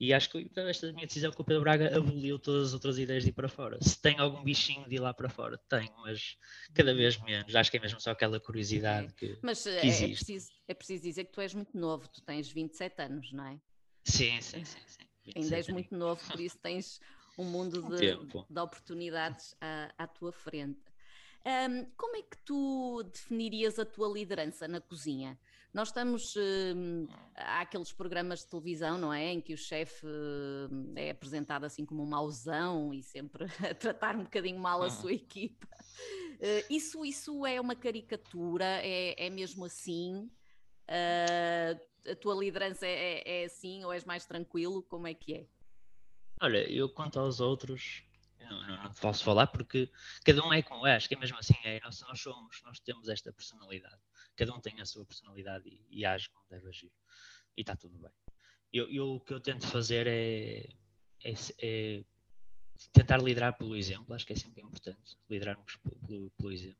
E 0.00 0.14
acho 0.14 0.30
que 0.30 0.38
então, 0.38 0.66
esta 0.66 0.90
minha 0.92 1.06
decisão 1.06 1.30
com 1.30 1.42
o 1.42 1.44
Pedro 1.44 1.62
Braga 1.62 1.94
aboliu 1.94 2.38
todas 2.38 2.68
as 2.68 2.72
outras 2.72 2.98
ideias 2.98 3.22
de 3.22 3.28
ir 3.28 3.32
para 3.32 3.50
fora. 3.50 3.78
Se 3.82 4.00
tem 4.00 4.18
algum 4.18 4.42
bichinho 4.42 4.88
de 4.88 4.94
ir 4.94 4.98
lá 4.98 5.12
para 5.12 5.28
fora, 5.28 5.58
tenho, 5.68 5.92
mas 5.98 6.38
cada 6.74 6.94
vez 6.94 7.20
menos. 7.20 7.54
Acho 7.54 7.70
que 7.70 7.76
é 7.76 7.80
mesmo 7.80 8.00
só 8.00 8.12
aquela 8.12 8.40
curiosidade 8.40 9.12
que. 9.12 9.38
Mas 9.42 9.62
que 9.62 9.68
é, 9.68 10.04
é, 10.04 10.08
preciso, 10.08 10.50
é 10.66 10.72
preciso 10.72 11.02
dizer 11.02 11.24
que 11.24 11.32
tu 11.32 11.42
és 11.42 11.52
muito 11.52 11.76
novo, 11.76 12.08
tu 12.08 12.22
tens 12.22 12.50
27 12.50 13.02
anos, 13.02 13.30
não 13.30 13.44
é? 13.44 13.60
Sim, 14.02 14.40
sim, 14.40 14.64
sim. 14.64 14.80
sim. 14.86 15.04
Ainda 15.36 15.56
és 15.56 15.68
muito 15.68 15.94
novo, 15.94 16.18
por 16.26 16.40
isso 16.40 16.58
tens 16.64 16.98
um 17.36 17.44
mundo 17.44 17.82
de, 17.94 18.16
de 18.48 18.58
oportunidades 18.58 19.54
à, 19.60 19.92
à, 19.98 20.06
tua 20.06 20.32
frente. 20.32 20.80
Um, 21.44 21.84
como 21.96 22.16
é 22.16 22.22
que 22.22 22.38
tu 22.44 23.02
definirias 23.02 23.78
a 23.78 23.84
tua 23.84 24.08
liderança 24.08 24.66
na 24.66 24.80
cozinha? 24.80 25.38
Nós 25.72 25.88
estamos. 25.88 26.34
Um, 26.36 27.06
há 27.36 27.60
aqueles 27.60 27.92
programas 27.92 28.40
de 28.40 28.48
televisão, 28.48 28.98
não 28.98 29.12
é? 29.12 29.32
Em 29.32 29.40
que 29.40 29.54
o 29.54 29.58
chefe 29.58 30.04
hum, 30.04 30.92
é 30.96 31.10
apresentado 31.10 31.64
assim 31.64 31.84
como 31.84 32.02
um 32.02 32.06
mauzão 32.06 32.92
e 32.92 33.02
sempre 33.02 33.44
a 33.70 33.74
tratar 33.74 34.16
um 34.16 34.24
bocadinho 34.24 34.58
mal 34.58 34.82
a 34.82 34.86
uhum. 34.86 34.90
sua 34.90 35.12
equipa. 35.12 35.68
Uh, 36.40 36.66
isso, 36.68 37.04
isso 37.04 37.46
é 37.46 37.60
uma 37.60 37.76
caricatura? 37.76 38.64
É, 38.64 39.26
é 39.26 39.30
mesmo 39.30 39.64
assim? 39.64 40.30
Uh, 40.88 41.90
a 42.10 42.16
tua 42.16 42.34
liderança 42.34 42.86
é, 42.86 43.20
é, 43.20 43.42
é, 43.42 43.44
assim 43.44 43.84
ou 43.84 43.92
és 43.92 44.04
mais 44.04 44.24
tranquilo? 44.26 44.82
Como 44.82 45.06
é 45.06 45.14
que 45.14 45.34
é? 45.34 45.46
Olha, 46.40 46.58
eu 46.70 46.88
quanto 46.88 47.20
aos 47.20 47.40
outros, 47.40 48.02
não, 48.40 48.66
não, 48.66 48.84
não, 48.84 48.92
posso 48.94 49.22
falar 49.22 49.46
porque 49.48 49.90
cada 50.24 50.42
um 50.44 50.52
é 50.52 50.62
como 50.62 50.86
é, 50.86 50.96
acho 50.96 51.06
que 51.08 51.14
é 51.14 51.18
mesmo 51.18 51.38
assim, 51.38 51.54
é, 51.64 51.78
nós, 51.80 52.00
nós 52.00 52.20
somos, 52.20 52.60
nós 52.64 52.80
temos 52.80 53.08
esta 53.08 53.32
personalidade, 53.32 54.00
cada 54.40 54.54
um 54.54 54.60
tem 54.60 54.80
a 54.80 54.86
sua 54.86 55.04
personalidade 55.04 55.68
e, 55.68 56.00
e 56.00 56.04
age 56.04 56.28
como 56.30 56.44
deve 56.48 56.68
agir 56.68 56.92
e 57.56 57.60
está 57.60 57.76
tudo 57.76 57.98
bem. 57.98 58.12
Eu, 58.72 58.90
eu, 58.90 59.14
o 59.14 59.20
que 59.20 59.34
eu 59.34 59.40
tento 59.40 59.66
fazer 59.66 60.06
é, 60.06 60.68
é, 61.24 61.34
é, 61.60 62.04
tentar 62.92 63.18
liderar 63.18 63.56
pelo 63.56 63.76
exemplo, 63.76 64.14
acho 64.14 64.26
que 64.26 64.32
é 64.32 64.36
sempre 64.36 64.62
importante 64.62 65.16
liderarmos 65.28 65.76
pelo, 66.06 66.30
pelo 66.30 66.52
exemplo 66.52 66.78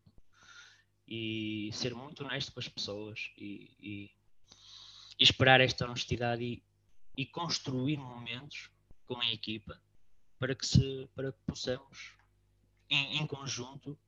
e 1.07 1.70
ser 1.73 1.94
muito 1.94 2.25
honesto 2.25 2.53
com 2.53 2.61
as 2.61 2.68
pessoas 2.68 3.33
e, 3.37 3.75
e 3.81 4.11
e 5.20 5.23
esperar 5.23 5.61
esta 5.61 5.85
honestidade 5.85 6.42
e, 6.42 6.62
e 7.14 7.27
construir 7.27 7.99
momentos 7.99 8.70
com 9.07 9.20
a 9.20 9.31
equipa 9.31 9.79
para 10.38 10.55
que, 10.55 10.66
se, 10.66 11.07
para 11.14 11.31
que 11.31 11.38
possamos, 11.46 12.14
em, 12.88 13.18
em, 13.18 13.27
conjunto, 13.27 13.99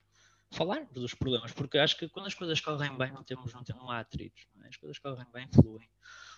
falar 0.53 0.85
dos 0.91 1.13
problemas, 1.13 1.51
porque 1.51 1.77
acho 1.77 1.97
que 1.97 2.07
quando 2.07 2.27
as 2.27 2.33
coisas 2.33 2.61
correm 2.61 2.95
bem 2.97 3.11
não 3.11 3.23
temos, 3.23 3.51
não, 3.53 3.63
temos, 3.63 3.89
há 3.89 3.99
atritos, 3.99 4.47
não 4.55 4.63
é? 4.63 4.69
as 4.69 4.77
coisas 4.77 4.99
correm 4.99 5.25
bem, 5.33 5.47
fluem, 5.53 5.89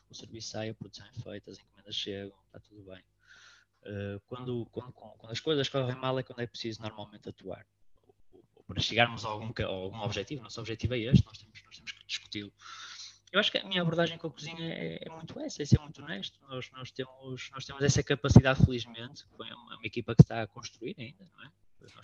o 0.09 0.15
serviço 0.15 0.49
sai, 0.49 0.69
a 0.69 0.73
produção 0.73 1.05
é 1.05 1.13
feita, 1.13 1.51
as 1.51 1.59
encomendas 1.59 1.95
chegam, 1.95 2.37
está 2.45 2.59
tudo 2.59 2.83
bem. 2.83 3.03
Uh, 3.83 4.19
quando, 4.25 4.65
quando, 4.71 4.91
quando, 4.93 5.31
as 5.31 5.39
coisas 5.39 5.69
correm 5.69 5.95
mal 5.95 6.17
é 6.17 6.23
quando 6.23 6.39
é 6.39 6.47
preciso 6.47 6.81
normalmente 6.81 7.29
atuar. 7.29 7.65
Para 8.65 8.81
chegarmos 8.81 9.23
a 9.25 9.27
algum, 9.27 9.51
a 9.59 9.65
algum 9.65 9.99
objetivo, 9.99 10.41
nosso 10.41 10.59
objetivo 10.59 10.95
é 10.95 10.99
este, 10.99 11.23
nós 11.23 11.37
temos, 11.37 11.61
nós 11.63 11.75
temos 11.75 11.91
que 11.91 12.05
discuti-lo. 12.05 12.51
Eu 13.31 13.39
acho 13.39 13.51
que 13.51 13.57
a 13.57 13.63
minha 13.63 13.81
abordagem 13.81 14.17
com 14.17 14.27
a 14.27 14.31
cozinha 14.31 14.73
é, 14.73 14.99
é 15.01 15.09
muito 15.09 15.37
essa, 15.39 15.61
é 15.61 15.65
ser 15.65 15.79
muito 15.79 16.01
honesto. 16.01 16.39
Nós, 16.47 16.71
nós, 16.71 16.89
temos, 16.89 17.49
nós 17.51 17.65
temos 17.65 17.83
essa 17.83 18.01
capacidade, 18.01 18.63
felizmente, 18.63 19.25
foi 19.35 19.51
uma, 19.51 19.75
uma 19.75 19.85
equipa 19.85 20.15
que 20.15 20.21
está 20.21 20.41
a 20.41 20.47
construir 20.47 20.95
ainda, 20.97 21.29
não 21.35 21.43
é? 21.43 21.51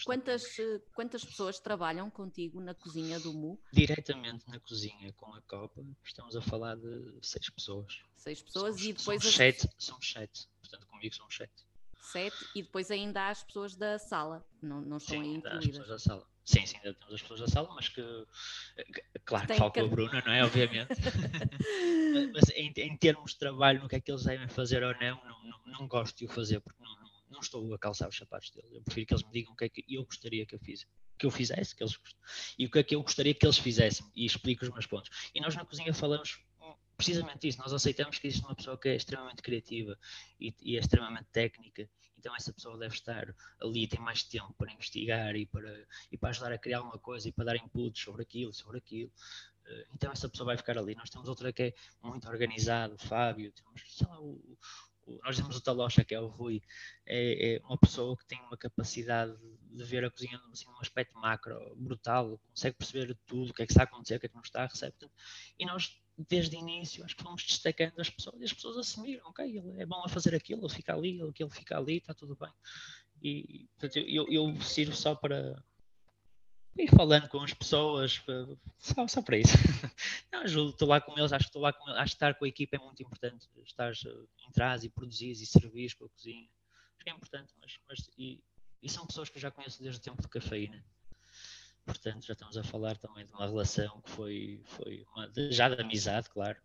Quantas, 0.05 0.57
quantas 0.93 1.23
pessoas 1.23 1.59
trabalham 1.59 2.09
contigo 2.09 2.59
na 2.59 2.73
cozinha 2.73 3.19
do 3.19 3.33
MU? 3.33 3.59
Diretamente 3.71 4.47
na 4.49 4.59
cozinha 4.59 5.13
com 5.13 5.33
a 5.33 5.41
Copa, 5.41 5.83
estamos 6.03 6.35
a 6.35 6.41
falar 6.41 6.75
de 6.75 7.19
seis 7.21 7.49
pessoas. 7.49 8.01
Seis 8.17 8.41
pessoas 8.41 8.75
somos, 8.75 8.85
e 8.85 8.93
depois. 8.93 9.21
Somos, 9.21 9.25
as... 9.25 9.35
sete, 9.35 9.69
somos 9.77 10.11
sete, 10.11 10.47
portanto 10.61 10.87
comigo 10.87 11.13
somos 11.15 11.35
sete. 11.35 11.65
Sete 11.99 12.35
e 12.55 12.63
depois 12.63 12.89
ainda 12.89 13.21
há 13.21 13.29
as 13.29 13.43
pessoas 13.43 13.75
da 13.75 13.99
sala, 13.99 14.45
não, 14.61 14.81
não 14.81 14.97
estão 14.97 15.17
sim, 15.17 15.21
aí 15.21 15.35
incluídas. 15.35 15.59
As 15.59 15.67
pessoas 15.67 15.87
da 15.87 15.99
sala. 15.99 16.31
Sim, 16.43 16.65
sim, 16.65 16.77
ainda 16.77 16.93
temos 16.95 17.13
as 17.13 17.21
pessoas 17.21 17.39
da 17.39 17.47
sala, 17.47 17.69
mas 17.75 17.87
que. 17.87 18.01
Claro 19.23 19.47
que 19.47 19.53
falta 19.53 19.79
que... 19.79 19.85
a 19.85 19.89
Bruna, 19.89 20.23
não 20.25 20.33
é? 20.33 20.43
Obviamente. 20.43 20.89
mas 22.33 22.49
em, 22.55 22.73
em, 22.75 22.97
termos 22.97 23.31
de 23.31 23.37
trabalho, 23.37 23.81
no 23.81 23.87
que 23.87 23.95
é 23.95 24.01
que 24.01 24.11
eles 24.11 24.23
devem 24.23 24.47
fazer 24.47 24.83
ou 24.83 24.93
não, 24.99 25.23
não, 25.23 25.43
não, 25.43 25.59
não 25.67 25.87
gosto 25.87 26.17
de 26.17 26.25
o 26.25 26.29
fazer, 26.29 26.59
porque 26.59 26.80
não, 27.41 27.63
estou 27.63 27.73
a 27.73 27.79
calçar 27.79 28.07
os 28.07 28.17
sapatos 28.17 28.51
deles. 28.51 28.71
Eu 28.71 28.81
prefiro 28.81 29.07
que 29.07 29.13
eles 29.13 29.23
me 29.23 29.31
digam 29.31 29.53
o 29.53 29.55
que 29.55 29.65
é 29.65 29.69
que 29.69 29.85
eu 29.89 30.05
gostaria 30.05 30.45
que 30.45 30.55
eu 30.55 30.59
fizesse. 30.59 30.87
Que 31.17 31.25
eu 31.25 31.31
fizesse, 31.31 31.75
que 31.75 31.83
eles 31.83 31.97
e 32.57 32.65
o 32.65 32.71
que 32.71 32.79
é 32.79 32.83
que 32.83 32.95
eu 32.95 33.01
gostaria 33.01 33.33
que 33.33 33.45
eles 33.45 33.57
fizessem 33.57 34.05
e 34.15 34.25
explico 34.25 34.63
os 34.63 34.71
meus 34.71 34.85
pontos. 34.85 35.31
E 35.33 35.41
nós 35.41 35.55
na 35.55 35.65
cozinha 35.65 35.93
falamos 35.93 36.39
precisamente 36.97 37.47
isso. 37.47 37.59
Nós 37.59 37.73
aceitamos 37.73 38.19
que 38.19 38.27
existe 38.27 38.45
uma 38.45 38.55
pessoa 38.55 38.77
que 38.77 38.89
é 38.89 38.95
extremamente 38.95 39.41
criativa 39.41 39.97
e, 40.39 40.53
e 40.61 40.77
é 40.77 40.79
extremamente 40.79 41.27
técnica. 41.31 41.89
Então 42.17 42.35
essa 42.35 42.53
pessoa 42.53 42.77
deve 42.77 42.93
estar 42.93 43.35
ali, 43.59 43.87
tem 43.87 43.99
mais 43.99 44.23
tempo 44.23 44.53
para 44.53 44.71
investigar 44.71 45.35
e 45.35 45.45
para, 45.47 45.87
e 46.11 46.17
para 46.17 46.29
ajudar 46.29 46.53
a 46.53 46.57
criar 46.57 46.77
alguma 46.77 46.99
coisa 46.99 47.27
e 47.27 47.31
para 47.31 47.45
dar 47.45 47.55
inputs 47.55 48.03
sobre 48.03 48.21
aquilo, 48.21 48.53
sobre 48.53 48.77
aquilo. 48.77 49.11
Eh, 49.65 49.87
então 49.95 50.11
essa 50.11 50.29
pessoa 50.29 50.45
vai 50.45 50.57
ficar 50.57 50.77
ali. 50.77 50.93
Nós 50.93 51.09
temos 51.09 51.27
outra 51.27 51.51
que 51.51 51.63
é 51.63 51.73
muito 52.03 52.27
organizado, 52.29 52.93
o 52.93 52.99
Fábio, 52.99 53.51
temos, 53.51 53.81
sei 53.87 54.07
lá, 54.07 54.21
o, 54.21 54.57
nós 55.23 55.35
temos 55.35 55.55
o 55.55 55.61
Talocha, 55.61 56.03
que 56.03 56.13
é 56.13 56.19
o 56.19 56.27
Rui, 56.27 56.61
é, 57.05 57.55
é, 57.55 57.59
uma 57.65 57.77
pessoa 57.77 58.15
que 58.17 58.25
tem 58.25 58.39
uma 58.41 58.57
capacidade 58.57 59.35
de 59.69 59.83
ver 59.83 60.05
a 60.05 60.11
cozinha 60.11 60.39
assim, 60.51 60.65
num 60.65 60.79
aspecto 60.79 61.17
macro 61.17 61.75
brutal, 61.75 62.39
consegue 62.49 62.77
perceber 62.77 63.17
tudo, 63.25 63.51
o 63.51 63.53
que 63.53 63.63
é 63.63 63.65
que 63.65 63.71
está 63.71 63.83
a 63.83 63.85
acontecer, 63.85 64.15
o 64.15 64.19
que 64.19 64.25
é 64.27 64.29
que 64.29 64.35
não 64.35 64.41
está, 64.41 64.65
recebe 64.65 64.95
tudo. 64.99 65.11
E 65.59 65.65
nós, 65.65 65.99
desde 66.17 66.55
o 66.55 66.59
início, 66.59 67.03
acho 67.03 67.15
que 67.15 67.23
fomos 67.23 67.43
destacando 67.43 67.99
as 67.99 68.09
pessoas 68.09 68.41
e 68.41 68.45
as 68.45 68.53
pessoas 68.53 68.77
assumiram, 68.77 69.27
ok, 69.27 69.45
ele 69.45 69.81
é 69.81 69.85
bom 69.85 70.03
a 70.03 70.09
fazer 70.09 70.35
aquilo, 70.35 70.61
ele 70.61 70.73
fica 70.73 70.93
ali, 70.93 71.19
ele, 71.19 71.33
ele 71.37 71.49
fica 71.49 71.77
ali, 71.77 71.97
está 71.97 72.13
tudo 72.13 72.35
bem. 72.35 72.51
E 73.21 73.67
portanto, 73.77 73.99
eu, 73.99 74.27
eu 74.31 74.61
sirvo 74.61 74.95
só 74.95 75.13
para, 75.13 75.63
ir 76.77 76.89
falando 76.89 77.27
com 77.27 77.41
as 77.41 77.53
pessoas, 77.53 78.21
só, 78.77 79.07
só 79.07 79.21
para 79.21 79.37
isso. 79.37 79.53
Não, 80.31 80.41
ajudo, 80.41 80.71
estou 80.71 80.87
lá 80.87 81.01
com 81.01 81.17
eles, 81.17 81.33
acho 81.33 81.45
que 81.45 81.49
estou 81.49 81.61
lá 81.61 81.73
com 81.73 81.89
acho 81.91 82.11
que 82.11 82.15
estar 82.15 82.33
com 82.35 82.45
a 82.45 82.47
equipa 82.47 82.75
é 82.75 82.79
muito 82.79 83.01
importante, 83.01 83.47
estar 83.65 83.91
eh, 83.91 84.25
em 84.47 84.51
trás 84.51 84.83
e 84.83 84.89
produzir 84.89 85.31
e 85.31 85.45
servir 85.45 85.93
com 85.95 86.05
a 86.05 86.09
cozinha, 86.09 86.47
acho 86.95 87.03
que 87.03 87.09
é 87.09 87.13
importante, 87.13 87.53
mas, 87.59 87.77
mas 87.87 88.09
e, 88.17 88.43
e, 88.81 88.89
são 88.89 89.05
pessoas 89.05 89.29
que 89.29 89.37
eu 89.37 89.41
já 89.41 89.51
conheço 89.51 89.81
desde 89.81 89.99
o 89.99 90.03
tempo 90.03 90.21
de 90.21 90.27
cafeína. 90.27 90.83
Portanto, 91.85 92.25
já 92.25 92.33
estamos 92.33 92.57
a 92.57 92.63
falar 92.63 92.95
também 92.97 93.25
de 93.25 93.33
uma 93.33 93.47
relação 93.47 94.01
que 94.01 94.11
foi, 94.11 94.61
foi 94.65 95.05
uma, 95.13 95.31
já 95.49 95.67
de 95.67 95.81
amizade, 95.81 96.29
claro, 96.29 96.57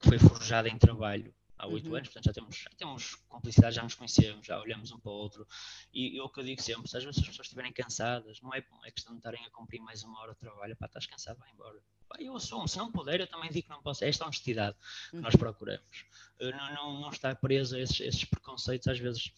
que 0.00 0.08
foi 0.08 0.18
forjada 0.18 0.68
em 0.68 0.78
trabalho 0.78 1.32
há 1.62 1.66
oito 1.68 1.88
uhum. 1.88 1.96
anos, 1.96 2.08
portanto 2.08 2.24
já 2.24 2.32
temos, 2.32 2.56
já 2.56 2.70
temos 2.76 3.14
cumplicidade, 3.28 3.76
já 3.76 3.82
nos 3.84 3.94
conhecemos, 3.94 4.44
já 4.44 4.60
olhamos 4.60 4.90
um 4.90 4.98
para 4.98 5.12
o 5.12 5.14
outro. 5.14 5.46
E 5.94 6.18
eu 6.18 6.28
que 6.28 6.40
eu 6.40 6.44
digo 6.44 6.60
sempre, 6.60 6.88
se 6.88 6.96
às 6.96 7.04
vezes 7.04 7.20
as 7.20 7.26
pessoas 7.26 7.46
estiverem 7.46 7.72
cansadas, 7.72 8.40
não 8.40 8.52
é, 8.52 8.58
é 8.84 8.90
questão 8.90 9.14
de 9.14 9.20
estarem 9.20 9.44
a 9.46 9.50
cumprir 9.50 9.80
mais 9.80 10.02
uma 10.02 10.20
hora 10.20 10.32
de 10.32 10.40
trabalho, 10.40 10.76
pá, 10.76 10.86
estás 10.86 11.06
cansado, 11.06 11.38
vai 11.38 11.50
embora. 11.52 11.80
Pá, 12.08 12.16
eu 12.18 12.34
assumo, 12.34 12.66
se 12.66 12.76
não 12.76 12.90
puder, 12.90 13.20
eu 13.20 13.26
também 13.28 13.50
digo 13.50 13.68
que 13.68 13.70
não 13.70 13.80
posso. 13.80 14.04
É 14.04 14.08
esta 14.08 14.24
honestidade 14.24 14.76
que 15.10 15.16
nós 15.16 15.34
uhum. 15.34 15.40
procuramos. 15.40 16.04
Não, 16.40 16.74
não, 16.74 17.00
não 17.00 17.10
estar 17.10 17.36
preso 17.36 17.76
a 17.76 17.80
esses, 17.80 18.00
esses 18.00 18.24
preconceitos, 18.24 18.88
às 18.88 18.98
vezes, 18.98 19.30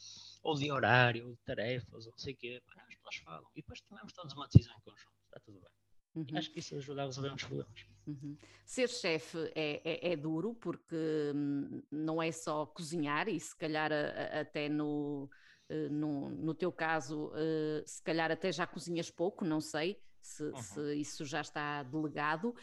ou 0.43 0.55
de 0.55 0.73
horário, 0.73 1.27
ou 1.29 1.33
de 1.35 1.43
tarefas, 1.43 2.07
ou 2.07 2.13
não 2.13 2.19
sei 2.19 2.33
o 2.33 2.37
quê. 2.37 2.63
Pá, 2.65 2.73
as 2.89 2.95
pessoas 2.95 3.17
falam. 3.17 3.51
E 3.55 3.61
depois 3.61 3.83
tomamos 3.83 4.13
todos 4.15 4.33
uma 4.33 4.47
decisão 4.47 4.75
em 4.75 4.81
conjunto, 4.81 5.13
está 5.27 5.41
tudo 5.41 5.61
bem. 5.61 5.71
Uhum. 6.15 6.39
Acho 6.39 6.51
que 6.51 6.61
isso 6.61 6.77
ajuda 6.77 7.03
a 7.03 7.07
resolver 7.07 7.35
os 7.35 7.43
problemas. 7.43 7.87
Uhum. 8.07 8.37
Ser 8.65 8.89
chefe 8.89 9.39
é, 9.55 9.81
é, 9.85 10.13
é, 10.13 10.17
duro 10.17 10.55
porque 10.55 10.95
hum, 11.35 11.83
é 12.25 12.33
só 12.33 12.67
cozinhar 12.67 13.29
e 13.29 13.39
se 13.39 13.57
calhar 13.57 13.93
a, 13.93 13.97
a, 13.97 14.41
até 14.41 14.69
no, 14.69 15.31
uh, 15.71 15.93
no, 15.93 16.31
no, 16.31 16.55
teu 16.55 16.73
caso, 16.73 17.29
uh, 17.29 17.87
se 17.87 18.03
calhar 18.03 18.31
até 18.31 18.53
já 18.53 18.67
cozinhas 18.67 19.11
pouco, 19.11 19.45
não 19.45 19.61
sei 19.61 20.01
se, 20.21 20.43
uhum. 20.43 20.57
se 20.57 20.95
isso 20.97 21.25
já 21.25 21.41
está 21.41 21.83
delegado. 21.83 22.55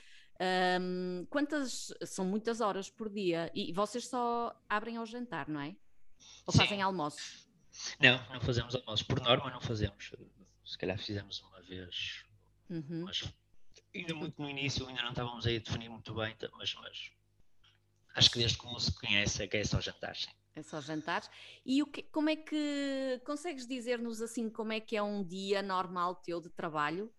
Um, 0.80 1.26
quantas 1.30 1.94
são 2.04 2.26
muitas 2.26 2.62
horas 2.62 2.90
por 2.90 3.10
dia 3.10 3.52
e 3.54 3.72
vocês 3.72 4.08
só 4.08 4.60
abrem 4.68 4.98
ao 4.98 5.06
jantar, 5.06 5.48
não 5.48 5.62
é? 5.62 5.76
Ou 6.48 6.52
Sim. 6.52 6.60
fazem 6.60 6.82
almoços? 6.82 7.48
Não, 8.00 8.18
não 8.34 8.42
fazemos 8.42 8.76
almoços. 8.76 9.04
Por 9.04 9.22
norma, 9.22 9.52
não 9.52 9.62
fazemos. 9.62 10.12
Se 10.66 10.78
calhar 10.78 10.98
fizemos 10.98 11.42
uma 11.42 11.62
vez, 11.62 12.26
uhum. 12.70 13.04
mas 13.06 13.32
ainda 13.94 14.16
muito 14.16 14.42
no 14.42 14.50
início, 14.50 14.88
ainda 14.88 15.02
não 15.04 15.10
estávamos 15.10 15.46
aí 15.46 15.58
a 15.58 15.60
definir 15.60 15.90
muito 15.90 16.14
bem, 16.16 16.36
mas, 16.58 16.74
mas 16.76 17.12
acho 18.16 18.32
que 18.32 18.40
desde 18.40 18.58
como 18.58 18.80
se 18.80 18.92
conhece 18.94 19.44
é 19.44 19.48
que 19.48 19.58
é 19.58 19.64
só 19.64 19.80
jantar, 19.80 20.16
sim. 20.16 20.30
É 20.56 20.62
só 20.62 20.82
jantar. 20.82 21.24
E 21.66 21.82
o 21.82 21.88
que, 21.88 22.04
como 22.04 22.30
é 22.30 22.36
que 22.36 23.22
consegues 23.26 23.66
dizer-nos 23.66 24.22
assim 24.22 24.50
como 24.50 24.74
é 24.74 24.80
que 24.80 24.98
é 24.98 25.02
um 25.02 25.24
dia 25.24 25.62
normal 25.62 26.16
teu 26.16 26.42
de 26.42 26.50
trabalho? 26.50 27.12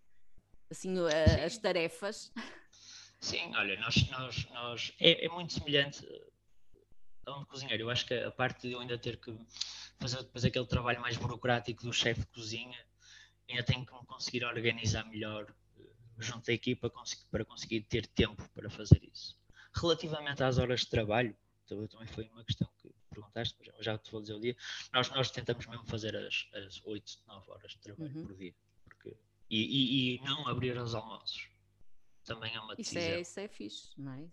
Assim, 0.69 0.95
a, 0.99 1.45
as 1.45 1.57
tarefas? 1.57 2.31
Sim, 3.19 3.55
olha, 3.55 3.79
nós, 3.79 4.09
nós, 4.09 4.45
nós 4.49 4.93
é, 4.99 5.25
é, 5.25 5.29
muito 5.29 5.53
semelhante 5.53 6.05
a 7.25 7.39
um 7.39 7.45
cozinheiro. 7.45 7.83
Eu 7.83 7.89
acho 7.89 8.05
que 8.05 8.13
a 8.13 8.31
parte 8.31 8.67
de 8.67 8.73
eu 8.73 8.79
ainda 8.79 8.97
ter 8.97 9.17
que 9.17 9.35
fazer 9.99 10.17
depois 10.17 10.43
aquele 10.43 10.65
trabalho 10.65 11.01
mais 11.01 11.17
burocrático 11.17 11.83
do 11.83 11.93
chefe 11.93 12.21
de 12.21 12.27
cozinha, 12.27 12.77
ainda 13.49 13.63
tenho 13.63 13.85
que 13.85 13.91
conseguir 14.05 14.43
organizar 14.43 15.05
melhor 15.05 15.51
junto 16.19 16.51
à 16.51 16.53
equipa 16.53 16.91
para 17.31 17.45
conseguir 17.45 17.81
ter 17.81 18.05
tempo 18.07 18.47
para 18.49 18.69
fazer 18.69 19.01
isso. 19.03 19.37
Relativamente 19.75 20.43
às 20.43 20.57
horas 20.57 20.81
de 20.81 20.87
trabalho, 20.87 21.35
também 21.67 22.07
foi 22.07 22.29
uma 22.29 22.43
questão 22.43 22.69
que 22.81 22.93
perguntaste, 23.09 23.55
mas 23.57 23.85
já 23.85 23.97
te 23.97 24.11
vou 24.11 24.21
dizer 24.21 24.33
o 24.33 24.39
dia, 24.39 24.55
nós, 24.91 25.09
nós 25.11 25.31
tentamos 25.31 25.65
mesmo 25.67 25.85
fazer 25.85 26.15
as, 26.15 26.47
as 26.53 26.81
8, 26.85 27.19
9 27.27 27.51
horas 27.51 27.71
de 27.71 27.79
trabalho 27.79 28.15
uhum. 28.15 28.27
por 28.27 28.35
dia. 28.35 28.53
Porque, 28.83 29.15
e, 29.49 29.61
e, 29.61 30.15
e, 30.15 30.21
não 30.21 30.47
abrir 30.47 30.77
os 30.77 30.93
almoços. 30.93 31.49
Também 32.25 32.55
é 32.55 32.59
uma 32.59 32.75
decisão. 32.75 33.01
Isso 33.01 33.11
é, 33.11 33.21
isso 33.21 33.39
é 33.39 33.47
fixe, 33.47 33.89
não 33.97 34.13
é? 34.13 34.23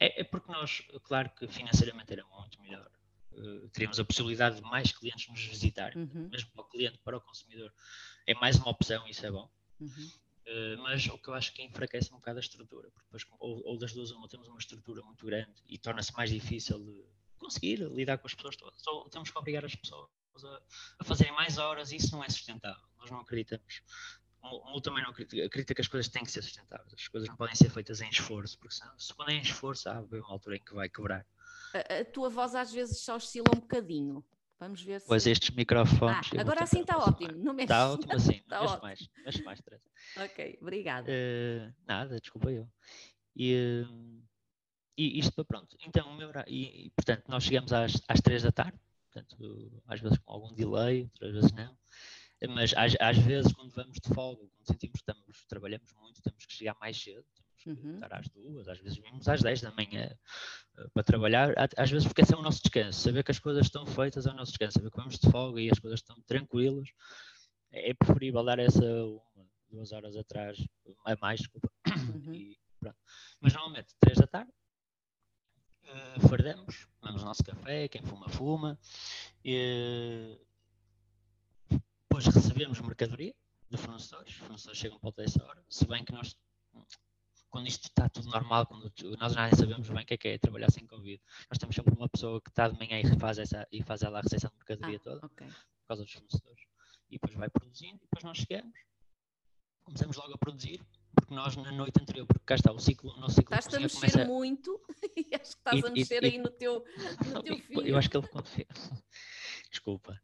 É... 0.00 0.06
é? 0.06 0.20
É, 0.20 0.24
porque 0.24 0.50
nós, 0.50 0.82
claro 1.04 1.30
que 1.30 1.46
financeiramente 1.46 2.12
era 2.12 2.24
muito 2.26 2.60
melhor. 2.60 2.90
Uh, 3.32 3.68
teríamos 3.68 4.00
a 4.00 4.04
possibilidade 4.04 4.56
de 4.56 4.62
mais 4.62 4.90
clientes 4.90 5.28
nos 5.28 5.44
visitar, 5.44 5.96
uhum. 5.96 6.28
mesmo 6.30 6.50
para 6.50 6.62
o 6.62 6.64
cliente, 6.64 6.98
para 6.98 7.16
o 7.16 7.20
consumidor. 7.20 7.72
É 8.26 8.34
mais 8.34 8.56
uma 8.56 8.70
opção, 8.70 9.06
isso 9.06 9.24
é 9.24 9.30
bom. 9.30 9.48
Uhum. 9.78 10.10
Eh, 10.50 10.76
mas 10.78 11.06
o 11.06 11.16
que 11.16 11.28
eu 11.28 11.34
acho 11.34 11.54
que 11.54 11.62
enfraquece 11.62 12.12
um 12.12 12.16
bocado 12.16 12.38
a 12.38 12.40
estrutura, 12.40 12.90
porque 12.90 13.06
depois, 13.06 13.24
ou, 13.38 13.62
ou 13.64 13.78
das 13.78 13.92
duas, 13.92 14.10
uma, 14.10 14.28
temos 14.28 14.48
uma 14.48 14.58
estrutura 14.58 15.00
muito 15.02 15.24
grande 15.24 15.62
e 15.68 15.78
torna-se 15.78 16.12
mais 16.12 16.28
difícil 16.28 16.76
de 16.80 17.04
conseguir 17.38 17.76
lidar 17.76 18.18
com 18.18 18.26
as 18.26 18.34
pessoas 18.34 18.56
todas, 18.56 18.84
ou 18.88 19.08
temos 19.08 19.30
que 19.30 19.38
obrigar 19.38 19.64
as 19.64 19.76
pessoas 19.76 20.10
a, 20.42 20.60
a 20.98 21.04
fazerem 21.04 21.32
mais 21.34 21.56
horas 21.56 21.92
e 21.92 21.96
isso 21.96 22.10
não 22.12 22.24
é 22.24 22.28
sustentável. 22.28 22.82
Nós 22.98 23.10
não 23.12 23.20
acreditamos. 23.20 23.82
Ou, 24.42 24.80
também 24.80 25.04
não 25.04 25.10
acredita, 25.10 25.46
acredita 25.46 25.74
que 25.74 25.82
as 25.82 25.88
coisas 25.88 26.10
têm 26.10 26.24
que 26.24 26.32
ser 26.32 26.42
sustentáveis, 26.42 26.92
as 26.94 27.08
coisas 27.08 27.28
não 27.28 27.36
podem 27.36 27.54
ser 27.54 27.70
feitas 27.70 28.00
em 28.00 28.08
esforço, 28.08 28.58
porque 28.58 28.74
senão, 28.74 28.98
se 28.98 29.14
quando 29.14 29.28
é 29.28 29.34
em 29.34 29.42
esforço, 29.42 29.88
há 29.88 30.00
uma 30.00 30.32
altura 30.32 30.56
em 30.56 30.64
que 30.64 30.74
vai 30.74 30.88
quebrar. 30.88 31.24
A, 31.74 32.00
a 32.00 32.04
tua 32.04 32.28
voz 32.28 32.54
às 32.56 32.72
vezes 32.72 33.04
só 33.04 33.16
oscila 33.16 33.46
um 33.54 33.60
bocadinho. 33.60 34.24
Vamos 34.60 34.82
ver 34.82 35.00
se. 35.00 35.06
Pois 35.06 35.26
estes 35.26 35.50
microfones. 35.50 36.30
Ah, 36.36 36.40
agora 36.42 36.62
assim 36.62 36.82
está 36.82 36.98
ótimo. 36.98 37.32
Não 37.32 37.54
mexe. 37.54 37.64
Está 37.64 37.90
ótimo 37.90 38.12
assim. 38.12 38.36
Está 38.44 38.60
mexe 38.60 38.82
mais. 38.82 39.08
Mexe 39.24 39.42
mais, 39.42 39.60
Teresa. 39.62 39.84
Ok, 40.18 40.58
obrigada. 40.60 41.10
Uh, 41.10 41.74
nada, 41.86 42.20
desculpa 42.20 42.52
eu. 42.52 42.68
E, 43.34 43.84
uh, 43.88 44.22
e 44.98 45.18
isto 45.18 45.32
para 45.32 45.46
pronto. 45.46 45.74
Então, 45.80 46.14
meu 46.14 46.30
e, 46.46 46.86
e, 46.86 46.90
portanto, 46.90 47.24
nós 47.26 47.42
chegamos 47.42 47.72
às, 47.72 47.94
às 48.06 48.20
3 48.20 48.42
da 48.42 48.52
tarde. 48.52 48.78
Portanto, 49.10 49.82
às 49.86 49.98
vezes 49.98 50.18
com 50.18 50.30
algum 50.30 50.54
delay, 50.54 51.04
outras 51.04 51.32
vezes 51.32 51.52
não. 51.52 51.74
Mas 52.54 52.74
às, 52.76 52.94
às 53.00 53.18
vezes, 53.18 53.52
quando 53.52 53.70
vamos 53.70 53.98
de 53.98 54.14
folga, 54.14 54.46
quando 54.46 54.66
sentimos 54.66 54.92
que 54.92 54.98
estamos, 54.98 55.44
trabalhamos 55.48 55.90
muito, 55.94 56.22
temos 56.22 56.44
que 56.44 56.52
chegar 56.52 56.76
mais 56.78 57.00
cedo 57.00 57.24
uhum. 57.66 57.94
estar 57.94 58.12
às 58.12 58.28
duas, 58.28 58.68
às 58.68 58.78
vezes 58.78 58.98
vimos 58.98 59.28
às 59.28 59.42
10 59.42 59.60
da 59.60 59.70
manhã 59.72 60.16
uh, 60.78 60.90
para 60.90 61.02
trabalhar, 61.02 61.54
às 61.76 61.90
vezes 61.90 62.06
porque 62.06 62.22
esse 62.22 62.34
é 62.34 62.36
o 62.36 62.42
nosso 62.42 62.62
descanso, 62.62 63.00
saber 63.00 63.22
que 63.22 63.30
as 63.30 63.38
coisas 63.38 63.66
estão 63.66 63.86
feitas 63.86 64.26
é 64.26 64.30
o 64.30 64.34
nosso 64.34 64.52
descanso, 64.52 64.78
saber 64.78 64.90
que 64.90 64.96
vamos 64.96 65.18
de 65.18 65.30
folga 65.30 65.60
e 65.60 65.70
as 65.70 65.78
coisas 65.78 66.00
estão 66.00 66.20
tranquilas, 66.22 66.88
é, 67.72 67.90
é 67.90 67.94
preferível 67.94 68.44
dar 68.44 68.58
essa 68.58 68.84
uma, 68.84 69.46
duas 69.70 69.92
horas 69.92 70.16
atrás, 70.16 70.58
a 71.04 71.16
mais, 71.16 71.40
desculpa, 71.40 71.70
uhum. 71.86 72.34
e, 72.34 72.58
mas 73.40 73.52
normalmente 73.52 73.94
3 74.00 74.18
da 74.18 74.26
tarde, 74.26 74.52
uh, 75.84 76.28
fardamos, 76.28 76.88
tomamos 77.00 77.22
o 77.22 77.24
nosso 77.24 77.44
café, 77.44 77.88
quem 77.88 78.02
fuma, 78.02 78.28
fuma, 78.28 78.78
e, 79.44 80.38
depois 82.10 82.26
recebemos 82.26 82.80
mercadoria 82.80 83.34
de 83.70 83.76
fornecedores, 83.76 84.32
os 84.32 84.38
fornecedores 84.38 84.78
chegam 84.78 84.98
para 84.98 85.12
dessa 85.12 85.44
hora, 85.44 85.64
se 85.68 85.86
bem 85.86 86.04
que 86.04 86.12
nós, 86.12 86.36
quando 87.50 87.66
isto 87.66 87.88
está 87.88 88.08
tudo 88.08 88.28
normal, 88.28 88.66
quando 88.66 88.92
nós 89.18 89.32
já 89.32 89.50
sabemos 89.50 89.88
bem 89.88 90.02
o 90.02 90.06
que 90.06 90.14
é 90.14 90.16
que 90.16 90.28
é 90.28 90.38
trabalhar 90.38 90.70
sem 90.70 90.86
Covid, 90.86 91.20
nós 91.50 91.58
temos 91.58 91.74
sempre 91.74 91.94
uma 91.94 92.08
pessoa 92.08 92.40
que 92.40 92.48
está 92.48 92.68
de 92.68 92.78
manhã 92.78 93.00
e 93.00 93.18
faz, 93.18 93.38
essa, 93.38 93.66
e 93.72 93.82
faz 93.82 94.02
ela 94.02 94.18
a 94.18 94.22
recepção 94.22 94.50
de 94.50 94.56
mercadoria 94.56 94.98
ah, 94.98 95.00
toda, 95.00 95.26
okay. 95.26 95.46
por 95.48 95.88
causa 95.88 96.04
dos 96.04 96.12
fornecedores. 96.12 96.64
E 97.10 97.14
depois 97.14 97.34
vai 97.34 97.50
produzindo, 97.50 97.96
e 97.96 98.00
depois 98.00 98.22
nós 98.22 98.38
chegamos, 98.38 98.78
começamos 99.84 100.16
logo 100.16 100.32
a 100.32 100.38
produzir, 100.38 100.80
porque 101.12 101.34
nós 101.34 101.56
na 101.56 101.72
noite 101.72 102.00
anterior, 102.00 102.24
porque 102.24 102.44
cá 102.46 102.54
está 102.54 102.72
o 102.72 102.78
ciclo, 102.78 103.12
o 103.12 103.20
nosso 103.20 103.34
ciclo 103.34 103.56
Estás 103.56 103.74
a 103.74 103.80
mexer 103.80 104.12
começa... 104.12 104.24
muito 104.24 104.80
e 105.16 105.34
acho 105.34 105.50
que 105.50 105.58
estás 105.58 105.80
e, 105.80 105.86
a 105.86 105.90
mexer 105.90 106.22
e, 106.22 106.26
aí 106.26 106.38
no 106.38 106.50
teu, 106.50 106.84
no 107.26 107.42
teu 107.42 107.58
filho. 107.58 107.86
Eu 107.86 107.98
acho 107.98 108.08
que 108.08 108.16
ele 108.16 108.28
confia. 108.28 108.66
Desculpa. 109.70 110.20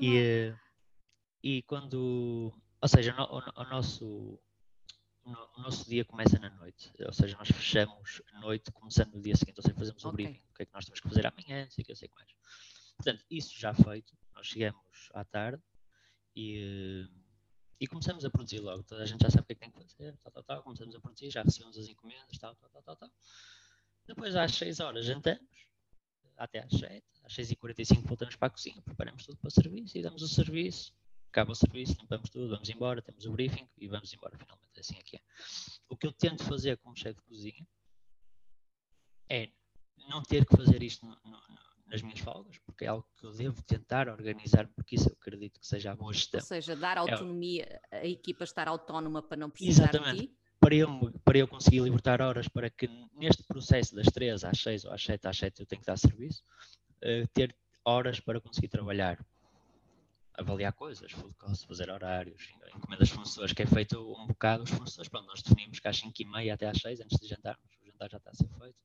E, 0.00 0.16
eh, 0.16 0.56
e 1.42 1.62
quando, 1.62 2.52
ou 2.80 2.88
seja, 2.88 3.14
o, 3.16 3.38
o, 3.38 3.62
o 3.62 3.64
nosso 3.64 4.40
o 5.56 5.60
nosso 5.62 5.88
dia 5.88 6.04
começa 6.04 6.38
na 6.38 6.50
noite, 6.50 6.92
ou 7.04 7.12
seja, 7.12 7.36
nós 7.36 7.48
fechamos 7.48 8.22
a 8.32 8.40
noite 8.40 8.70
começando 8.72 9.14
no 9.14 9.22
dia 9.22 9.36
seguinte, 9.36 9.58
ou 9.58 9.62
seja, 9.62 9.74
fazemos 9.74 10.04
okay. 10.04 10.10
o 10.10 10.12
briefing, 10.12 10.46
o 10.50 10.54
que 10.54 10.62
é 10.62 10.66
que 10.66 10.74
nós 10.74 10.84
temos 10.84 11.00
que 11.00 11.08
fazer 11.08 11.26
amanhã, 11.26 11.68
sei 11.70 11.84
que 11.84 11.92
eu 11.92 11.96
sei 11.96 12.10
mais. 12.14 12.30
Portanto, 12.96 13.24
isso 13.30 13.58
já 13.58 13.72
feito, 13.74 14.16
nós 14.34 14.46
chegamos 14.46 15.10
à 15.14 15.24
tarde 15.24 15.62
e 16.36 17.08
e 17.80 17.86
começamos 17.86 18.24
a 18.26 18.30
produzir 18.30 18.60
logo. 18.60 18.82
Toda 18.82 19.02
a 19.02 19.06
gente 19.06 19.22
já 19.22 19.30
sabe 19.30 19.42
o 19.42 19.46
que 19.46 19.52
é 19.52 19.54
que 19.54 19.60
tem 19.62 19.70
que 19.70 19.78
fazer, 19.78 20.14
tal, 20.18 20.30
tal, 20.30 20.42
tal. 20.42 20.62
Começamos 20.62 20.94
a 20.94 21.00
produzir, 21.00 21.30
já 21.30 21.42
recebemos 21.42 21.78
as 21.78 21.88
encomendas, 21.88 22.36
tal, 22.38 22.54
tal, 22.54 22.68
tal, 22.68 22.82
tal, 22.82 22.96
tal. 22.96 23.10
Depois 24.06 24.36
às 24.36 24.54
6 24.54 24.80
horas 24.80 25.06
jantamos, 25.06 25.66
até 26.36 26.62
às 26.62 26.72
7, 26.72 27.02
às 27.24 27.32
6h45 27.32 28.02
voltamos 28.02 28.36
para 28.36 28.48
a 28.48 28.50
cozinha, 28.50 28.82
preparamos 28.82 29.24
tudo 29.24 29.38
para 29.38 29.48
o 29.48 29.50
serviço 29.50 29.96
e 29.96 30.02
damos 30.02 30.22
o 30.22 30.28
serviço. 30.28 30.92
Acaba 31.30 31.52
o 31.52 31.54
serviço, 31.54 31.96
limpamos 32.00 32.28
tudo, 32.28 32.50
vamos 32.50 32.68
embora, 32.68 33.00
temos 33.00 33.24
o 33.24 33.30
briefing 33.32 33.68
e 33.78 33.86
vamos 33.86 34.12
embora 34.12 34.36
finalmente. 34.36 34.76
É 34.76 34.80
assim 34.80 34.98
aqui 34.98 35.16
é. 35.16 35.20
O 35.88 35.96
que 35.96 36.06
eu 36.06 36.12
tento 36.12 36.42
fazer 36.44 36.76
como 36.78 36.96
chefe 36.96 37.20
de 37.20 37.22
cozinha 37.22 37.66
é 39.28 39.48
não 40.08 40.22
ter 40.22 40.44
que 40.44 40.56
fazer 40.56 40.82
isto 40.82 41.06
no, 41.06 41.16
no, 41.24 41.40
nas 41.86 42.02
minhas 42.02 42.20
folgas, 42.20 42.58
porque 42.58 42.84
é 42.84 42.88
algo 42.88 43.06
que 43.16 43.24
eu 43.24 43.32
devo 43.32 43.62
tentar 43.62 44.08
organizar, 44.08 44.66
porque 44.68 44.94
isso 44.94 45.08
eu 45.08 45.16
acredito 45.20 45.60
que 45.60 45.66
seja 45.66 45.92
a 45.92 45.96
boa 45.96 46.12
gestão. 46.12 46.40
Ou 46.40 46.46
seja, 46.46 46.76
dar 46.76 46.96
é 46.96 47.00
autonomia, 47.00 47.80
é, 47.90 47.98
a 47.98 48.06
equipa 48.06 48.44
estar 48.44 48.68
autónoma 48.68 49.22
para 49.22 49.36
não 49.36 49.50
precisar 49.50 49.90
exatamente. 49.90 50.20
de 50.20 50.26
ti? 50.28 50.36
Para 50.58 50.74
eu, 50.74 51.12
para 51.24 51.38
eu 51.38 51.48
conseguir 51.48 51.80
libertar 51.80 52.20
horas 52.20 52.46
para 52.46 52.68
que 52.68 52.86
neste 53.14 53.42
processo 53.44 53.94
das 53.94 54.06
3 54.06 54.44
às 54.44 54.60
6 54.60 54.84
ou 54.84 54.92
às 54.92 55.02
7 55.02 55.26
às 55.26 55.38
7 55.38 55.60
eu 55.60 55.66
tenho 55.66 55.80
que 55.80 55.86
dar 55.86 55.96
serviço, 55.96 56.42
uh, 57.02 57.26
ter 57.32 57.56
horas 57.84 58.20
para 58.20 58.40
conseguir 58.40 58.68
trabalhar, 58.68 59.18
avaliar 60.40 60.72
coisas, 60.72 61.12
food 61.12 61.34
fazer 61.66 61.90
horários, 61.90 62.48
encomendas 62.74 63.10
fornecedores, 63.10 63.52
que 63.52 63.62
é 63.62 63.66
feito 63.66 63.98
um 64.18 64.26
bocado 64.26 64.64
os 64.64 64.70
fornecedores, 64.70 65.08
pronto, 65.08 65.26
nós 65.26 65.42
definimos 65.42 65.78
que 65.78 65.88
às 65.88 65.98
5 65.98 66.12
e 66.18 66.24
meia 66.24 66.54
até 66.54 66.68
às 66.68 66.78
6, 66.78 67.00
antes 67.00 67.18
de 67.18 67.28
jantarmos, 67.28 67.70
o 67.80 67.86
jantar 67.86 68.10
já 68.10 68.18
está 68.18 68.30
a 68.30 68.34
ser 68.34 68.48
feito, 68.48 68.78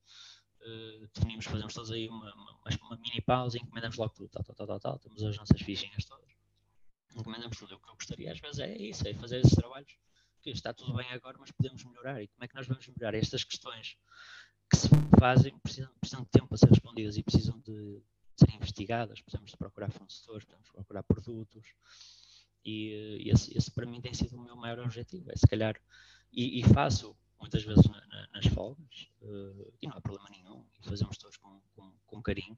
uh, 0.62 1.08
definimos, 1.14 1.46
fazemos 1.46 1.74
todos 1.74 1.92
aí 1.92 2.10
uma, 2.10 2.34
uma, 2.34 2.58
uma, 2.82 2.98
mini 2.98 3.22
pausa, 3.22 3.58
encomendamos 3.58 3.98
logo 3.98 4.14
tudo, 4.14 4.30
tal, 4.30 4.44
tal, 4.44 4.56
tal, 4.56 4.68
tal, 4.68 4.80
tal, 4.80 5.00
temos 5.00 5.24
as 5.24 5.38
nossas 5.38 5.62
fichinhas 5.62 6.06
todas, 6.06 6.30
encomendamos 7.16 7.58
tudo. 7.58 7.76
O 7.76 7.80
que 7.80 7.90
eu 7.90 7.96
gostaria 7.96 8.32
às 8.32 8.40
vezes 8.40 8.60
é 8.60 8.78
isso, 8.78 9.08
é 9.08 9.14
fazer 9.14 9.40
esses 9.40 9.56
trabalhos, 9.56 9.98
que 10.42 10.50
está 10.52 10.74
tudo 10.74 10.94
bem 10.94 11.10
agora, 11.12 11.38
mas 11.40 11.52
podemos 11.52 11.84
melhorar. 11.84 12.22
E 12.22 12.28
como 12.28 12.44
é 12.44 12.48
que 12.48 12.56
nós 12.56 12.68
vamos 12.68 12.88
melhorar? 12.88 13.18
Estas 13.18 13.44
questões 13.44 13.98
que 14.70 14.78
se 14.78 14.88
fazem 15.20 15.58
precisam, 15.60 15.92
precisam 16.00 16.24
de 16.24 16.30
tempo 16.30 16.48
para 16.48 16.58
ser 16.58 16.70
respondidas 16.70 17.18
e 17.18 17.24
precisam 17.24 17.60
de 17.62 18.02
ser 18.38 18.54
investigadas, 18.54 19.22
precisamos 19.22 19.52
de 19.52 19.58
procurar 19.58 19.92
fornecedores, 19.92 20.44
precisamos 20.44 20.68
de 20.68 20.74
procurar 20.74 21.04
produtos. 21.04 21.74
E, 22.64 23.30
esse, 23.30 23.56
esse, 23.56 23.72
para 23.72 23.86
mim 23.86 24.02
tem 24.02 24.14
sido 24.14 24.38
o 24.38 24.44
meu 24.44 24.56
maior 24.56 24.80
objetivo, 24.80 25.32
é 25.32 25.36
se 25.36 25.48
calhar, 25.48 25.80
e, 26.34 26.60
e 26.60 26.64
faço 26.64 27.16
muitas 27.40 27.64
vezes 27.64 27.86
na, 27.86 28.06
na, 28.08 28.28
nas 28.34 28.48
folgas, 28.48 29.08
uh, 29.22 29.74
e 29.82 29.88
não 29.88 29.98
há 29.98 30.02
problema 30.02 30.30
nenhum, 30.30 30.66
e 30.80 30.88
fazemos 30.88 31.18
todos 31.18 31.38
com, 31.38 31.62
com, 31.76 31.94
com 32.08 32.22
carinho, 32.24 32.58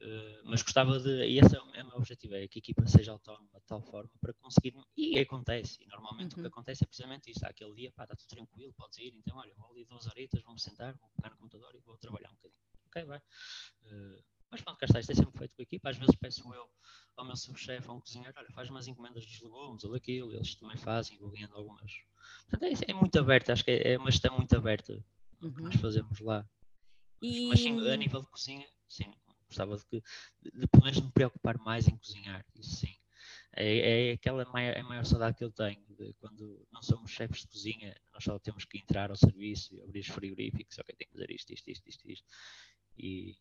uh, 0.00 0.40
mas 0.44 0.62
gostava 0.62 0.98
de, 0.98 1.26
e 1.26 1.38
esse 1.38 1.54
é 1.54 1.60
o, 1.60 1.74
é 1.74 1.82
o 1.82 1.86
meu 1.88 1.96
objetivo, 1.96 2.34
é 2.34 2.48
que 2.48 2.58
a 2.58 2.60
equipa 2.60 2.86
seja 2.86 3.12
autónoma 3.12 3.60
de 3.60 3.66
tal 3.66 3.82
forma 3.82 4.10
para 4.20 4.32
conseguir, 4.34 4.74
e 4.96 5.18
acontece, 5.18 5.82
e 5.82 5.86
normalmente 5.86 6.32
uhum. 6.32 6.32
o 6.32 6.34
que 6.36 6.40
uhum. 6.40 6.46
acontece 6.46 6.84
é 6.84 6.86
precisamente 6.86 7.30
isso, 7.30 7.44
há 7.44 7.50
aquele 7.50 7.74
dia, 7.74 7.92
pá, 7.92 8.04
está 8.04 8.16
tudo 8.16 8.28
tranquilo, 8.28 8.72
podes 8.72 8.98
ir, 8.98 9.14
então 9.14 9.36
olha, 9.36 9.52
vou 9.56 9.70
ali 9.70 9.84
duas 9.84 10.06
horitas, 10.06 10.40
vamos 10.42 10.62
sentar, 10.62 10.94
vou 10.94 11.10
pegar 11.16 11.30
no 11.30 11.36
computador 11.36 11.74
e 11.74 11.80
vou 11.80 11.98
trabalhar 11.98 12.30
um 12.30 12.34
bocadinho, 12.34 12.60
ok, 12.86 13.04
vai. 13.04 13.18
Uh, 13.82 14.33
mas 14.54 14.62
pronto, 14.62 14.78
cá 14.78 14.86
está, 14.86 15.00
isto 15.00 15.10
é 15.10 15.14
sempre 15.16 15.36
feito 15.36 15.56
com 15.56 15.62
a 15.62 15.64
equipa, 15.64 15.90
às 15.90 15.96
vezes 15.96 16.14
peço 16.14 16.54
eu 16.54 16.70
ao 17.16 17.24
meu 17.24 17.36
subchefe, 17.36 17.88
a 17.88 17.92
um 17.92 18.00
cozinheiro, 18.00 18.32
olha, 18.36 18.50
faz 18.52 18.70
umas 18.70 18.86
encomendas 18.86 19.26
dos 19.26 19.40
legumes 19.40 19.82
ou 19.82 19.92
daquilo, 19.92 20.32
eles 20.32 20.54
também 20.54 20.76
fazem, 20.76 21.18
vou 21.18 21.30
ganhando 21.30 21.56
algumas 21.56 21.92
Portanto, 22.48 22.62
é, 22.62 22.90
é 22.90 22.94
muito 22.94 23.18
aberto, 23.18 23.50
acho 23.50 23.64
que 23.64 23.72
é, 23.72 23.94
é 23.94 23.98
uma 23.98 24.12
gestão 24.12 24.36
muito 24.36 24.56
aberta 24.56 25.04
uhum. 25.42 25.52
que 25.52 25.62
nós 25.62 25.74
fazemos 25.74 26.20
lá. 26.20 26.48
E... 27.20 27.48
Mas, 27.48 27.60
sim, 27.60 27.88
a 27.88 27.96
nível 27.96 28.22
de 28.22 28.28
cozinha, 28.28 28.66
sim, 28.88 29.12
gostava 29.48 29.76
de, 29.76 29.84
que, 29.86 30.02
de, 30.42 30.66
pelo 30.68 30.84
menos 30.84 31.00
me 31.00 31.10
preocupar 31.10 31.58
mais 31.58 31.88
em 31.88 31.96
cozinhar, 31.96 32.46
isso 32.54 32.76
sim. 32.76 32.94
É, 33.56 34.10
é 34.10 34.12
aquela 34.12 34.44
maior, 34.46 34.76
é 34.76 34.80
a 34.80 34.84
maior 34.84 35.04
saudade 35.04 35.36
que 35.36 35.44
eu 35.44 35.50
tenho 35.50 35.84
de 35.88 36.12
quando 36.20 36.64
não 36.72 36.82
somos 36.82 37.10
chefes 37.10 37.40
de 37.40 37.48
cozinha, 37.48 37.96
nós 38.12 38.22
só 38.22 38.38
temos 38.38 38.64
que 38.64 38.78
entrar 38.78 39.10
ao 39.10 39.16
serviço 39.16 39.74
e 39.74 39.82
abrir 39.82 40.00
os 40.00 40.08
frigoríficos, 40.08 40.78
ok, 40.78 40.94
tem 40.96 41.08
que 41.08 41.12
fazer 41.12 41.30
isto, 41.32 41.52
isto, 41.52 41.70
isto, 41.70 41.88
isto, 41.88 42.10
isto. 42.10 42.26
E, 42.96 43.36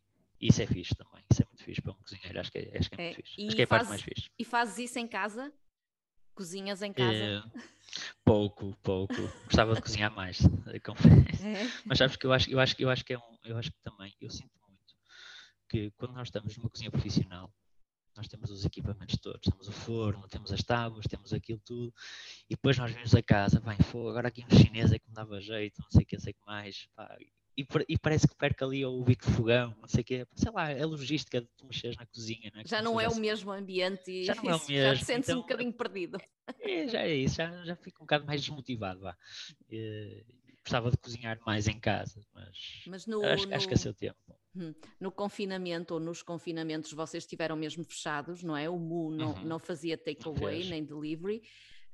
isso 0.48 0.62
é 0.62 0.68
fixe 0.68 0.96
também, 0.96 1.24
isso 1.32 1.42
é 1.42 1.46
muito 1.46 1.64
fixe 1.64 1.82
para 1.82 1.92
um 1.92 1.96
cozinheiro, 1.96 2.40
acho 2.40 2.52
que 2.52 2.58
é, 2.58 2.78
acho 2.78 2.90
que 2.90 3.02
é, 3.02 3.04
é 3.04 3.06
muito 3.06 3.16
fixe. 3.16 3.46
Acho 3.48 3.56
que 3.56 3.62
é 3.62 3.66
a 3.66 3.68
parte 3.68 3.90
mais 3.90 4.02
fixe. 4.02 4.30
E 4.38 4.46
fazes 4.46 4.78
isso 4.78 5.00
em 5.00 5.08
casa? 5.08 5.54
Cozinhas 6.36 6.82
em 6.82 6.92
casa? 6.92 7.14
É, 7.14 7.44
pouco, 8.26 8.76
pouco. 8.82 9.14
Gostava 9.46 9.76
de 9.76 9.82
cozinhar 9.82 10.14
mais, 10.14 10.40
confesso. 10.84 11.24
É. 11.44 11.70
Mas 11.84 11.98
sabes 11.98 12.16
que 12.16 12.26
eu 12.26 12.32
acho, 12.32 12.50
eu 12.50 12.58
acho, 12.58 12.76
eu 12.80 12.90
acho 12.90 13.04
que 13.04 13.14
é 13.14 13.18
um, 13.18 13.38
eu 13.44 13.58
acho 13.58 13.70
que 13.70 13.78
também, 13.84 14.16
eu 14.22 14.30
sinto 14.30 14.58
muito 14.66 14.96
que 15.68 15.92
quando 15.98 16.14
nós 16.14 16.30
estamos 16.30 16.56
numa 16.56 16.70
cozinha 16.70 16.90
profissional, 16.90 17.54
nós 18.16 18.28
temos 18.28 18.52
os 18.52 18.64
equipamentos 18.64 19.18
todos, 19.18 19.42
temos 19.42 19.68
o 19.68 19.72
forno, 19.72 20.28
temos 20.28 20.52
as 20.52 20.64
tábuas, 20.64 21.06
temos 21.06 21.34
aquilo 21.34 21.60
tudo, 21.66 21.94
e 22.50 22.56
depois 22.56 22.78
nós 22.78 22.92
vemos 22.92 23.14
a 23.14 23.22
casa, 23.22 23.60
bem, 23.60 23.78
fogo, 23.80 24.10
agora 24.10 24.28
aqui 24.28 24.46
um 24.46 24.58
chinês 24.58 24.92
é 24.92 25.00
que 25.00 25.08
me 25.08 25.14
dava 25.14 25.42
jeito, 25.42 25.82
não 25.82 25.90
sei 25.90 26.04
o 26.04 26.06
que, 26.06 26.16
não 26.16 26.22
sei 26.24 26.32
o 26.32 26.36
que 26.36 26.46
mais, 26.46 26.88
pá, 26.96 27.18
e, 27.58 27.66
e, 27.88 27.98
parece 27.98 28.28
que 28.28 28.36
perca 28.36 28.66
ali 28.66 28.86
o 28.86 29.04
bico 29.04 29.26
de 29.26 29.32
fogão, 29.32 29.76
não 29.80 29.88
sei 29.88 30.02
o 30.02 30.04
quê. 30.04 30.28
Sei 30.36 30.52
lá, 30.52 30.72
é 30.72 30.86
logística 30.86 31.42
de 31.42 31.48
tu 31.56 31.66
mexeres 31.66 31.98
na 31.98 32.06
cozinha. 32.06 32.52
Né? 32.54 32.64
Já 32.66 32.82
não 32.82 33.00
é 33.00 33.08
o 33.08 33.16
mesmo 33.16 33.52
ambiente 33.52 34.12
e 34.12 34.26
já, 34.26 34.36
não 34.36 34.50
é 34.50 34.56
o 34.56 34.60
mesmo. 34.68 34.76
já 34.76 34.96
te 34.96 35.06
sentes 35.06 35.30
então, 35.30 35.40
um 35.40 35.42
bocadinho 35.42 35.74
perdido. 35.74 36.18
É, 36.60 36.88
já 36.88 37.02
é 37.02 37.16
isso, 37.16 37.36
já, 37.36 37.64
já 37.64 37.76
fico 37.76 38.04
um 38.04 38.06
bocado 38.06 38.26
mais 38.26 38.42
desmotivado. 38.42 39.02
Vá. 39.02 39.16
E, 39.70 40.26
gostava 40.64 40.90
de 40.90 40.98
cozinhar 40.98 41.40
mais 41.46 41.68
em 41.68 41.80
casa, 41.80 42.26
mas, 42.34 42.84
mas 42.88 43.06
no, 43.06 43.24
acho, 43.26 43.48
no, 43.48 43.56
acho 43.56 43.68
que 43.68 43.74
é 43.74 43.78
seu 43.78 43.94
tempo. 43.94 44.18
Hum, 44.56 44.74
no 45.00 45.12
confinamento 45.12 45.94
ou 45.94 46.00
nos 46.00 46.22
confinamentos 46.22 46.94
vocês 46.94 47.24
estiveram 47.24 47.56
mesmo 47.56 47.84
fechados, 47.84 48.44
não 48.44 48.56
é? 48.56 48.70
O 48.70 48.78
MU 48.78 49.12
não, 49.12 49.34
uhum. 49.34 49.44
não 49.44 49.60
fazia 49.60 49.98
takeaway 49.98 50.70
nem 50.70 50.84
delivery. 50.84 51.42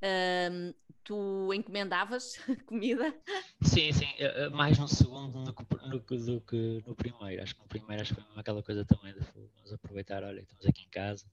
Um, 0.02 0.74
tu 1.04 1.54
encomendavas 1.54 2.40
comida? 2.66 3.14
Sim, 3.62 3.92
sim, 3.92 4.08
mais 4.54 4.78
no 4.78 4.88
segundo 4.88 5.40
no, 5.40 5.46
no, 5.46 6.00
do 6.00 6.42
que 6.42 6.84
no 6.86 6.96
primeiro. 6.96 7.44
Acho 7.44 7.56
que 7.56 7.62
no 7.62 7.68
primeiro 7.68 8.02
acho 8.02 8.16
que 8.16 8.22
foi 8.22 8.40
aquela 8.40 8.64
coisa 8.64 8.86
também 8.86 9.14
de 9.14 9.20
vamos 9.20 9.74
aproveitar, 9.74 10.24
olha, 10.24 10.42
estamos 10.42 10.66
aqui 10.66 10.84
em 10.84 10.90
casa. 10.90 11.26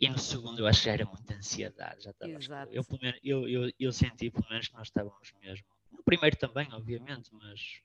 E 0.00 0.08
no 0.08 0.18
segundo 0.18 0.60
eu 0.60 0.66
acho 0.66 0.80
que 0.80 0.86
já 0.86 0.92
era 0.92 1.04
muita 1.04 1.34
ansiedade, 1.34 2.04
já 2.04 2.10
estava. 2.10 2.32
Exato. 2.32 2.72
Eu, 2.72 2.84
eu, 3.22 3.48
eu, 3.48 3.72
eu 3.78 3.92
senti 3.92 4.30
pelo 4.30 4.48
menos 4.48 4.68
que 4.68 4.74
nós 4.74 4.86
estávamos 4.86 5.32
mesmo. 5.42 5.66
No 5.90 6.02
primeiro 6.04 6.36
também, 6.36 6.68
obviamente, 6.72 7.30
mas 7.32 7.80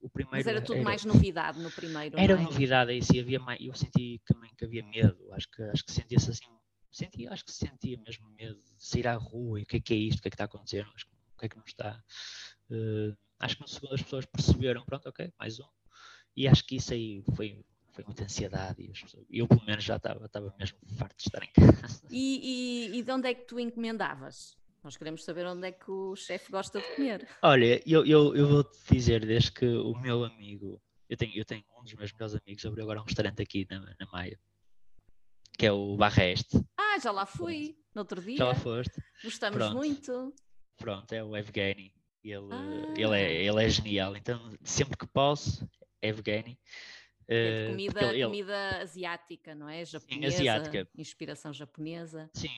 o 0.00 0.08
primeiro. 0.08 0.30
Mas 0.30 0.46
era 0.46 0.62
tudo 0.62 0.76
era, 0.76 0.84
mais 0.84 1.04
novidade 1.04 1.60
no 1.60 1.70
primeiro. 1.70 2.18
Era 2.18 2.32
é? 2.32 2.42
novidade, 2.42 2.92
aí 2.92 3.02
sim, 3.02 3.20
havia 3.20 3.38
mais, 3.38 3.60
eu 3.60 3.74
senti 3.74 4.20
também 4.26 4.50
que 4.56 4.64
havia 4.64 4.82
medo, 4.84 5.32
acho 5.32 5.50
que, 5.50 5.62
acho 5.64 5.84
que 5.84 5.92
sentia-se 5.92 6.30
assim 6.30 6.46
sentia, 6.96 7.32
acho 7.32 7.44
que 7.44 7.52
sentia 7.52 7.98
mesmo 7.98 8.28
medo 8.30 8.60
de 8.60 8.84
sair 8.84 9.06
à 9.08 9.14
rua 9.14 9.60
e 9.60 9.62
o 9.62 9.66
que 9.66 9.76
é 9.76 9.80
que 9.80 9.94
é 9.94 9.96
isto, 9.96 10.18
o 10.18 10.22
que 10.22 10.28
é 10.28 10.30
que 10.30 10.34
está 10.34 10.44
a 10.44 10.46
acontecer, 10.46 10.86
acho, 10.94 11.06
o 11.06 11.38
que 11.38 11.46
é 11.46 11.48
que 11.48 11.56
não 11.56 11.64
está. 11.64 12.02
Uh, 12.70 13.16
acho 13.40 13.56
que 13.56 13.62
no 13.62 13.68
segundo 13.68 13.94
as 13.94 14.02
pessoas 14.02 14.26
perceberam, 14.26 14.84
pronto, 14.84 15.08
ok, 15.08 15.32
mais 15.38 15.58
um. 15.60 15.68
E 16.36 16.48
acho 16.48 16.64
que 16.64 16.76
isso 16.76 16.92
aí 16.92 17.22
foi, 17.36 17.64
foi 17.92 18.04
muita 18.04 18.24
ansiedade 18.24 18.82
e 18.82 18.88
pessoas, 18.88 19.26
eu 19.30 19.46
pelo 19.46 19.64
menos 19.64 19.84
já 19.84 19.96
estava, 19.96 20.26
estava 20.26 20.54
mesmo 20.58 20.78
farto 20.96 21.16
de 21.16 21.22
estar 21.22 21.42
em 21.42 21.52
casa. 21.52 22.06
E, 22.10 22.90
e, 22.92 22.98
e 22.98 23.02
de 23.02 23.10
onde 23.10 23.28
é 23.28 23.34
que 23.34 23.46
tu 23.46 23.58
encomendavas? 23.58 24.56
Nós 24.84 24.98
queremos 24.98 25.24
saber 25.24 25.46
onde 25.46 25.66
é 25.66 25.72
que 25.72 25.90
o 25.90 26.14
chefe 26.14 26.52
gosta 26.52 26.78
de 26.78 26.86
comer. 26.94 27.26
Olha, 27.42 27.80
eu, 27.86 28.04
eu, 28.04 28.36
eu 28.36 28.46
vou-te 28.46 28.76
dizer, 28.92 29.24
desde 29.24 29.50
que 29.50 29.66
o 29.66 29.98
meu 29.98 30.24
amigo, 30.24 30.78
eu 31.08 31.16
tenho, 31.16 31.32
eu 31.34 31.44
tenho 31.44 31.64
um 31.78 31.82
dos 31.82 31.94
meus 31.94 32.12
melhores 32.12 32.34
amigos, 32.34 32.66
abriu 32.66 32.84
agora 32.84 33.00
um 33.00 33.04
restaurante 33.04 33.40
aqui 33.40 33.66
na, 33.70 33.80
na 33.80 34.06
Maia, 34.12 34.38
que 35.56 35.64
é 35.64 35.72
o 35.72 35.96
Barreste. 35.96 36.62
Ah, 36.94 36.98
já 37.00 37.10
lá 37.10 37.26
fui, 37.26 37.76
no 37.92 38.02
outro 38.02 38.22
dia. 38.22 38.36
Já 38.36 38.46
lá 38.46 38.54
foste. 38.54 39.02
Gostamos 39.24 39.58
Pronto. 39.58 39.74
muito. 39.74 40.34
Pronto, 40.76 41.12
é 41.12 41.24
o 41.24 41.36
Evgeny. 41.36 41.92
Ele, 42.22 42.48
ah. 42.52 42.94
ele, 42.96 43.20
é, 43.20 43.44
ele 43.44 43.64
é 43.64 43.68
genial. 43.68 44.16
Então, 44.16 44.56
sempre 44.62 44.96
que 44.96 45.06
posso, 45.08 45.68
Evgeny. 46.00 46.56
É 47.26 47.68
comida, 47.68 48.12
ele, 48.12 48.24
comida 48.24 48.82
asiática, 48.82 49.54
não 49.56 49.68
é? 49.68 49.84
Japonesa, 49.84 50.36
sim, 50.36 50.48
asiática. 50.48 50.88
inspiração 50.96 51.52
japonesa. 51.52 52.30
Sim, 52.34 52.50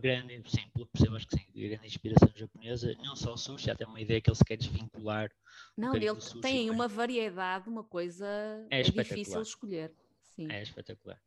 grande, 0.00 0.42
sim, 0.48 0.68
pelo 0.72 0.86
que 0.86 0.92
percebo, 0.92 1.16
acho 1.16 1.26
que 1.26 1.36
sim, 1.38 1.46
grande 1.52 1.86
inspiração 1.86 2.30
japonesa. 2.36 2.94
Não 3.02 3.16
só 3.16 3.32
o 3.32 3.36
sushi, 3.36 3.70
há 3.70 3.72
até 3.72 3.84
uma 3.86 4.00
ideia 4.00 4.20
que 4.20 4.30
ele 4.30 4.36
se 4.36 4.44
quer 4.44 4.56
desvincular. 4.58 5.32
Não, 5.76 5.96
ele 5.96 6.20
sushi, 6.20 6.40
tem 6.40 6.70
uma 6.70 6.86
variedade, 6.86 7.68
uma 7.68 7.82
coisa 7.82 8.26
é, 8.70 8.80
é 8.80 8.82
difícil 8.82 9.42
escolher. 9.42 9.92
Sim. 10.20 10.52
É 10.52 10.62
espetacular. 10.62 11.18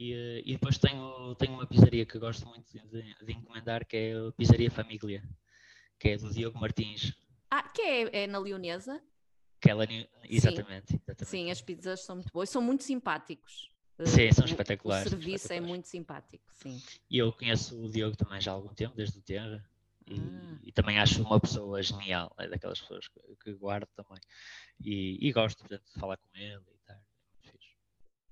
E, 0.00 0.14
eh, 0.14 0.42
e, 0.46 0.52
depois 0.54 0.78
tenho, 0.78 1.34
tenho 1.34 1.52
uma 1.52 1.66
pizzaria 1.66 2.06
que 2.06 2.18
gosto 2.18 2.48
muito 2.48 2.72
de, 2.72 3.14
de, 3.22 3.32
encomendar, 3.32 3.86
que 3.86 3.96
é 3.98 4.14
a 4.14 4.32
Pizzaria 4.32 4.70
Família, 4.70 5.22
que 5.98 6.08
é 6.08 6.16
do 6.16 6.32
Diogo 6.32 6.58
Martins. 6.58 7.12
Ah, 7.50 7.68
que 7.68 7.82
é, 7.82 8.22
é 8.22 8.26
na 8.26 8.38
Leonesa? 8.38 8.98
Aquela, 9.58 9.84
exatamente, 10.26 10.92
Sim. 10.92 11.00
exatamente. 11.06 11.26
Sim, 11.26 11.50
as 11.50 11.60
pizzas 11.60 12.00
são 12.00 12.16
muito 12.16 12.32
boas, 12.32 12.48
são 12.48 12.62
muito 12.62 12.82
simpáticos. 12.82 13.68
Sim, 14.06 14.32
são 14.32 14.46
espetaculares. 14.46 15.06
O 15.06 15.10
serviço 15.10 15.30
é 15.30 15.34
espetaculares. 15.34 15.64
é 15.64 15.68
muito 15.68 15.88
simpático, 15.88 16.44
sim. 16.54 16.82
E 17.10 17.18
eu 17.18 17.30
conheço 17.34 17.78
o 17.78 17.90
Diogo 17.90 18.16
também 18.16 18.40
já 18.40 18.52
há 18.52 18.54
algum 18.54 18.72
tempo, 18.72 18.96
desde 18.96 19.18
o 19.18 19.22
Terra. 19.22 19.62
E, 20.06 20.18
ah. 20.18 20.58
e, 20.62 20.72
também 20.72 20.98
acho 20.98 21.22
uma 21.22 21.38
pessoa 21.38 21.82
genial, 21.82 22.34
é 22.38 22.48
daquelas 22.48 22.80
pessoas 22.80 23.06
que, 23.06 23.20
que 23.44 23.52
guardo 23.52 23.88
também. 23.94 24.18
E, 24.82 25.28
e 25.28 25.30
gosto, 25.30 25.58
portanto, 25.58 25.84
de 25.92 26.00
falar 26.00 26.16
com 26.16 26.30
ele. 26.34 26.54
É 26.54 26.79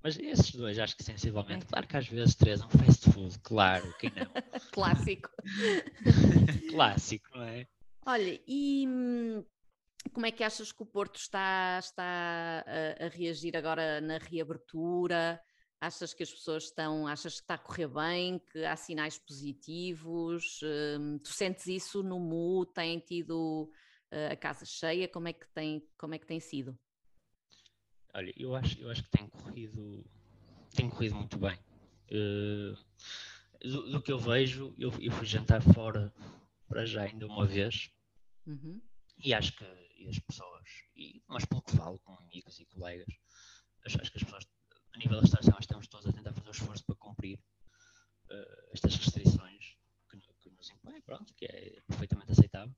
Mas 0.01 0.17
esses 0.17 0.51
dois, 0.55 0.79
acho 0.79 0.95
que 0.95 1.03
sensivelmente, 1.03 1.65
é. 1.65 1.67
claro 1.67 1.87
que 1.87 1.97
às 1.97 2.07
vezes 2.07 2.35
três, 2.35 2.61
um 2.61 2.69
fast 2.69 3.11
food, 3.11 3.37
claro, 3.39 3.93
quem 3.99 4.11
não? 4.11 4.31
Clássico. 4.71 5.29
Clássico, 6.71 7.37
não 7.37 7.43
é? 7.43 7.67
Olha, 8.05 8.41
e 8.47 8.85
hum, 8.87 9.43
como 10.13 10.25
é 10.25 10.31
que 10.31 10.43
achas 10.43 10.71
que 10.71 10.81
o 10.81 10.85
Porto 10.85 11.17
está, 11.17 11.77
está 11.79 12.63
a, 12.65 13.05
a, 13.05 13.07
reagir 13.09 13.55
agora 13.57 13.99
na 13.99 14.17
reabertura? 14.17 15.41
Achas 15.81 16.13
que 16.13 16.23
as 16.23 16.31
pessoas 16.31 16.65
estão, 16.65 17.05
achas 17.05 17.35
que 17.35 17.41
está 17.41 17.55
a 17.55 17.57
correr 17.57 17.87
bem, 17.87 18.39
que 18.51 18.65
há 18.65 18.75
sinais 18.75 19.17
positivos? 19.17 20.61
Um, 20.97 21.19
tu 21.19 21.29
sentes 21.29 21.67
isso 21.67 22.01
no 22.03 22.19
MU? 22.19 22.65
Tem 22.65 22.99
tido 22.99 23.69
uh, 24.11 24.31
a 24.31 24.35
casa 24.35 24.65
cheia? 24.65 25.07
Como 25.07 25.27
é 25.27 25.33
que 25.33 25.47
tem, 25.53 25.85
como 25.97 26.15
é 26.15 26.17
que 26.17 26.25
tem 26.25 26.39
sido? 26.39 26.77
Olha, 28.13 28.33
eu 28.35 28.55
acho, 28.55 28.79
eu 28.79 28.89
acho 28.89 29.03
que 29.03 29.09
tem 29.09 29.27
corrido, 29.27 30.05
tem 30.75 30.89
corrido 30.89 31.15
muito 31.15 31.37
bem. 31.37 31.57
Uh, 32.11 32.77
do, 33.61 33.91
do, 33.91 34.01
que 34.01 34.11
eu 34.11 34.17
vejo, 34.17 34.73
eu, 34.77 34.91
eu 34.99 35.11
fui 35.11 35.25
jantar 35.25 35.61
fora 35.61 36.13
para 36.67 36.85
já 36.85 37.03
ainda 37.03 37.27
uma 37.27 37.45
vez. 37.45 37.91
Uhum. 38.47 38.81
E 39.23 39.33
acho 39.33 39.55
que 39.55 39.65
e 39.99 40.07
as 40.07 40.17
pessoas, 40.19 40.65
e, 40.95 41.21
mas 41.27 41.45
pelo 41.45 41.61
que 41.61 41.75
falo 41.75 41.99
com 41.99 42.13
amigos 42.13 42.57
e 42.59 42.65
colegas, 42.65 43.13
acho, 43.85 44.01
acho 44.01 44.11
que 44.11 44.17
as 44.17 44.23
pessoas, 44.23 44.47
a 44.93 44.97
nível 44.97 45.19
da 45.19 45.25
estação, 45.25 45.57
estamos 45.59 45.87
todos 45.87 46.07
a 46.07 46.13
tentar 46.13 46.33
fazer 46.33 46.47
o 46.47 46.51
esforço 46.51 46.85
para 46.85 46.95
cumprir 46.95 47.37
uh, 48.31 48.69
estas 48.71 48.95
restrições 48.95 49.75
que, 50.09 50.17
que, 50.39 50.49
nos 50.49 50.69
impõem, 50.69 51.01
pronto, 51.01 51.33
que 51.33 51.45
é 51.45 51.81
perfeitamente 51.85 52.31
aceitável. 52.31 52.73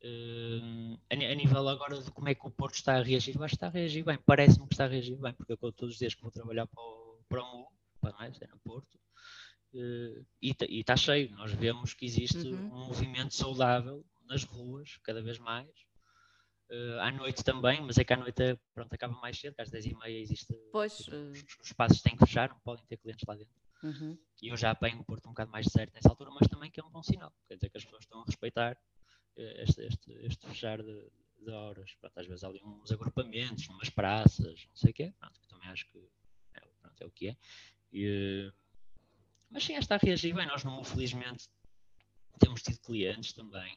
Uh, 0.00 0.96
a, 1.10 1.34
nível 1.34 1.68
agora 1.68 2.00
de 2.00 2.10
como 2.12 2.28
é 2.28 2.34
que 2.34 2.46
o 2.46 2.50
Porto 2.50 2.76
está 2.76 2.96
a 2.96 3.02
reagir, 3.02 3.34
eu 3.34 3.42
acho 3.42 3.52
que 3.52 3.56
está 3.56 3.66
a 3.66 3.70
reagir 3.70 4.04
bem, 4.04 4.16
parece-me 4.24 4.66
que 4.68 4.74
está 4.74 4.84
a 4.84 4.88
reagir 4.88 5.16
bem, 5.16 5.32
porque 5.32 5.52
eu 5.52 5.56
todos 5.56 5.94
os 5.94 5.98
dias 5.98 6.14
que 6.14 6.22
vou 6.22 6.30
trabalhar 6.30 6.66
para 6.66 6.80
o, 6.80 7.20
para 7.28 7.42
o 7.42 7.58
MU, 7.58 7.66
para 8.00 8.12
nós, 8.12 8.40
é 8.40 8.46
no 8.46 8.58
Porto, 8.60 8.94
uh, 9.74 10.26
e 10.40 10.54
está 10.70 10.96
cheio. 10.96 11.30
Nós 11.32 11.52
vemos 11.52 11.94
que 11.94 12.06
existe 12.06 12.38
uhum. 12.38 12.66
um 12.66 12.86
movimento 12.86 13.34
saudável 13.34 14.04
nas 14.28 14.44
ruas, 14.44 14.98
cada 15.02 15.22
vez 15.22 15.38
mais, 15.38 15.68
Uh, 16.70 17.00
à 17.00 17.10
noite 17.10 17.42
também, 17.42 17.80
mas 17.80 17.96
é 17.96 18.04
que 18.04 18.12
à 18.12 18.16
noite 18.18 18.58
pronto, 18.74 18.92
acaba 18.92 19.18
mais 19.22 19.40
cedo, 19.40 19.54
às 19.58 19.70
10h30 19.70 20.06
existe. 20.10 20.54
Pois, 20.70 20.98
tipo, 20.98 21.16
uh... 21.16 21.30
os, 21.30 21.38
os 21.38 21.66
espaços 21.66 22.02
têm 22.02 22.14
que 22.14 22.26
fechar, 22.26 22.50
não 22.50 22.60
podem 22.60 22.84
ter 22.84 22.98
clientes 22.98 23.24
lá 23.26 23.34
dentro. 23.34 23.54
Uhum. 23.82 24.18
E 24.42 24.48
eu 24.48 24.56
já 24.56 24.72
apanho 24.72 25.00
o 25.00 25.04
Porto 25.04 25.26
um 25.26 25.30
bocado 25.30 25.50
mais 25.50 25.66
certo 25.66 25.94
nessa 25.94 26.10
altura, 26.10 26.30
mas 26.30 26.46
também 26.46 26.70
que 26.70 26.78
é 26.78 26.84
um 26.84 26.90
bom 26.90 27.02
sinal. 27.02 27.32
Quer 27.48 27.54
dizer 27.54 27.70
que 27.70 27.78
as 27.78 27.84
pessoas 27.84 28.04
estão 28.04 28.20
a 28.20 28.24
respeitar 28.26 28.76
este, 29.42 29.86
este, 29.86 30.12
este, 30.26 30.46
fechar 30.46 30.82
de, 30.82 31.10
de 31.40 31.50
horas. 31.50 31.94
Pronto, 32.00 32.18
às 32.18 32.26
vezes 32.26 32.44
há 32.44 32.48
ali 32.48 32.60
uns 32.62 32.90
agrupamentos, 32.92 33.68
umas 33.68 33.90
praças, 33.90 34.66
não 34.68 34.76
sei 34.76 34.90
o 34.90 34.94
quê, 34.94 35.14
pronto, 35.18 35.40
que 35.40 35.48
também 35.48 35.68
acho 35.68 35.86
que 35.90 35.98
é, 36.54 36.60
pronto, 36.80 37.02
é 37.02 37.06
o 37.06 37.10
que 37.10 37.28
é. 37.28 37.36
E, 37.92 38.52
mas 39.50 39.64
sim, 39.64 39.74
está 39.74 39.94
a 39.94 39.98
reagir 39.98 40.34
bem. 40.34 40.46
Nós, 40.46 40.62
não, 40.64 40.84
felizmente, 40.84 41.48
temos 42.38 42.62
tido 42.62 42.78
clientes 42.80 43.32
também. 43.32 43.74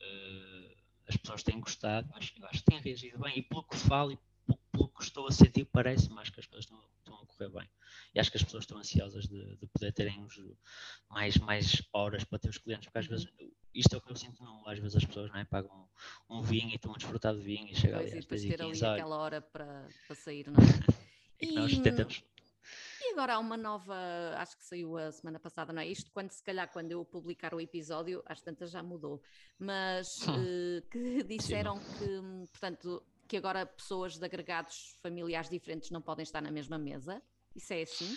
Uh, 0.00 0.76
as 1.08 1.16
pessoas 1.16 1.42
têm 1.42 1.60
gostado, 1.60 2.08
acho, 2.14 2.32
acho 2.46 2.58
que 2.60 2.70
têm 2.70 2.80
reagido 2.80 3.18
bem, 3.18 3.38
e 3.38 3.42
pelo 3.42 3.62
que 3.62 3.76
falo 3.76 4.12
e 4.12 4.18
pelo, 4.46 4.58
pelo 4.72 4.88
que 4.88 5.02
estou 5.02 5.26
a 5.26 5.32
sentir, 5.32 5.64
parece 5.66 6.10
mais 6.10 6.30
que 6.30 6.40
as 6.40 6.46
coisas 6.46 6.64
estão, 6.64 6.82
estão, 7.06 7.22
a 7.22 7.26
correr 7.26 7.48
bem. 7.48 7.70
E 8.14 8.20
acho 8.20 8.30
que 8.30 8.36
as 8.36 8.42
pessoas 8.42 8.64
estão 8.64 8.78
ansiosas 8.78 9.26
de, 9.26 9.56
de 9.56 9.66
poder 9.68 9.92
terem 9.92 10.26
mais, 11.08 11.36
mais 11.38 11.82
horas 11.92 12.24
para 12.24 12.38
ter 12.38 12.48
os 12.48 12.58
clientes, 12.58 12.86
porque 12.86 12.98
às 12.98 13.06
vezes, 13.06 13.28
isto 13.74 13.94
é 13.94 13.98
o 13.98 14.00
que 14.00 14.10
eu 14.10 14.16
sinto, 14.16 14.42
não, 14.42 14.66
às 14.66 14.78
vezes 14.78 14.96
as 14.96 15.04
pessoas 15.04 15.30
não 15.30 15.38
é, 15.38 15.44
pagam 15.44 15.88
um, 16.28 16.38
um 16.38 16.42
vinho 16.42 16.70
e 16.70 16.74
estão 16.74 16.92
a 16.92 16.96
desfrutar 16.96 17.34
de 17.34 17.42
vinho 17.42 17.68
e 17.68 17.74
chega 17.74 17.98
ali 17.98 18.18
às 18.18 18.24
vezes 18.24 18.44
e 18.44 18.48
ter 18.48 18.62
ali 18.62 18.84
aquela 18.84 19.16
hora 19.16 19.40
para, 19.40 19.88
para 20.06 20.16
sair, 20.16 20.46
não 20.50 20.54
é? 20.54 21.44
e, 21.44 21.50
e 21.50 21.54
nós 21.54 21.78
tentamos 21.78 22.22
e 23.00 23.12
agora 23.12 23.34
há 23.34 23.38
uma 23.38 23.56
nova, 23.56 23.94
acho 24.36 24.56
que 24.56 24.64
saiu 24.64 24.96
a 24.96 25.12
semana 25.12 25.38
passada, 25.38 25.72
não 25.72 25.80
é? 25.80 25.86
Isto 25.86 26.10
quando 26.10 26.30
se 26.30 26.42
calhar 26.42 26.70
quando 26.72 26.90
eu 26.90 27.04
publicar 27.04 27.54
o 27.54 27.60
episódio, 27.60 28.22
às 28.26 28.40
tantas 28.40 28.70
já 28.70 28.82
mudou, 28.82 29.22
mas 29.58 30.18
uh, 30.22 30.82
que 30.90 31.22
disseram 31.22 31.76
Sim. 31.76 31.98
que, 31.98 32.50
portanto, 32.50 33.02
que 33.28 33.36
agora 33.36 33.66
pessoas 33.66 34.18
de 34.18 34.24
agregados 34.24 34.96
familiares 35.02 35.50
diferentes 35.50 35.90
não 35.90 36.00
podem 36.00 36.22
estar 36.22 36.40
na 36.40 36.50
mesma 36.50 36.78
mesa. 36.78 37.22
Isso 37.54 37.72
é 37.72 37.82
assim? 37.82 38.14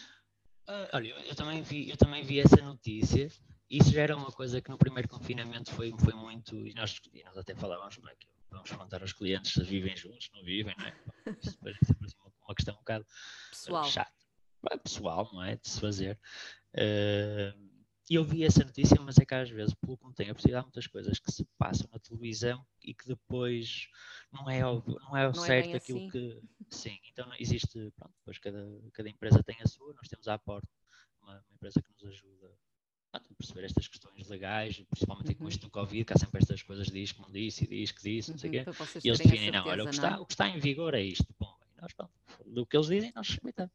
Uh, 0.67 0.87
olha, 0.93 1.09
eu 1.25 1.35
também, 1.35 1.61
vi, 1.61 1.89
eu 1.89 1.97
também 1.97 2.23
vi 2.23 2.39
essa 2.39 2.57
notícia. 2.57 3.29
Isso 3.69 3.91
já 3.91 4.01
era 4.01 4.15
uma 4.15 4.31
coisa 4.31 4.61
que 4.61 4.69
no 4.69 4.77
primeiro 4.77 5.07
confinamento 5.07 5.71
foi, 5.71 5.93
foi 5.99 6.13
muito. 6.13 6.55
E 6.67 6.73
nós, 6.73 6.99
e 7.13 7.23
nós 7.23 7.37
até 7.37 7.55
falávamos, 7.55 7.97
não 7.97 8.09
é? 8.09 8.15
Que 8.15 8.27
vamos 8.51 8.69
perguntar 8.69 9.01
aos 9.01 9.13
clientes 9.13 9.53
se 9.53 9.63
vivem 9.63 9.95
juntos, 9.95 10.29
não 10.33 10.43
vivem, 10.43 10.75
não 10.77 10.85
é? 10.85 10.95
Isso 11.41 11.57
é 11.65 11.69
assim 11.71 11.93
uma, 11.99 12.33
uma 12.47 12.55
questão 12.55 12.75
um 12.75 12.77
bocado 12.77 13.05
Pessoal. 13.49 13.83
chata 13.85 14.19
pessoal, 14.83 15.29
não 15.31 15.43
é? 15.43 15.55
De 15.55 15.69
se 15.69 15.79
fazer. 15.79 16.19
Uh, 16.73 17.68
eu 18.15 18.23
vi 18.23 18.43
essa 18.43 18.63
notícia, 18.63 18.99
mas 19.01 19.17
é 19.17 19.25
que 19.25 19.35
às 19.35 19.49
vezes, 19.49 19.73
pelo 19.75 19.97
que 19.97 20.07
me 20.07 20.13
tenho 20.13 20.33
percebido, 20.33 20.57
há 20.57 20.61
muitas 20.63 20.87
coisas 20.87 21.19
que 21.19 21.31
se 21.31 21.45
passam 21.57 21.87
na 21.91 21.99
televisão 21.99 22.65
e 22.83 22.93
que 22.93 23.07
depois 23.07 23.87
não 24.31 24.49
é 24.49 24.65
óbvio, 24.65 24.97
não 25.01 25.15
é, 25.15 25.31
não 25.31 25.43
é 25.43 25.47
certo 25.47 25.69
é 25.69 25.75
aquilo 25.75 25.99
assim. 25.99 26.09
que. 26.09 26.41
Sim, 26.69 26.99
então 27.11 27.31
existe, 27.39 27.91
pronto, 27.95 28.13
depois 28.19 28.37
cada, 28.39 28.81
cada 28.93 29.09
empresa 29.09 29.43
tem 29.43 29.57
a 29.61 29.67
sua, 29.67 29.93
nós 29.93 30.07
temos 30.07 30.27
à 30.27 30.37
porta 30.37 30.67
uma, 31.21 31.33
uma 31.33 31.55
empresa 31.55 31.81
que 31.81 31.91
nos 31.91 32.13
ajuda 32.13 32.51
a 33.13 33.19
perceber 33.19 33.65
estas 33.65 33.87
questões 33.87 34.27
legais, 34.27 34.83
principalmente 34.89 35.29
uhum. 35.29 35.35
com 35.35 35.47
isto 35.47 35.61
do 35.61 35.69
Covid, 35.71 36.05
que 36.05 36.13
há 36.13 36.17
sempre 36.17 36.39
estas 36.39 36.61
coisas 36.61 36.87
diz 36.87 37.11
que 37.11 37.21
não 37.21 37.31
disse, 37.31 37.63
e 37.63 37.67
diz 37.67 37.91
que 37.91 38.03
disse, 38.03 38.31
não 38.31 38.37
sei 38.37 38.49
o 38.49 38.53
uhum, 38.53 38.63
quê. 38.65 38.99
E 39.03 39.07
eles 39.07 39.19
definem, 39.19 39.51
não, 39.51 39.65
olha, 39.67 39.83
o 39.83 39.87
que, 39.87 39.95
está, 39.95 40.19
o 40.19 40.25
que 40.25 40.33
está 40.33 40.47
em 40.47 40.59
vigor 40.59 40.93
é 40.93 41.01
isto, 41.01 41.25
bom, 41.39 41.55
nós 41.81 41.93
pronto, 41.93 42.11
do 42.45 42.65
que 42.65 42.75
eles 42.75 42.87
dizem, 42.87 43.11
nós 43.15 43.29
respeitamos. 43.29 43.71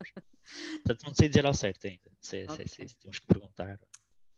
Portanto, 0.85 1.03
não 1.05 1.15
sei 1.15 1.29
dizer 1.29 1.47
ao 1.47 1.55
certo 1.55 1.87
ainda. 1.87 2.11
Sei, 2.21 2.45
okay. 2.45 2.69
sei, 2.69 2.89
sei, 2.89 2.97
temos 3.01 3.19
que 3.19 3.27
perguntar. 3.27 3.81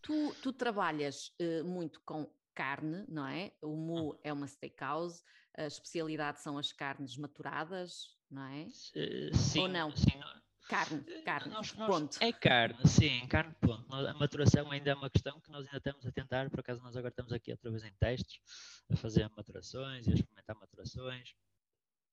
Tu, 0.06 0.34
tu 0.42 0.52
trabalhas 0.52 1.32
uh, 1.40 1.64
muito 1.64 2.00
com 2.02 2.30
carne, 2.54 3.04
não 3.08 3.26
é? 3.26 3.52
O 3.60 3.76
MU 3.76 4.12
hum. 4.12 4.18
é 4.22 4.32
uma 4.32 4.46
steakhouse, 4.46 5.22
a 5.56 5.66
especialidade 5.66 6.40
são 6.40 6.56
as 6.56 6.72
carnes 6.72 7.16
maturadas, 7.16 8.16
não 8.30 8.42
é? 8.44 8.68
Sim, 8.70 9.60
Ou 9.60 9.68
não? 9.68 9.94
Sim. 9.94 10.20
Carne, 10.68 11.04
eh, 11.06 11.22
carne, 11.22 11.52
nós, 11.52 11.72
nós, 11.74 11.88
ponto. 11.88 12.18
É 12.20 12.32
carne, 12.32 12.88
sim, 12.88 13.24
carne, 13.28 13.54
ponto. 13.60 13.94
A 13.94 14.14
maturação 14.14 14.68
ainda 14.70 14.90
é 14.90 14.94
uma 14.94 15.08
questão 15.08 15.40
que 15.40 15.50
nós 15.50 15.64
ainda 15.66 15.76
estamos 15.76 16.04
a 16.04 16.10
tentar, 16.10 16.50
por 16.50 16.58
acaso 16.58 16.82
nós 16.82 16.96
agora 16.96 17.12
estamos 17.12 17.32
aqui 17.32 17.52
outra 17.52 17.70
vez 17.70 17.84
em 17.84 17.92
testes, 17.92 18.40
a 18.90 18.96
fazer 18.96 19.30
maturações 19.36 20.08
e 20.08 20.10
a 20.10 20.14
experimentar 20.14 20.56
maturações 20.56 21.34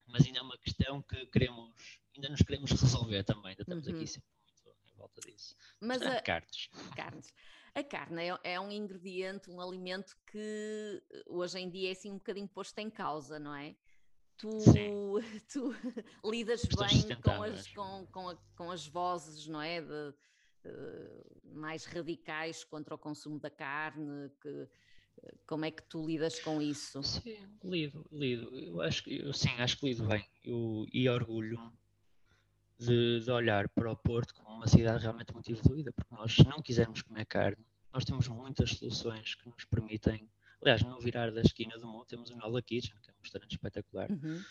mas 0.07 0.25
ainda 0.25 0.39
é 0.39 0.41
uma 0.41 0.57
questão 0.57 1.01
que 1.01 1.25
queremos, 1.27 1.99
ainda 2.15 2.29
nos 2.29 2.41
queremos 2.41 2.71
resolver 2.71 3.23
também, 3.23 3.51
ainda 3.51 3.61
estamos 3.61 3.87
uhum. 3.87 3.95
aqui 3.95 4.07
sempre 4.07 4.29
muito 4.43 4.77
em 4.85 4.95
volta 4.95 5.21
disso. 5.21 5.55
Mas 5.79 6.01
a, 6.01 6.21
carnes. 6.21 6.69
carnes. 6.95 7.33
A 7.75 7.83
carne 7.83 8.27
é, 8.27 8.53
é, 8.53 8.59
um 8.59 8.71
ingrediente, 8.71 9.49
um 9.49 9.59
alimento 9.59 10.15
que 10.31 11.03
hoje 11.27 11.59
em 11.59 11.69
dia 11.69 11.89
é 11.89 11.91
assim 11.91 12.11
um 12.11 12.17
bocadinho 12.17 12.47
posto 12.47 12.77
em 12.79 12.89
causa, 12.89 13.39
não 13.39 13.55
é? 13.55 13.75
Tu, 14.37 14.49
tu 15.51 15.75
lidas 16.23 16.63
bem 16.65 17.15
com 17.21 17.43
as, 17.43 17.67
com, 17.67 18.07
com, 18.11 18.29
a, 18.29 18.37
com 18.55 18.71
as 18.71 18.85
vozes, 18.87 19.47
não 19.47 19.61
é? 19.61 19.81
De, 19.81 20.13
uh, 20.65 21.55
mais 21.55 21.85
radicais 21.85 22.63
contra 22.63 22.93
o 22.93 22.97
consumo 22.97 23.39
da 23.39 23.49
carne, 23.49 24.29
que 24.41 24.69
como 25.45 25.65
é 25.65 25.71
que 25.71 25.83
tu 25.83 26.05
lidas 26.05 26.39
com 26.39 26.61
isso? 26.61 27.01
Sim, 27.03 27.37
lido, 27.63 28.05
lido. 28.11 28.57
Eu 28.57 28.81
acho 28.81 29.09
eu, 29.09 29.33
sim, 29.33 29.49
acho 29.59 29.77
que 29.77 29.87
lido 29.87 30.05
bem. 30.07 30.25
Eu, 30.43 30.85
e 30.91 31.07
orgulho 31.07 31.59
de, 32.77 33.19
de, 33.21 33.31
olhar 33.31 33.69
para 33.69 33.91
o 33.91 33.95
Porto 33.95 34.33
como 34.33 34.49
uma 34.49 34.67
cidade 34.67 35.03
realmente 35.03 35.33
muito 35.33 35.51
evoluída, 35.51 35.91
porque 35.93 36.13
nós, 36.15 36.33
se 36.33 36.45
não 36.47 36.61
quisermos 36.61 37.01
comer 37.01 37.25
carne, 37.25 37.65
nós 37.93 38.03
temos 38.03 38.27
muitas 38.27 38.71
soluções 38.71 39.35
que 39.35 39.47
nos 39.47 39.65
permitem. 39.65 40.29
Aliás, 40.61 40.81
no 40.81 40.99
virar 40.99 41.31
da 41.31 41.41
esquina 41.41 41.77
do 41.77 41.87
mundo 41.87 42.05
temos 42.05 42.29
o 42.29 42.35
Nola 42.35 42.61
Kitchen, 42.61 42.95
que 43.01 43.09
é 43.09 43.13
um 43.13 43.21
restaurante 43.21 43.51
espetacular. 43.51 44.09
Uhum. 44.09 44.41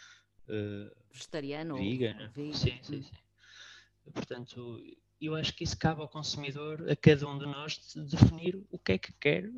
uh, 0.49 0.97
vegetariano 1.11 1.77
vegan. 1.77 2.17
ou 2.21 2.29
vegan. 2.31 2.53
Sim, 2.55 2.81
sim, 2.83 2.99
Hum. 2.99 3.03
sim. 3.03 4.13
Portanto, 4.13 4.83
eu 5.21 5.35
acho 5.37 5.55
que 5.55 5.65
isso 5.65 5.79
cabe 5.79 6.01
ao 6.01 6.09
consumidor, 6.09 6.91
a 6.91 6.97
cada 6.97 7.29
um 7.29 7.39
de 7.39 7.47
nós, 7.47 7.79
de 7.95 8.05
definir 8.05 8.61
o 8.71 8.79
que 8.79 8.93
é 8.93 8.99
que 8.99 9.13
quer, 9.13 9.49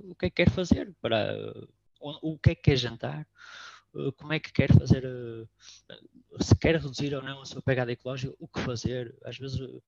o 0.00 0.14
que 0.14 0.26
é 0.26 0.30
que 0.30 0.44
quer 0.44 0.50
fazer, 0.50 0.92
para, 1.00 1.36
o, 2.00 2.32
o 2.32 2.38
que 2.38 2.50
é 2.50 2.54
que 2.54 2.62
quer 2.62 2.76
jantar, 2.76 3.26
como 4.16 4.32
é 4.32 4.40
que 4.40 4.52
quer 4.52 4.72
fazer, 4.72 5.04
uh, 5.04 5.48
se 6.40 6.56
quer 6.56 6.76
reduzir 6.76 7.14
ou 7.14 7.22
não 7.22 7.40
a 7.40 7.46
sua 7.46 7.62
pegada 7.62 7.92
ecológica, 7.92 8.34
o 8.38 8.48
que 8.48 8.60
fazer. 8.60 9.16
Às 9.24 9.38
vezes, 9.38 9.58
uh, 9.60 9.82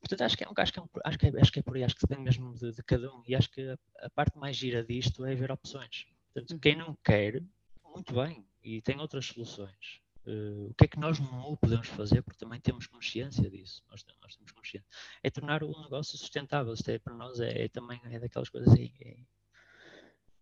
portanto, 0.00 0.22
acho 0.22 0.36
que, 0.36 0.44
é, 0.44 0.48
acho, 0.56 0.72
que 0.72 0.78
é 0.78 0.82
um, 0.82 0.88
acho, 1.04 1.18
que 1.18 1.26
é, 1.26 1.40
acho 1.40 1.52
que 1.52 1.58
é 1.58 1.62
por 1.62 1.76
aí, 1.76 1.84
acho 1.84 1.94
que 1.94 2.06
depende 2.06 2.24
mesmo 2.24 2.54
de, 2.54 2.72
de 2.72 2.82
cada 2.82 3.12
um. 3.12 3.22
E 3.26 3.34
acho 3.34 3.50
que 3.50 3.62
a, 3.68 3.78
a, 4.00 4.10
parte 4.10 4.38
mais 4.38 4.56
gira 4.56 4.84
disto 4.84 5.24
é 5.24 5.34
ver 5.34 5.50
opções. 5.50 6.06
Portanto, 6.32 6.60
quem 6.60 6.76
não 6.76 6.96
quer, 7.04 7.42
muito 7.84 8.14
bem, 8.14 8.44
e 8.62 8.80
tem 8.82 8.98
outras 9.00 9.26
soluções. 9.26 10.02
Uh, 10.26 10.70
o 10.70 10.74
que 10.74 10.84
é 10.84 10.88
que 10.88 10.98
nós 10.98 11.20
MU 11.20 11.56
podemos 11.58 11.86
fazer, 11.88 12.22
porque 12.22 12.38
também 12.38 12.58
temos 12.58 12.86
consciência 12.86 13.50
disso, 13.50 13.82
nós, 13.90 14.04
nós 14.22 14.34
temos 14.34 14.52
consciência, 14.52 14.88
é 15.22 15.30
tornar 15.30 15.62
o 15.62 15.82
negócio 15.82 16.16
sustentável. 16.16 16.72
Isto 16.72 16.90
é, 16.90 16.98
para 16.98 17.14
nós 17.14 17.40
é, 17.40 17.64
é 17.64 17.68
também 17.68 18.00
é 18.04 18.18
daquelas 18.18 18.48
coisas, 18.48 18.72
é, 18.74 19.18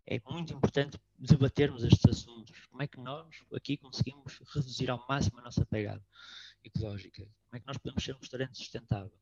é, 0.06 0.20
muito 0.30 0.52
importante 0.52 0.98
debatermos 1.18 1.84
estes 1.84 2.04
assuntos. 2.06 2.66
Como 2.66 2.82
é 2.82 2.86
que 2.86 3.00
nós 3.00 3.28
aqui 3.54 3.76
conseguimos 3.76 4.38
reduzir 4.54 4.90
ao 4.90 5.04
máximo 5.08 5.38
a 5.38 5.42
nossa 5.42 5.64
pegada 5.64 6.04
ecológica? 6.64 7.22
Como 7.22 7.56
é 7.56 7.60
que 7.60 7.66
nós 7.66 7.78
podemos 7.78 8.02
ser 8.02 8.14
um 8.14 8.18
restaurante 8.18 8.56
sustentável? 8.56 9.12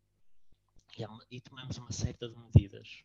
E, 0.99 1.37
e 1.37 1.41
tomamos 1.41 1.77
uma 1.79 1.93
série 1.93 2.19
de 2.19 2.37
medidas 2.37 3.05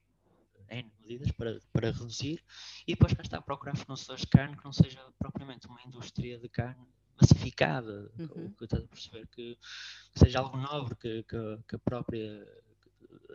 N 0.69 0.91
medidas 1.01 1.32
para, 1.32 1.59
para 1.71 1.91
reduzir 1.91 2.43
e 2.88 2.93
depois 2.93 3.13
cá 3.13 3.21
está 3.21 3.38
a 3.38 3.41
procurar 3.41 3.76
fornecedores 3.76 4.21
de 4.21 4.28
carne 4.28 4.57
que 4.57 4.65
não 4.65 4.73
seja 4.73 4.99
propriamente 5.19 5.67
uma 5.67 5.82
indústria 5.84 6.39
de 6.39 6.49
carne 6.49 6.88
massificada, 7.19 8.11
uhum. 8.19 8.51
que 8.51 8.63
estás 8.63 8.84
a 8.84 8.88
perceber 8.88 9.28
que, 9.28 9.55
que, 9.55 10.19
seja 10.19 10.39
algo 10.39 10.57
nobre, 10.57 10.95
que, 10.95 11.23
que, 11.23 11.59
que, 11.67 11.76
a 11.76 11.80
própria 11.80 12.45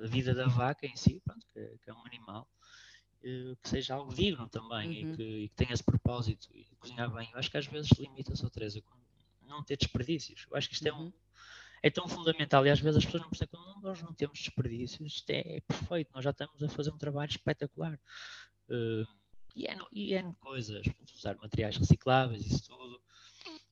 a 0.03 0.07
vida 0.07 0.35
da 0.35 0.47
vaca 0.47 0.87
em 0.87 0.97
si, 0.97 1.21
pronto, 1.25 1.47
que, 1.53 1.79
que 1.79 1.91
é 1.91 1.95
um 1.95 2.05
animal, 2.05 2.47
eh, 3.23 3.55
que 3.63 3.69
seja 3.69 3.95
algo 3.95 4.15
digno 4.15 4.49
também 4.49 4.89
uhum. 4.89 5.13
e, 5.13 5.17
que, 5.17 5.23
e 5.23 5.49
que 5.49 5.55
tenha 5.55 5.73
esse 5.73 5.85
propósito 5.85 6.49
e 6.55 6.65
cozinhar 6.79 7.11
bem. 7.13 7.29
Eu 7.33 7.39
acho 7.39 7.51
que 7.51 7.59
às 7.59 7.67
vezes 7.67 7.91
limita-se 7.99 8.45
a 8.45 8.51
Teresa 8.51 8.83
não 9.47 9.63
ter 9.63 9.77
desperdícios. 9.77 10.47
Eu 10.51 10.57
acho 10.57 10.69
que 10.69 10.75
isto 10.75 10.89
uhum. 10.89 10.91
é 10.91 10.95
um 10.95 11.05
uhum. 11.05 11.13
é 11.83 11.91
tão 11.91 12.09
fundamental 12.09 12.67
e 12.67 12.71
às 12.71 12.81
vezes 12.81 12.99
as 12.99 13.05
pessoas 13.05 13.23
não 13.23 13.31
percebem 13.31 13.61
que 13.61 13.83
nós 13.83 14.03
não 14.03 14.15
temos 14.15 14.39
desperdícios, 14.39 15.15
isto 15.15 15.31
é, 15.31 15.57
é, 15.57 15.61
perfeito, 15.61 16.11
nós 16.15 16.25
já 16.25 16.31
estamos 16.31 16.63
a 16.63 16.69
fazer 16.69 16.91
um 16.91 16.99
trabalho 16.99 17.31
espetacular. 17.31 17.99
Uh, 18.69 19.07
e 19.55 19.67
é, 19.67 19.77
e 19.93 20.15
é 20.15 20.23
coisas, 20.41 20.87
usar 21.15 21.37
materiais 21.37 21.77
recicláveis, 21.77 22.47
isso 22.47 22.69
tudo, 22.69 23.01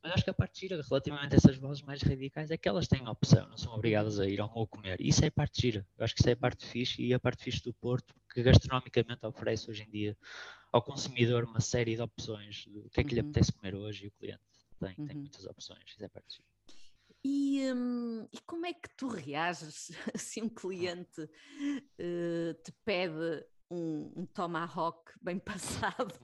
mas 0.09 0.15
acho 0.15 0.25
que 0.25 0.31
a 0.31 0.35
parte 0.35 0.61
gira 0.61 0.81
relativamente 0.81 1.35
a 1.35 1.37
essas 1.37 1.57
vozes 1.57 1.83
mais 1.83 2.01
radicais 2.01 2.51
é 2.51 2.57
que 2.57 2.67
elas 2.67 2.89
têm 2.89 3.05
a 3.05 3.11
opção, 3.11 3.47
não 3.49 3.59
são 3.59 3.75
obrigadas 3.75 4.19
a 4.19 4.27
ir 4.27 4.41
ao 4.41 4.51
ou 4.55 4.67
comer. 4.67 4.99
Isso 5.01 5.23
é 5.23 5.29
a 5.29 5.31
parte 5.31 5.61
gira. 5.61 5.87
Eu 5.99 6.05
acho 6.05 6.15
que 6.15 6.23
isso 6.23 6.31
é 6.31 6.33
a 6.33 6.37
parte 6.37 6.67
fixe 6.67 7.03
e 7.03 7.13
a 7.13 7.21
parte 7.21 7.45
fixe 7.45 7.63
do 7.63 7.75
Porto, 7.75 8.15
que 8.33 8.43
gastronomicamente 8.43 9.27
oferece 9.27 9.71
hoje 9.71 9.83
em 9.83 9.91
dia 9.91 10.17
ao 10.73 10.83
consumidor 10.83 11.45
uma 11.45 11.61
série 11.61 11.95
de 11.95 12.01
opções 12.01 12.67
do 12.69 12.89
que 12.89 13.01
é 13.01 13.05
que 13.05 13.15
lhe 13.15 13.21
uhum. 13.21 13.27
apetece 13.27 13.53
comer 13.53 13.75
hoje 13.75 14.07
e 14.07 14.09
o 14.09 14.13
cliente 14.13 14.41
tem, 14.81 14.95
uhum. 14.97 15.07
tem 15.07 15.17
muitas 15.17 15.45
opções. 15.45 15.85
Isso 15.87 16.03
é 16.03 16.09
parte 16.09 16.37
gira. 16.37 16.49
E, 17.23 17.73
hum, 17.75 18.29
e, 18.33 18.41
como 18.47 18.65
é 18.65 18.73
que 18.73 18.89
tu 18.97 19.09
reages 19.09 19.91
se 20.17 20.41
um 20.41 20.49
cliente 20.49 21.23
uh, 21.23 22.55
te 22.65 22.73
pede 22.83 23.45
um, 23.71 24.13
um 24.17 24.27
tomahawk 24.27 25.13
bem 25.21 25.39
passado? 25.41 26.15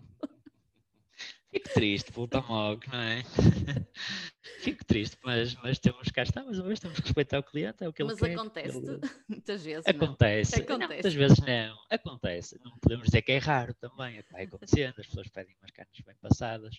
Fico 1.54 1.72
triste 1.72 2.10
pelo 2.10 2.26
Tomahawk, 2.26 2.90
não 2.90 2.98
é? 2.98 3.22
Fico 4.58 4.84
triste, 4.84 5.16
mas, 5.22 5.54
mas 5.62 5.78
temos 5.78 6.10
cá 6.10 6.24
está, 6.24 6.42
mas 6.42 6.58
vez 6.58 6.80
temos 6.80 6.98
que 6.98 7.04
respeitar 7.04 7.38
o 7.38 7.44
cliente, 7.44 7.84
é 7.84 7.88
o 7.88 7.92
que 7.92 8.02
mas 8.02 8.20
ele 8.20 8.30
quer. 8.30 8.36
Mas 8.36 8.40
acontece 8.40 8.78
ele... 8.78 9.00
muitas 9.28 9.62
vezes. 9.62 9.86
Acontece. 9.86 10.66
Não. 10.68 10.78
Não, 10.78 10.88
muitas 10.88 11.14
vezes 11.14 11.38
não. 11.38 11.78
Acontece. 11.88 12.60
Não 12.64 12.76
podemos 12.78 13.04
dizer 13.04 13.22
que 13.22 13.30
é 13.30 13.38
raro 13.38 13.72
também. 13.74 14.18
É 14.18 14.24
vai 14.32 14.44
acontecendo, 14.44 14.94
as 14.98 15.06
pessoas 15.06 15.28
pedem 15.28 15.54
umas 15.60 15.70
carnes 15.70 16.00
bem 16.04 16.16
passadas. 16.20 16.74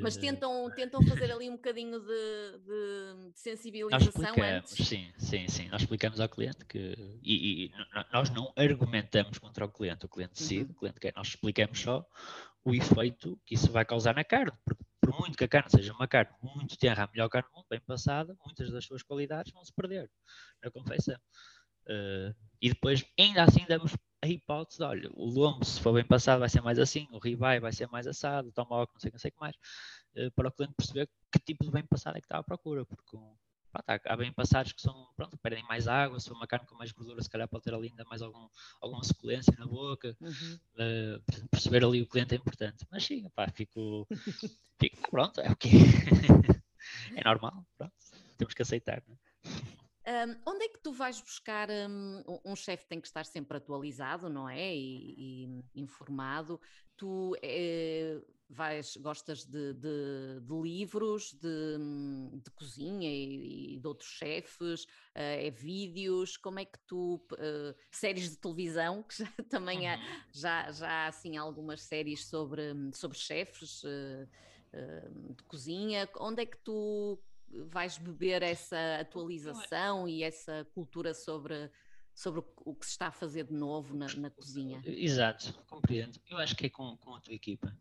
Mas 0.00 0.16
eh, 0.16 0.20
tentam, 0.20 0.70
tentam 0.70 1.02
fazer 1.02 1.32
ali 1.32 1.50
um 1.50 1.56
bocadinho 1.56 1.98
de, 1.98 2.06
de, 2.06 3.30
de 3.32 3.40
sensibilização 3.40 4.34
antes. 4.40 4.86
Sim, 4.86 5.10
sim, 5.18 5.48
sim. 5.48 5.68
Nós 5.68 5.82
explicamos 5.82 6.20
ao 6.20 6.28
cliente 6.28 6.64
que. 6.64 6.96
E, 7.24 7.64
e 7.64 7.72
nós 8.12 8.30
não 8.30 8.52
argumentamos 8.54 9.38
contra 9.38 9.64
o 9.64 9.68
cliente. 9.68 10.06
O 10.06 10.08
cliente 10.08 10.34
decide, 10.34 10.66
uhum. 10.66 10.70
o 10.70 10.74
cliente 10.74 11.00
quer. 11.00 11.12
Nós 11.16 11.26
explicamos 11.26 11.80
só 11.80 12.06
o 12.66 12.74
efeito 12.74 13.40
que 13.46 13.54
isso 13.54 13.70
vai 13.70 13.84
causar 13.84 14.12
na 14.12 14.24
carne, 14.24 14.50
porque 14.64 14.84
por 15.00 15.16
muito 15.20 15.38
que 15.38 15.44
a 15.44 15.48
carne 15.48 15.70
seja 15.70 15.92
uma 15.92 16.08
carne 16.08 16.32
muito 16.42 16.76
tenra, 16.76 17.04
a 17.04 17.06
melhor 17.06 17.28
carne 17.28 17.48
do 17.48 17.54
mundo, 17.54 17.66
bem 17.70 17.78
passada, 17.78 18.36
muitas 18.44 18.72
das 18.72 18.84
suas 18.84 19.04
qualidades 19.04 19.52
vão 19.52 19.64
se 19.64 19.72
perder 19.72 20.10
na 20.60 20.68
confeição. 20.68 21.16
Uh, 21.86 22.34
e 22.60 22.68
depois, 22.70 23.04
ainda 23.16 23.44
assim, 23.44 23.64
damos 23.68 23.96
a 24.20 24.26
hipótese 24.26 24.78
de, 24.78 24.84
olha, 24.84 25.08
o 25.14 25.26
lombo, 25.26 25.64
se 25.64 25.80
for 25.80 25.92
bem 25.92 26.04
passado, 26.04 26.40
vai 26.40 26.48
ser 26.48 26.60
mais 26.60 26.80
assim, 26.80 27.06
o 27.12 27.18
ribeye 27.18 27.60
vai 27.60 27.72
ser 27.72 27.86
mais 27.86 28.04
assado, 28.08 28.48
o 28.48 28.52
tomahawk, 28.52 28.92
não 28.92 29.00
sei, 29.00 29.12
não 29.12 29.18
sei 29.20 29.28
o 29.28 29.32
que 29.32 29.40
mais, 29.40 29.54
uh, 30.16 30.30
para 30.32 30.48
o 30.48 30.52
cliente 30.52 30.74
perceber 30.76 31.08
que 31.30 31.38
tipo 31.38 31.64
de 31.64 31.70
bem 31.70 31.86
passado 31.86 32.16
é 32.16 32.20
que 32.20 32.26
está 32.26 32.38
à 32.38 32.42
procura, 32.42 32.84
porque 32.84 33.16
um, 33.16 33.36
há, 33.86 34.00
há 34.04 34.16
bem 34.16 34.32
passados 34.32 34.72
que 34.72 34.80
são, 34.80 35.08
pronto, 35.16 35.36
perdem 35.38 35.62
mais 35.64 35.88
água, 35.88 36.18
se 36.18 36.28
for 36.28 36.34
uma 36.34 36.46
carne 36.46 36.66
com 36.66 36.74
mais 36.74 36.92
gordura, 36.92 37.22
se 37.22 37.30
calhar 37.30 37.48
pode 37.48 37.64
ter 37.64 37.74
ali 37.74 37.88
ainda 37.88 38.04
mais 38.04 38.22
algum, 38.22 38.48
alguma 38.80 39.04
suculência 39.04 39.54
na 39.58 39.66
boca, 39.66 40.16
uhum. 40.20 40.58
uh, 40.74 41.48
perceber 41.50 41.84
ali 41.84 42.02
o 42.02 42.06
cliente 42.06 42.34
é 42.34 42.38
importante. 42.38 42.86
Mas 42.90 43.04
sim, 43.04 43.28
pá, 43.30 43.48
fico, 43.50 44.06
fico, 44.80 45.10
pronto, 45.10 45.40
é 45.40 45.50
o 45.50 45.56
que 45.56 45.68
é 47.16 47.24
normal, 47.24 47.66
pronto, 47.76 47.94
temos 48.36 48.54
que 48.54 48.62
aceitar, 48.62 49.02
né? 49.06 49.16
Um, 50.06 50.52
onde 50.52 50.64
é 50.64 50.68
que 50.68 50.78
tu 50.78 50.92
vais 50.92 51.20
buscar? 51.20 51.68
Um, 51.68 52.40
um 52.44 52.54
chefe 52.54 52.86
tem 52.86 53.00
que 53.00 53.08
estar 53.08 53.24
sempre 53.24 53.56
atualizado, 53.56 54.28
não 54.30 54.48
é? 54.48 54.72
E, 54.72 55.48
e 55.74 55.80
informado. 55.82 56.60
Tu 56.96 57.36
é, 57.42 58.22
vais, 58.48 58.96
gostas 58.96 59.44
de, 59.44 59.74
de, 59.74 60.40
de 60.40 60.54
livros, 60.62 61.32
de, 61.32 61.78
de 62.42 62.50
cozinha 62.52 63.08
e, 63.08 63.74
e, 63.74 63.78
de 63.78 63.86
outros 63.86 64.08
chefes, 64.08 64.84
uh, 64.84 64.88
é 65.14 65.50
vídeos, 65.50 66.36
como 66.36 66.60
é 66.60 66.64
que 66.64 66.78
tu, 66.86 67.20
uh, 67.32 67.74
séries 67.90 68.30
de 68.30 68.36
televisão, 68.36 69.02
que 69.08 69.18
já, 69.18 69.32
também 69.48 69.88
há, 69.88 69.96
uhum. 69.96 70.20
já, 70.32 70.72
já 70.72 70.88
há 70.88 71.06
assim 71.08 71.36
algumas 71.36 71.82
séries 71.82 72.26
sobre, 72.26 72.62
sobre 72.92 73.18
chefes 73.18 73.82
uh, 73.84 74.28
de 75.34 75.42
cozinha, 75.44 76.08
onde 76.18 76.42
é 76.42 76.46
que 76.46 76.58
tu 76.58 77.18
vais 77.68 77.96
beber 77.96 78.42
essa 78.42 78.98
atualização 79.00 80.08
e 80.08 80.22
essa 80.22 80.66
cultura 80.74 81.14
sobre 81.14 81.70
sobre 82.16 82.42
o 82.64 82.74
que 82.74 82.86
se 82.86 82.92
está 82.92 83.08
a 83.08 83.12
fazer 83.12 83.44
de 83.44 83.52
novo 83.52 83.94
na, 83.94 84.06
na 84.14 84.30
cozinha. 84.30 84.80
Exato, 84.86 85.52
compreendo. 85.66 86.18
Eu 86.30 86.38
acho 86.38 86.56
que 86.56 86.64
é 86.64 86.70
com, 86.70 86.96
com 86.96 87.14
a 87.14 87.20
tua 87.20 87.34
equipa 87.34 87.76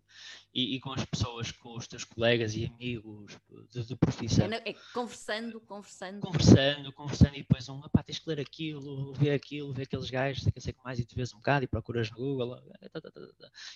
e, 0.53 0.75
e, 0.75 0.79
com 0.81 0.91
as 0.91 1.05
pessoas, 1.05 1.53
com 1.53 1.73
os 1.73 1.87
teus 1.87 2.03
colegas 2.03 2.53
e 2.53 2.65
amigos 2.65 3.31
de, 3.71 3.85
de 3.85 3.95
profissão. 3.95 4.51
É, 4.51 4.71
é, 4.71 4.73
conversando, 4.93 5.61
conversando. 5.61 6.19
Conversando, 6.19 6.91
conversando 6.91 7.35
e 7.35 7.43
depois 7.43 7.69
um, 7.69 7.79
pá, 7.83 8.03
tens 8.03 8.19
que 8.19 8.27
ler 8.27 8.41
aquilo, 8.41 9.13
ver 9.13 9.31
aquilo, 9.31 9.71
ver 9.71 9.83
aqueles 9.83 10.09
gajos, 10.09 10.43
sei 10.43 10.51
que 10.51 10.59
sei 10.59 10.73
que 10.73 10.83
mais 10.83 10.99
e 10.99 11.05
te 11.05 11.15
vês 11.15 11.33
um 11.33 11.37
bocado 11.37 11.63
e 11.63 11.67
procuras 11.67 12.11
no 12.11 12.17
Google 12.17 12.57
eh, 12.81 12.89
tá, 12.89 12.99
tá, 12.99 13.11
tá, 13.11 13.21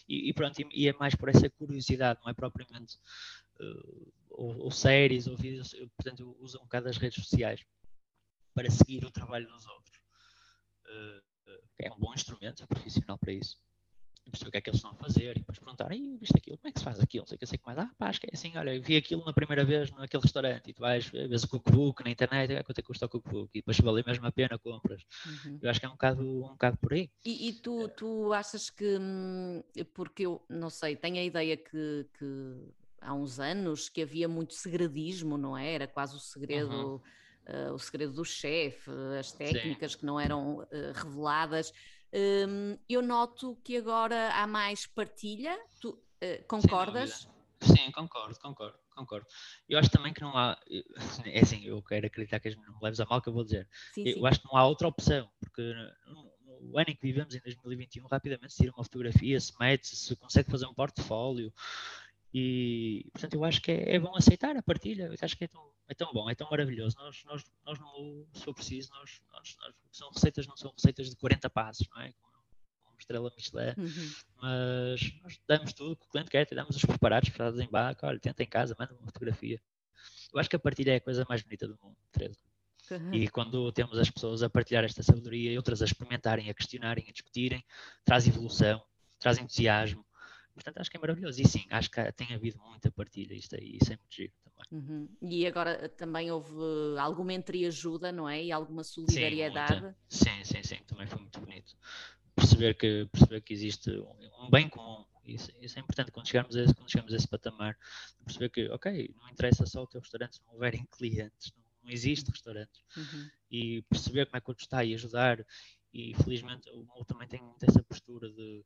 e, 0.09 0.29
e, 0.29 0.33
pronto, 0.33 0.59
e, 0.59 0.67
e, 0.73 0.89
é 0.89 0.93
mais 0.93 1.15
por 1.15 1.29
essa 1.29 1.49
curiosidade, 1.49 2.19
não 2.21 2.29
é 2.29 2.33
propriamente 2.33 2.97
uh, 3.61 4.13
ou, 4.29 4.57
ou, 4.65 4.71
séries 4.71 5.25
ou 5.25 5.37
vídeos, 5.37 5.73
eu, 5.73 5.89
portanto 5.95 6.19
eu 6.19 6.37
uso 6.41 6.57
um 6.57 6.63
bocado 6.63 6.89
as 6.89 6.97
redes 6.97 7.23
sociais 7.23 7.65
para 8.53 8.69
seguir 8.69 9.05
o 9.05 9.11
trabalho 9.11 9.47
dos 9.47 9.65
outros 9.65 9.98
é 11.79 11.91
um 11.91 11.97
bom 11.97 12.13
instrumento, 12.13 12.63
é 12.63 12.65
profissional 12.65 13.17
para 13.17 13.33
isso. 13.33 13.57
E 14.25 14.29
perceber 14.29 14.49
o 14.49 14.51
que 14.51 14.57
é 14.57 14.61
que 14.61 14.69
eles 14.69 14.77
estão 14.77 14.91
a 14.91 14.95
fazer 14.95 15.31
e 15.31 15.39
depois 15.39 15.57
perguntar, 15.57 15.91
e 15.93 16.17
viste 16.17 16.37
aquilo, 16.37 16.57
como 16.57 16.69
é 16.69 16.71
que 16.71 16.79
se 16.79 16.85
faz 16.85 16.99
aquilo? 16.99 17.25
Sei 17.25 17.37
que 17.37 17.43
eu 17.45 17.47
sei 17.47 17.57
que 17.57 17.65
mais, 17.65 17.79
ah, 17.79 17.89
pá, 17.97 18.09
acho 18.09 18.19
que 18.19 18.27
é 18.27 18.31
assim, 18.33 18.55
olha, 18.57 18.75
eu 18.75 18.81
vi 18.81 18.97
aquilo 18.97 19.23
na 19.25 19.33
primeira 19.33 19.63
vez 19.63 19.89
naquele 19.91 20.21
restaurante 20.21 20.69
e 20.69 20.73
tu 20.73 20.81
vais, 20.81 21.07
vês 21.07 21.43
o 21.43 21.47
cookbook 21.47 22.03
na 22.03 22.11
internet, 22.11 22.53
ah, 22.53 22.63
quanto 22.63 22.79
é 22.79 22.81
que 22.81 22.87
custa 22.87 23.05
o 23.05 23.09
cookbook? 23.09 23.49
E 23.55 23.59
depois 23.59 23.77
se 23.77 23.83
vale 23.83 24.03
mesmo 24.05 24.25
a 24.27 24.31
pena, 24.31 24.59
compras. 24.59 25.03
Uhum. 25.25 25.59
Eu 25.61 25.69
acho 25.69 25.79
que 25.79 25.85
é 25.85 25.89
um 25.89 25.93
bocado, 25.93 26.21
um 26.21 26.49
bocado 26.49 26.77
por 26.77 26.93
aí. 26.93 27.09
E, 27.25 27.49
e 27.49 27.53
tu, 27.53 27.87
tu 27.89 28.33
achas 28.33 28.69
que, 28.69 28.97
hum, 28.99 29.63
porque 29.93 30.25
eu 30.25 30.43
não 30.49 30.69
sei, 30.69 30.95
tenho 30.95 31.17
a 31.17 31.23
ideia 31.23 31.55
que, 31.55 32.05
que 32.17 32.55
há 33.01 33.13
uns 33.13 33.39
anos 33.39 33.87
que 33.87 34.01
havia 34.01 34.27
muito 34.27 34.53
segredismo, 34.53 35.37
não 35.37 35.57
é? 35.57 35.73
Era 35.73 35.87
quase 35.87 36.15
o 36.15 36.19
segredo. 36.19 36.69
Uhum 36.69 37.01
uh, 37.47 37.73
o 37.73 37.79
segredo 37.79 38.13
do 38.13 38.25
chefe, 38.25 38.89
as 39.19 39.31
técnicas 39.31 39.93
Sim. 39.93 39.99
que 39.99 40.05
não 40.05 40.19
eram 40.19 40.59
uh, 40.59 40.67
reveladas. 40.93 41.73
Um, 42.13 42.77
eu 42.87 43.01
noto 43.01 43.57
que 43.63 43.77
agora 43.77 44.31
há 44.33 44.47
mais 44.47 44.85
partilha. 44.87 45.57
Tu 45.79 45.89
uh, 45.89 45.99
concordas? 46.47 47.27
Sim, 47.61 47.91
concordo, 47.91 48.39
concordo, 48.39 48.77
concordo. 48.95 49.27
Eu 49.67 49.77
acho 49.77 49.89
também 49.89 50.13
que 50.13 50.21
não 50.21 50.35
há. 50.37 50.57
É 51.25 51.41
assim, 51.41 51.65
eu 51.65 51.81
quero 51.81 52.07
acreditar 52.07 52.39
que 52.39 52.55
não 52.55 52.73
me 52.73 52.79
leves 52.81 52.99
a 52.99 53.05
mal 53.05 53.21
que 53.21 53.29
eu 53.29 53.33
vou 53.33 53.43
dizer. 53.43 53.67
Sim, 53.93 54.07
eu 54.07 54.13
sim. 54.13 54.27
acho 54.27 54.39
que 54.39 54.47
não 54.47 54.57
há 54.57 54.65
outra 54.65 54.87
opção, 54.87 55.29
porque 55.39 55.73
no 56.61 56.77
ano 56.77 56.89
em 56.89 56.95
que 56.95 57.01
vivemos, 57.01 57.35
em 57.35 57.39
2021, 57.39 58.07
rapidamente 58.07 58.53
se 58.53 58.59
tira 58.63 58.73
uma 58.75 58.83
fotografia, 58.83 59.39
se 59.39 59.53
mete, 59.59 59.95
se 59.95 60.15
consegue 60.15 60.49
fazer 60.49 60.65
um 60.65 60.73
portfólio 60.73 61.53
E, 62.33 63.07
portanto, 63.11 63.33
eu 63.33 63.43
acho 63.43 63.61
que 63.61 63.71
é, 63.71 63.95
é, 63.95 63.99
bom 63.99 64.15
aceitar 64.15 64.55
a 64.55 64.63
partilha. 64.63 65.03
Eu 65.03 65.15
acho 65.21 65.37
que 65.37 65.43
é 65.43 65.47
tão, 65.47 65.71
é 65.89 65.93
tão 65.95 66.13
bom, 66.13 66.29
é 66.29 66.35
tão 66.35 66.47
maravilhoso. 66.49 66.95
Nós, 66.99 67.23
nós, 67.25 67.43
nós 67.65 67.79
não, 67.79 68.25
se 68.33 68.43
for 68.43 68.53
preciso, 68.53 68.91
nós, 68.93 69.21
nós, 69.33 69.57
nós, 69.59 69.75
são 69.91 70.11
receitas, 70.11 70.45
não 70.45 70.55
são 70.55 70.71
receitas 70.71 71.09
de 71.09 71.15
40 71.15 71.49
passos, 71.49 71.87
não 71.89 72.01
é? 72.01 72.13
Como, 72.13 72.33
como 72.83 72.99
estrela 72.99 73.33
Michelin. 73.35 73.73
Uhum. 73.75 74.11
Mas 74.37 75.13
nós 75.23 75.41
damos 75.47 75.73
tudo 75.73 75.95
que 75.95 76.05
o 76.05 76.09
cliente 76.09 76.29
quer, 76.29 76.47
damos 76.53 76.75
os 76.75 76.85
preparados, 76.85 77.29
preparados 77.29 77.59
em 77.59 77.67
barco, 77.67 78.05
olha, 78.05 78.19
tenta 78.19 78.43
em 78.43 78.47
casa, 78.47 78.75
manda 78.77 78.93
uma 78.93 79.07
fotografia. 79.07 79.59
Eu 80.31 80.39
acho 80.39 80.47
que 80.47 80.55
a 80.55 80.59
partilha 80.59 80.91
é 80.91 80.95
a 80.97 81.01
coisa 81.01 81.25
mais 81.27 81.41
bonita 81.41 81.67
do 81.67 81.77
mundo, 81.81 81.97
Teresa. 82.11 82.39
Uhum. 82.91 83.13
E 83.13 83.27
quando 83.27 83.71
temos 83.71 83.97
as 83.97 84.09
pessoas 84.11 84.43
a 84.43 84.49
partilhar 84.49 84.83
esta 84.83 85.01
sabedoria 85.01 85.51
e 85.51 85.57
outras 85.57 85.81
a 85.81 85.85
experimentarem, 85.85 86.49
a 86.49 86.53
questionarem, 86.53 87.05
a 87.09 87.11
discutirem, 87.11 87.63
traz 88.05 88.27
evolução, 88.27 88.81
traz 89.19 89.39
entusiasmo. 89.39 90.05
Portanto, 90.59 90.77
acho 90.79 90.91
que 90.91 90.97
é 90.97 90.99
maravilhoso. 90.99 91.41
E 91.41 91.47
sim, 91.47 91.65
acho 91.69 91.89
que 91.89 92.11
tem 92.11 92.33
havido 92.33 92.59
muita 92.59 92.91
partilha, 92.91 93.33
isto 93.33 93.55
aí, 93.55 93.77
isso 93.81 93.93
é 93.93 93.97
muito 93.97 94.13
giro 94.13 94.33
também. 94.43 94.65
Uhum. 94.71 95.09
E 95.21 95.47
agora 95.47 95.87
também 95.87 96.29
houve 96.29 96.53
alguma 96.99 97.33
entreajuda, 97.33 98.11
não 98.11 98.27
é? 98.27 98.43
E 98.43 98.51
alguma 98.51 98.83
solidariedade? 98.83 99.95
Sim, 100.09 100.43
sim, 100.43 100.61
sim, 100.61 100.63
sim, 100.63 100.83
também 100.85 101.07
foi 101.07 101.19
muito 101.19 101.39
bonito. 101.39 101.77
Perceber 102.35 102.73
que, 102.75 103.07
perceber 103.11 103.41
que 103.41 103.53
existe 103.53 103.89
um, 103.89 104.49
bem 104.49 104.67
comum 104.69 105.05
isso, 105.25 105.51
isso, 105.61 105.77
é 105.77 105.81
importante 105.81 106.11
quando 106.11 106.27
chegamos, 106.27 106.55
a 106.55 106.63
esse, 106.63 106.73
quando 106.73 106.91
chegamos 106.91 107.13
a 107.13 107.15
esse 107.15 107.27
patamar, 107.27 107.77
perceber 108.25 108.49
que, 108.49 108.67
ok, 108.69 109.13
não 109.15 109.29
interessa 109.29 109.65
só 109.65 109.83
o 109.83 109.87
teu 109.87 110.01
restaurante 110.01 110.35
se 110.35 110.41
não 110.45 110.53
houverem 110.53 110.87
clientes, 110.91 111.53
não, 111.55 111.63
não 111.83 111.91
existe 111.91 112.29
restaurantes. 112.31 112.81
Uhum. 112.97 113.29
E 113.51 113.81
perceber 113.83 114.25
como 114.25 114.37
é 114.37 114.41
que 114.41 114.49
o 114.49 114.51
outro 114.51 114.63
está 114.63 114.83
e 114.83 114.93
ajudar. 114.93 115.45
E 115.91 116.13
felizmente 116.23 116.69
o 116.69 116.83
MOU 116.83 117.03
também 117.03 117.27
tem 117.27 117.41
muito 117.41 117.63
essa 117.63 117.81
postura 117.83 118.29
de, 118.29 118.63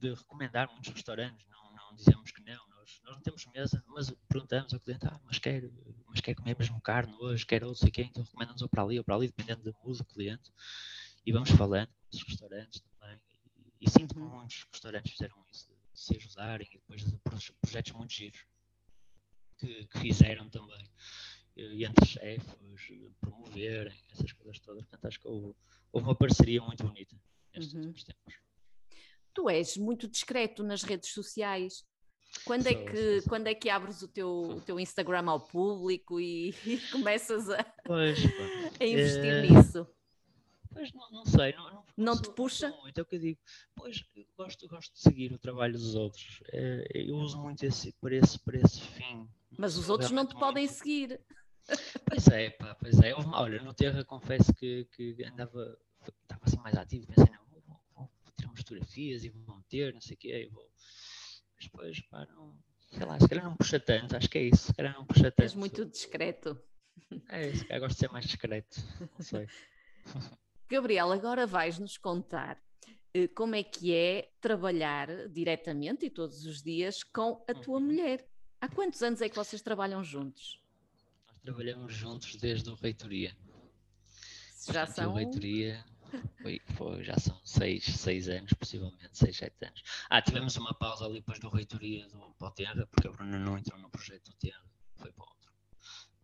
de 0.00 0.14
recomendar 0.14 0.70
muitos 0.70 0.92
restaurantes, 0.92 1.46
não, 1.48 1.72
não 1.74 1.94
dizemos 1.94 2.30
que 2.30 2.42
não, 2.42 2.68
nós, 2.68 3.00
nós 3.04 3.14
não 3.14 3.20
temos 3.20 3.46
mesa, 3.46 3.84
mas 3.88 4.10
perguntamos 4.28 4.72
ao 4.72 4.80
cliente, 4.80 5.06
ah, 5.06 5.20
mas 5.24 5.38
quer, 5.38 5.70
mas 6.06 6.20
quer 6.20 6.34
comer 6.34 6.56
mesmo 6.58 6.80
carne 6.80 7.14
hoje, 7.20 7.44
quer 7.44 7.64
outro, 7.64 7.80
sei 7.80 7.90
quê, 7.90 8.02
então 8.02 8.22
recomendamos 8.22 8.62
ou 8.62 8.68
para 8.68 8.82
ali 8.82 8.98
ou 8.98 9.04
para 9.04 9.14
ali, 9.14 9.26
dependendo 9.26 9.62
do 9.62 9.76
mood 9.84 9.98
do 9.98 10.04
cliente. 10.04 10.52
E 11.26 11.32
vamos 11.32 11.50
falando 11.50 11.88
com 11.88 12.16
os 12.16 12.22
restaurantes 12.22 12.80
também. 12.80 13.20
E, 13.56 13.86
e 13.86 13.90
sinto 13.90 14.14
que 14.14 14.20
uhum. 14.20 14.28
muitos 14.28 14.66
restaurantes 14.72 15.12
fizeram 15.12 15.44
isso, 15.50 15.68
de 15.68 16.00
se 16.00 16.16
ajudarem 16.16 16.68
e 16.70 16.78
depois 16.78 17.04
de 17.04 17.18
projetos 17.60 17.92
muito 17.92 18.12
giros 18.12 18.46
que, 19.58 19.86
que 19.86 19.98
fizeram 19.98 20.48
também 20.48 20.88
e 21.58 21.84
entre 21.84 22.06
chefes, 22.06 22.54
promoverem, 23.20 23.92
essas 24.12 24.32
coisas 24.32 24.60
todas. 24.60 24.82
Portanto, 24.84 25.06
acho 25.06 25.20
que 25.20 25.26
houve, 25.26 25.56
houve 25.92 26.06
uma 26.06 26.14
parceria 26.14 26.62
muito 26.62 26.84
bonita 26.84 27.16
nestes 27.52 27.74
uhum. 27.74 27.80
últimos 27.80 28.04
tempos. 28.04 28.47
Tu 29.38 29.48
és 29.48 29.76
muito 29.76 30.08
discreto 30.08 30.64
nas 30.64 30.82
redes 30.82 31.10
sociais. 31.10 31.84
Quando 32.44 32.66
é, 32.66 32.74
que, 32.74 33.22
quando 33.28 33.46
é 33.46 33.54
que 33.54 33.70
abres 33.70 34.02
o 34.02 34.08
teu, 34.08 34.28
o 34.28 34.60
teu 34.60 34.80
Instagram 34.80 35.30
ao 35.30 35.38
público 35.38 36.18
e, 36.18 36.50
e 36.66 36.78
começas 36.90 37.48
a, 37.48 37.62
pois, 37.84 38.18
a 38.80 38.84
investir 38.84 39.24
é... 39.24 39.42
nisso? 39.42 39.86
Pois 40.72 40.92
não, 40.92 41.08
não 41.12 41.24
sei, 41.24 41.52
não, 41.52 41.70
não, 41.70 41.84
não 41.96 42.20
te 42.20 42.30
puxa? 42.32 42.68
Muito, 42.82 42.98
é 42.98 43.02
o 43.02 43.06
que 43.06 43.14
eu 43.14 43.20
digo. 43.20 43.38
Pois 43.76 44.04
gosto, 44.36 44.66
gosto 44.66 44.92
de 44.92 45.00
seguir 45.02 45.32
o 45.32 45.38
trabalho 45.38 45.74
dos 45.74 45.94
outros. 45.94 46.42
É, 46.52 46.84
eu 46.94 47.14
uso 47.14 47.40
muito 47.40 47.62
esse, 47.64 47.92
para, 48.00 48.16
esse, 48.16 48.40
para 48.40 48.56
esse 48.56 48.80
fim. 48.80 49.28
Mas 49.56 49.76
os 49.76 49.88
outros 49.88 50.10
não 50.10 50.26
te 50.26 50.34
podem 50.34 50.66
seguir. 50.66 51.20
Pois 52.08 52.26
é, 52.26 52.50
pá, 52.50 52.74
pois 52.74 52.98
é. 52.98 53.14
Olha, 53.14 53.62
no 53.62 53.72
Terra 53.72 54.04
confesso 54.04 54.52
que, 54.52 54.88
que 54.96 55.24
andava, 55.24 55.78
estava 56.22 56.40
assim 56.44 56.58
mais 56.58 56.76
ativo, 56.76 57.06
pensei, 57.06 57.32
não, 57.32 57.46
vou, 57.46 57.62
vou, 57.68 58.10
vou 58.24 58.32
tirar 58.36 58.50
umas 58.50 58.57
fotografias 58.68 59.24
e 59.24 59.28
vou 59.28 59.42
manter, 59.42 59.92
não 59.94 60.00
sei 60.00 60.14
o 60.14 60.18
quê, 60.18 60.48
vou... 60.52 60.70
mas 61.56 61.64
depois, 61.64 62.00
pá, 62.02 62.26
não, 62.26 62.56
sei 62.90 63.06
lá, 63.06 63.18
se 63.18 63.28
calhar 63.28 63.44
não 63.44 63.56
puxa 63.56 63.80
tanto, 63.80 64.16
acho 64.16 64.28
que 64.28 64.38
é 64.38 64.42
isso, 64.44 64.66
se 64.66 64.74
calhar 64.74 64.94
não 64.94 65.06
puxa 65.06 65.30
tanto. 65.30 65.42
És 65.42 65.54
muito 65.54 65.84
discreto. 65.84 66.60
É, 67.28 67.52
se 67.54 67.64
calhar 67.64 67.80
gosto 67.80 67.94
de 67.94 68.00
ser 68.00 68.10
mais 68.10 68.26
discreto, 68.26 68.80
não 69.00 69.24
sei. 69.24 69.46
Gabriel, 70.68 71.10
agora 71.12 71.46
vais-nos 71.46 71.96
contar 71.96 72.60
eh, 73.14 73.28
como 73.28 73.54
é 73.54 73.62
que 73.62 73.94
é 73.94 74.30
trabalhar 74.40 75.28
diretamente 75.28 76.06
e 76.06 76.10
todos 76.10 76.44
os 76.44 76.62
dias 76.62 77.02
com 77.02 77.42
a 77.48 77.54
tua 77.54 77.78
uhum. 77.78 77.86
mulher. 77.86 78.28
Há 78.60 78.68
quantos 78.68 79.02
anos 79.02 79.22
é 79.22 79.28
que 79.28 79.36
vocês 79.36 79.62
trabalham 79.62 80.04
juntos? 80.04 80.60
trabalhamos 81.48 81.94
juntos 81.94 82.36
desde 82.36 82.68
o 82.68 82.74
Reitoria. 82.74 83.34
Já 84.66 84.86
Portanto, 84.86 84.94
são. 84.94 85.14
Reitoria 85.14 85.84
foi, 86.42 86.60
foi, 86.74 87.04
já 87.04 87.18
são 87.18 87.38
seis, 87.44 87.84
seis 87.84 88.28
anos, 88.28 88.52
possivelmente, 88.52 89.10
seis, 89.12 89.36
sete 89.36 89.64
anos. 89.64 89.82
Ah, 90.08 90.22
tivemos 90.22 90.56
uma 90.56 90.74
pausa 90.74 91.04
ali 91.04 91.14
depois 91.14 91.38
do 91.38 91.48
Reitoria 91.48 92.06
do, 92.08 92.34
para 92.38 92.48
o 92.48 92.50
Terra, 92.50 92.86
porque 92.86 93.08
a 93.08 93.10
Bruna 93.10 93.38
não 93.38 93.58
entrou 93.58 93.78
no 93.78 93.90
projeto 93.90 94.30
do 94.30 94.36
Terra, 94.36 94.64
foi 94.96 95.12
para 95.12 95.24
outro. 95.24 95.52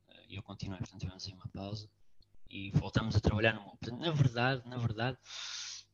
Eh, 0.09 0.24
e 0.30 0.37
eu 0.37 0.43
continuei, 0.43 0.78
portanto 0.78 1.01
tivemos 1.01 1.26
aí 1.26 1.35
uma 1.35 1.49
pausa 1.49 1.89
e 2.49 2.70
voltamos 2.72 3.16
a 3.16 3.20
trabalhar 3.20 3.55
no 3.55 3.62
Portanto, 3.62 4.01
na 4.01 4.12
verdade, 4.12 4.68
na 4.68 4.76
verdade, 4.76 5.18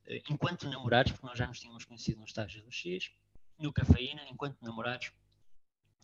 eh, 0.06 0.22
enquanto 0.30 0.68
namorados, 0.68 1.12
porque 1.12 1.26
nós 1.26 1.38
já 1.38 1.46
nos 1.46 1.60
tínhamos 1.60 1.84
conhecido 1.84 2.18
no 2.18 2.26
estágio 2.26 2.62
do 2.62 2.70
X, 2.70 3.10
no 3.58 3.72
Cafeína, 3.72 4.22
enquanto 4.28 4.60
namorados, 4.62 5.12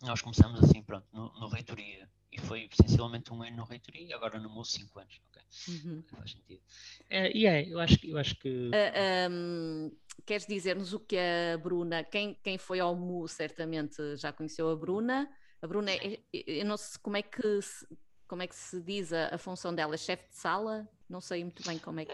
nós 0.01 0.21
começamos 0.21 0.63
assim, 0.63 0.83
pronto, 0.83 1.07
no, 1.11 1.33
no 1.39 1.47
Reitoria 1.47 2.09
e 2.31 2.39
foi 2.39 2.69
essencialmente 2.71 3.33
um 3.33 3.41
ano 3.41 3.57
no 3.57 3.63
reitoria 3.63 4.01
e 4.01 4.13
agora 4.13 4.39
no 4.39 4.49
MU 4.49 4.63
cinco 4.65 4.99
anos. 4.99 5.19
Okay? 5.29 5.75
Uhum. 5.75 6.03
Faz 6.07 6.31
sentido. 6.31 6.61
É, 7.09 7.35
e 7.35 7.45
é, 7.45 7.67
eu 7.67 7.79
acho, 7.79 7.97
eu 8.05 8.17
acho 8.17 8.35
que. 8.35 8.49
Uh, 8.49 8.71
ah, 8.73 9.29
um, 9.31 9.91
queres 10.25 10.45
dizer-nos 10.45 10.93
o 10.93 10.99
que 10.99 11.17
a 11.17 11.57
Bruna, 11.57 12.03
quem, 12.03 12.33
quem 12.43 12.57
foi 12.57 12.79
ao 12.79 12.95
MU 12.95 13.27
certamente 13.27 14.15
já 14.17 14.31
conheceu 14.31 14.69
a 14.69 14.75
Bruna. 14.75 15.29
A 15.61 15.67
Bruna, 15.67 15.91
é, 15.91 16.19
eu 16.33 16.65
não 16.65 16.77
sei 16.77 16.99
como 17.01 17.17
é 17.17 17.21
que 17.21 17.61
se, 17.61 17.87
como 18.27 18.41
é 18.41 18.47
que 18.47 18.55
se 18.55 18.81
diz 18.81 19.13
a, 19.13 19.35
a 19.35 19.37
função 19.37 19.73
dela, 19.73 19.95
é 19.95 19.97
chefe 19.97 20.27
de 20.29 20.35
sala? 20.35 20.87
Não 21.09 21.21
sei 21.21 21.43
muito 21.43 21.63
bem 21.63 21.79
como 21.79 21.99
é 22.01 22.05
que. 22.05 22.13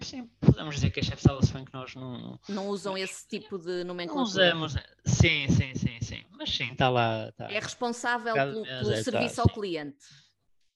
Sim, 0.00 0.30
podemos 0.40 0.74
dizer 0.76 0.90
que 0.90 1.02
se 1.02 1.52
bem 1.52 1.64
que 1.64 1.74
nós 1.74 1.94
não. 1.94 2.38
Não 2.48 2.68
usam 2.68 2.96
esse 2.96 3.26
tipo 3.28 3.58
de 3.58 3.84
nomenclatura. 3.84 4.54
Não 4.54 4.62
usamos, 4.64 4.72
sim, 5.04 5.48
sim, 5.48 5.74
sim, 5.74 6.00
sim. 6.00 6.24
Mas 6.30 6.50
sim, 6.50 6.72
está 6.72 6.88
lá. 6.88 7.30
Tá. 7.32 7.50
É 7.50 7.58
responsável 7.58 8.34
pelo, 8.34 8.62
pelo 8.64 8.92
é, 8.92 9.02
serviço 9.02 9.36
tá, 9.36 9.42
ao 9.42 9.48
sim. 9.48 9.54
cliente. 9.54 10.06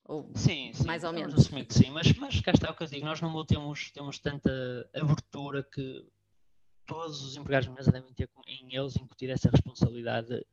Ou 0.05 0.31
sim, 0.35 0.72
sim, 0.75 0.85
mais 0.85 1.03
ou 1.05 1.12
menos. 1.12 1.35
Assumir 1.35 1.64
que 1.64 1.75
sim, 1.75 1.91
mas, 1.91 2.12
mas 2.14 2.41
cá 2.41 2.53
está 2.53 2.70
o 2.70 2.75
que 2.75 2.83
eu 2.83 2.87
digo, 2.87 3.07
nós 3.07 3.20
não 3.20 3.45
temos, 3.47 3.91
temos 3.91 4.18
tanta 4.18 4.51
abertura 4.95 5.62
que 5.62 6.07
todos 6.87 7.22
os 7.22 7.37
empregados 7.37 7.68
de 7.68 7.75
mesa 7.75 7.91
devem 7.91 8.12
ter 8.12 8.29
em 8.47 8.75
eles 8.77 8.97
incutir 8.97 9.31
essa 9.31 9.51
responsabilidade. 9.51 10.45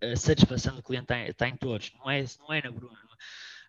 A 0.00 0.14
satisfação 0.14 0.76
do 0.76 0.82
cliente 0.82 1.04
está, 1.04 1.28
está 1.28 1.48
em 1.48 1.56
todos, 1.56 1.92
não 1.94 2.08
é, 2.08 2.24
não 2.38 2.52
é 2.52 2.62
na 2.62 2.70
Bruna. 2.70 2.98
Não 3.02 3.14
é? 3.14 3.16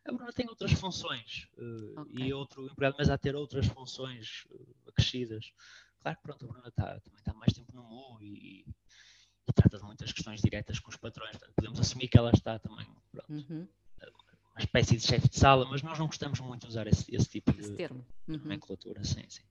A 0.08 0.12
Bruna 0.12 0.32
tem 0.32 0.47
outras 0.47 0.72
funções 0.72 1.47
uh, 1.58 2.01
okay. 2.01 2.28
e 2.28 2.34
outro 2.34 2.66
empregado 2.66 2.95
mas 2.97 3.10
a 3.10 3.18
ter 3.18 3.36
outras 3.36 3.68
funções 3.68 4.45
uh, 4.49 4.76
acrescidas. 4.88 5.51
Claro 5.99 6.18
que 6.18 6.24
pronto, 6.24 6.45
a 6.45 6.47
Bruna 6.47 6.72
tá, 6.72 6.99
também 7.01 7.20
está 7.20 7.34
mais 7.34 7.53
tempo 7.53 7.74
no 7.74 7.84
MU 7.84 8.22
e, 8.22 8.66
e, 9.47 9.53
trata 9.53 9.78
de 9.78 9.84
muitas 9.84 10.12
questões 10.14 10.41
diretas 10.41 10.80
com 10.80 10.89
os 10.89 10.95
patrões. 10.95 11.32
Portanto, 11.32 11.53
podemos 11.55 11.80
assumir 11.80 12.08
que 12.08 12.18
ela 12.18 12.32
está 12.32 12.58
também 12.58 12.86
pronto, 13.12 13.32
uhum. 13.34 13.68
uma 14.51 14.60
espécie 14.60 14.95
de 14.95 15.05
chefe 15.05 15.28
de 15.28 15.38
sala, 15.38 15.66
mas 15.70 15.82
nós 15.82 15.99
não 15.99 16.08
gostamos 16.08 16.39
muito 16.39 16.62
de 16.62 16.68
usar 16.68 16.88
esse, 16.88 17.14
esse 17.14 17.28
tipo 17.28 17.51
esse 17.51 17.72
de, 17.72 17.76
termo. 17.76 18.05
Uhum. 18.28 18.38
nomenclatura. 18.38 19.03
Sim, 19.03 19.26
sim. 19.28 19.43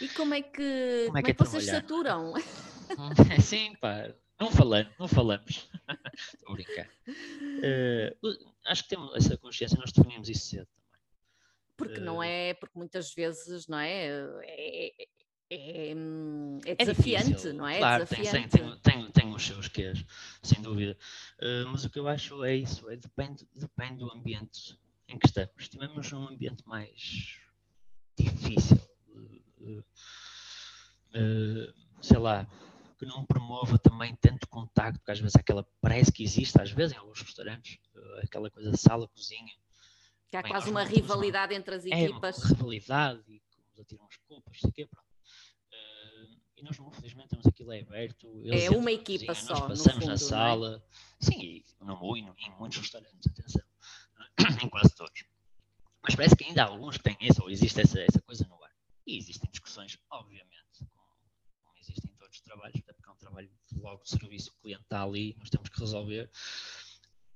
E 0.00 0.08
como 0.10 0.34
é 0.34 0.42
que, 0.42 1.04
como 1.06 1.18
é 1.18 1.22
que, 1.22 1.28
como 1.34 1.46
é 1.46 1.48
que 1.48 1.58
vocês 1.58 1.66
saturam? 1.66 2.34
sim, 3.40 3.74
pá, 3.76 4.14
não 4.38 4.50
falando, 4.50 4.90
não 4.98 5.08
falamos. 5.08 5.68
Estou 6.16 6.50
a 6.50 6.52
brincar. 6.52 6.88
Uh, 7.08 8.54
acho 8.66 8.82
que 8.82 8.88
temos 8.88 9.14
essa 9.14 9.36
consciência, 9.36 9.78
nós 9.78 9.92
definimos 9.92 10.28
isso 10.28 10.46
cedo 10.46 10.66
também. 10.66 11.00
Porque 11.76 12.00
uh, 12.00 12.04
não 12.04 12.22
é, 12.22 12.54
porque 12.54 12.76
muitas 12.76 13.14
vezes, 13.14 13.68
não 13.68 13.78
é? 13.78 14.06
É, 14.42 15.06
é, 15.50 15.56
é, 15.56 15.94
é 16.66 16.74
desafiante, 16.74 17.48
é 17.48 17.52
não 17.52 17.66
é? 17.66 17.78
Claro, 17.78 18.04
desafiante. 18.04 18.48
Tem, 18.48 18.48
tem, 18.48 18.80
tem, 18.80 19.10
tem, 19.10 19.34
os 19.34 19.46
seus 19.46 19.68
quês, 19.68 20.04
sem 20.42 20.60
dúvida. 20.60 20.96
Uh, 21.38 21.68
mas 21.68 21.84
o 21.84 21.90
que 21.90 21.98
eu 21.98 22.08
acho 22.08 22.42
é 22.44 22.56
isso, 22.56 22.88
é, 22.90 22.96
depende, 22.96 23.46
depende 23.54 23.98
do 23.98 24.12
ambiente 24.12 24.78
em 25.06 25.18
que 25.18 25.26
estamos. 25.26 25.54
Estivemos 25.58 26.10
num 26.10 26.28
ambiente 26.28 26.66
mais 26.66 27.38
difícil, 28.18 28.80
sei 32.00 32.18
lá, 32.18 32.48
que 32.94 33.06
não 33.06 33.24
promova 33.24 33.78
também 33.78 34.14
tanto 34.16 34.48
contacto, 34.48 34.98
porque 35.00 35.12
às 35.12 35.20
vezes 35.20 35.36
aquela 35.36 35.66
parece 35.80 36.12
que 36.12 36.22
existe, 36.22 36.60
às 36.60 36.70
vezes 36.70 36.94
em 36.94 36.98
alguns 36.98 37.20
restaurantes, 37.20 37.78
eh, 37.94 38.20
aquela 38.24 38.50
coisa 38.50 38.70
de 38.70 38.78
sala-cozinha. 38.78 39.52
Que 40.30 40.36
há 40.36 40.42
bem, 40.42 40.50
quase 40.50 40.70
uma 40.70 40.84
rivalidade 40.84 41.54
entre 41.54 41.74
as 41.74 41.84
equipas. 41.84 42.38
É 42.38 42.40
uma 42.40 42.48
rivalidade 42.48 43.22
e 43.28 43.42
uns 43.72 43.80
atiram 43.80 44.06
as 44.06 44.16
culpas, 44.16 44.60
sei 44.60 44.72
quê, 44.72 44.86
pronto. 44.86 45.06
Uh, 45.72 46.40
e 46.56 46.62
nós, 46.62 46.78
infelizmente, 46.78 47.28
temos 47.28 47.46
aquilo 47.46 47.72
é 47.72 47.80
aberto. 47.80 48.42
É 48.46 48.70
uma 48.70 48.92
equipa 48.92 49.34
cozinha, 49.34 49.56
só. 49.56 49.68
Nós 49.68 49.78
passamos 49.78 49.94
fundo, 49.94 50.06
na 50.06 50.14
é? 50.14 50.16
sala. 50.16 50.84
É? 51.20 51.24
Sim, 51.24 51.64
não 51.80 51.98
vou 51.98 52.16
em, 52.16 52.28
em 52.38 52.50
muitos 52.58 52.78
restaurantes, 52.78 53.30
atenção. 53.30 53.62
em 54.64 54.68
quase 54.68 54.94
todos. 54.94 55.24
Mas 56.02 56.14
parece 56.14 56.36
que 56.36 56.44
ainda 56.44 56.62
há 56.62 56.66
alguns 56.66 56.98
que 56.98 57.02
têm 57.02 57.16
isso, 57.20 57.42
ou 57.42 57.50
existe 57.50 57.80
essa, 57.80 57.98
essa 58.00 58.20
coisa 58.20 58.46
no 58.46 58.62
ar. 58.62 58.70
E 59.06 59.16
existem 59.16 59.50
discussões, 59.50 59.98
obviamente, 60.10 60.84
como, 60.90 61.08
como 61.62 61.78
existem 61.78 62.10
em 62.10 62.16
todos 62.16 62.33
os 62.33 62.33
trabalhos, 62.44 62.80
até 62.80 62.92
porque 62.92 63.08
é 63.08 63.12
um 63.12 63.16
trabalho 63.16 63.50
logo 63.76 64.02
o 64.02 64.06
serviço, 64.06 64.52
o 64.52 64.62
cliente 64.62 64.82
está 64.82 65.02
ali, 65.02 65.34
nós 65.38 65.50
temos 65.50 65.68
que 65.68 65.80
resolver. 65.80 66.30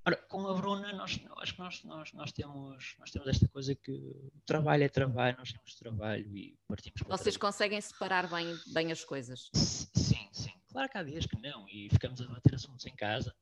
Ora, 0.07 0.17
com 0.17 0.47
a 0.47 0.55
Bruna, 0.55 0.93
nós, 0.93 1.21
acho 1.39 1.53
que 1.53 1.59
nós, 1.59 1.85
nós, 1.85 2.13
nós, 2.13 2.33
temos, 2.33 2.95
nós 2.99 3.11
temos 3.11 3.29
esta 3.29 3.49
coisa 3.49 3.75
que 3.75 3.91
o 3.91 4.33
trabalho 4.47 4.85
é 4.85 4.89
trabalho, 4.89 5.37
nós 5.37 5.53
temos 5.53 5.75
trabalho 5.75 6.37
e 6.37 6.57
partimos 6.67 7.03
para 7.03 7.17
Vocês 7.17 7.37
conseguem 7.37 7.81
separar 7.81 8.29
bem, 8.31 8.57
bem 8.69 8.91
as 8.91 9.05
coisas? 9.05 9.51
Sim, 9.55 10.29
sim. 10.33 10.53
Claro 10.69 10.89
que 10.89 10.97
há 10.97 11.03
dias 11.03 11.27
que 11.27 11.39
não 11.39 11.69
e 11.69 11.89
ficamos 11.91 12.21
a 12.23 12.27
bater 12.27 12.55
assuntos 12.55 12.87
em 12.87 12.95
casa 12.95 13.35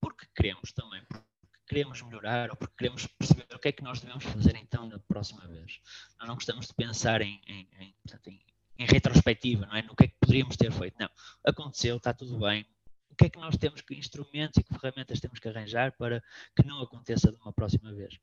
porque 0.00 0.26
queremos 0.34 0.72
também, 0.72 1.02
porque 1.08 1.26
queremos 1.68 2.02
melhorar 2.02 2.50
ou 2.50 2.56
porque 2.56 2.74
queremos 2.76 3.06
perceber 3.06 3.46
o 3.54 3.58
que 3.58 3.68
é 3.68 3.72
que 3.72 3.82
nós 3.82 4.00
devemos 4.00 4.24
fazer 4.24 4.56
então 4.56 4.86
na 4.88 4.98
próxima 4.98 5.46
vez. 5.46 5.80
Nós 6.18 6.28
não 6.28 6.34
gostamos 6.34 6.66
de 6.66 6.74
pensar 6.74 7.20
em, 7.22 7.40
em, 7.46 7.68
em, 7.78 7.94
portanto, 8.02 8.28
em, 8.28 8.40
em 8.80 8.86
retrospectiva, 8.86 9.66
não 9.66 9.76
é? 9.76 9.82
No 9.82 9.94
que 9.94 10.04
é 10.04 10.08
que 10.08 10.16
poderíamos 10.18 10.56
ter 10.56 10.72
feito. 10.72 10.96
Não, 10.98 11.10
aconteceu, 11.44 11.98
está 11.98 12.14
tudo 12.14 12.38
bem. 12.38 12.66
O 13.10 13.14
que 13.14 13.26
é 13.26 13.28
que 13.28 13.38
nós 13.38 13.54
temos, 13.58 13.82
que 13.82 13.94
instrumentos 13.94 14.56
e 14.56 14.62
que 14.62 14.72
ferramentas 14.72 15.20
temos 15.20 15.38
que 15.38 15.46
arranjar 15.46 15.92
para 15.98 16.24
que 16.56 16.66
não 16.66 16.80
aconteça 16.80 17.30
de 17.30 17.36
uma 17.36 17.52
próxima 17.52 17.92
vez? 17.92 18.18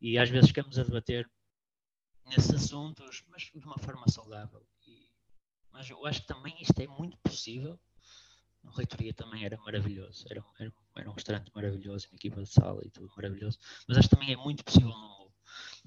E 0.00 0.16
às 0.16 0.30
vezes 0.30 0.48
ficamos 0.48 0.78
a 0.78 0.82
debater 0.82 1.30
nesses 2.24 2.54
assuntos, 2.54 3.22
mas 3.28 3.50
de 3.54 3.66
uma 3.66 3.76
forma 3.76 4.08
saudável. 4.08 4.66
E, 4.86 5.10
mas 5.70 5.90
eu 5.90 6.06
acho 6.06 6.22
que 6.22 6.26
também 6.26 6.56
isto 6.58 6.80
é 6.80 6.86
muito 6.86 7.18
possível 7.18 7.78
a 8.66 8.76
reitoria 8.76 9.14
também 9.14 9.44
era 9.44 9.56
maravilhoso, 9.58 10.26
era, 10.28 10.44
era, 10.58 10.72
era 10.96 11.08
um 11.08 11.14
restaurante 11.14 11.50
maravilhoso, 11.54 12.08
uma 12.10 12.16
equipa 12.16 12.42
de 12.42 12.48
sala 12.48 12.82
e 12.84 12.90
tudo 12.90 13.10
maravilhoso, 13.16 13.58
mas 13.86 13.96
acho 13.96 14.08
que 14.08 14.16
também 14.16 14.32
é 14.32 14.36
muito 14.36 14.64
possível 14.64 14.88
no 14.88 15.18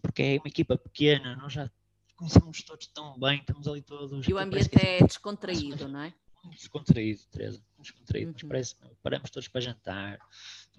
porque 0.02 0.24
é 0.24 0.38
uma 0.38 0.48
equipa 0.48 0.78
pequena, 0.78 1.36
nós 1.36 1.54
já 1.54 1.70
conhecemos 2.22 2.62
todos 2.62 2.88
tão 2.88 3.20
bem, 3.20 3.40
estamos 3.40 3.68
ali 3.68 3.82
todos. 3.82 4.28
E 4.28 4.34
o 4.34 4.38
ambiente 4.38 4.78
é 4.80 5.00
descontraído, 5.04 5.88
não 5.88 6.02
é? 6.02 6.14
Muito 6.44 6.58
descontraído, 6.58 7.22
Teresa, 7.32 7.64
muito 7.78 7.92
descontraído, 7.92 8.32
mas 8.34 8.44
uhum. 8.44 8.50
parece, 8.50 8.76
paramos 9.02 9.30
todos 9.30 9.48
para 9.48 9.62
jantar, 9.62 10.20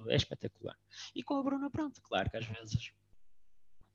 é 0.07 0.17
espetacular. 0.17 0.77
E 1.15 1.23
com 1.23 1.37
a 1.37 1.43
Bruna, 1.43 1.71
pronto, 1.71 2.01
claro 2.03 2.31
que 2.31 2.37
às 2.37 2.47
vezes. 2.47 2.93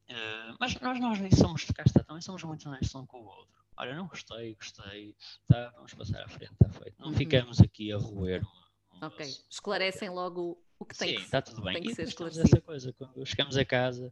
Uh, 0.10 0.56
mas 0.60 0.80
nós, 0.80 1.00
nós 1.00 1.20
nem 1.20 1.32
somos 1.32 1.66
de 1.66 1.74
cá 1.74 1.84
está 1.86 2.02
também 2.02 2.22
somos 2.22 2.42
muito 2.44 2.68
honestos 2.70 2.96
um 2.96 3.06
com 3.06 3.20
o 3.20 3.26
outro 3.26 3.58
olha, 3.78 3.96
não 3.96 4.08
gostei, 4.08 4.56
gostei, 4.56 5.16
tá, 5.48 5.70
vamos 5.76 5.94
passar 5.94 6.22
à 6.24 6.28
frente, 6.28 6.54
está 6.54 6.70
feito. 6.70 7.00
Não 7.00 7.10
uhum. 7.10 7.16
ficamos 7.16 7.62
aqui 7.62 7.94
a 7.94 7.98
roer. 7.98 8.42
Um, 8.44 9.06
ok, 9.06 9.26
esclarecem 9.50 10.10
logo 10.10 10.58
o 10.80 10.86
que 10.86 10.98
tem 10.98 11.10
Sim, 11.10 11.16
que, 11.18 11.22
está 11.22 11.42
tudo 11.42 11.62
bem. 11.62 11.74
Tem 11.74 11.84
que 11.84 11.92
e 11.92 11.96
ser 11.96 12.08
esclarecido. 12.08 12.46
essa 12.46 12.62
coisa, 12.62 12.94
quando 12.94 13.26
chegamos 13.26 13.56
a 13.56 13.64
casa, 13.64 14.12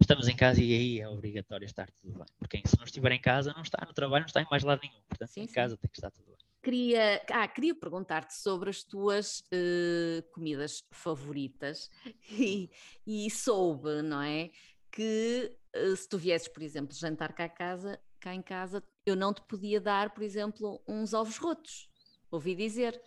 estamos 0.00 0.28
em 0.28 0.36
casa 0.36 0.62
e 0.62 0.72
aí 0.72 1.00
é 1.00 1.08
obrigatório 1.08 1.64
estar 1.64 1.90
tudo 2.00 2.14
bem. 2.14 2.26
Porque 2.38 2.62
se 2.66 2.76
não 2.76 2.84
estiver 2.84 3.12
em 3.12 3.20
casa, 3.20 3.52
não 3.54 3.62
está 3.62 3.84
no 3.86 3.92
trabalho, 3.92 4.22
não 4.22 4.26
está 4.26 4.42
em 4.42 4.46
mais 4.50 4.62
lado 4.62 4.80
nenhum. 4.82 5.00
Portanto, 5.08 5.28
sim, 5.30 5.42
em 5.42 5.46
sim. 5.46 5.54
casa 5.54 5.76
tem 5.76 5.90
que 5.90 5.96
estar 5.96 6.10
tudo 6.10 6.26
bem. 6.26 6.34
Queria, 6.62 7.22
ah, 7.30 7.46
queria 7.46 7.74
perguntar-te 7.74 8.34
sobre 8.34 8.70
as 8.70 8.82
tuas 8.82 9.40
uh, 9.40 10.22
comidas 10.32 10.82
favoritas 10.90 11.90
e, 12.30 12.70
e 13.06 13.30
soube, 13.30 14.02
não 14.02 14.22
é? 14.22 14.50
Que 14.90 15.54
uh, 15.76 15.96
se 15.96 16.08
tu 16.08 16.16
viesses, 16.16 16.48
por 16.48 16.62
exemplo, 16.62 16.94
jantar 16.94 17.34
cá 17.34 17.48
casa, 17.48 18.00
cá 18.18 18.34
em 18.34 18.40
casa, 18.40 18.82
eu 19.04 19.14
não 19.14 19.34
te 19.34 19.42
podia 19.42 19.78
dar, 19.78 20.14
por 20.14 20.22
exemplo, 20.22 20.82
uns 20.88 21.12
ovos 21.12 21.36
rotos. 21.36 21.90
Ouvi 22.30 22.54
dizer 22.54 23.00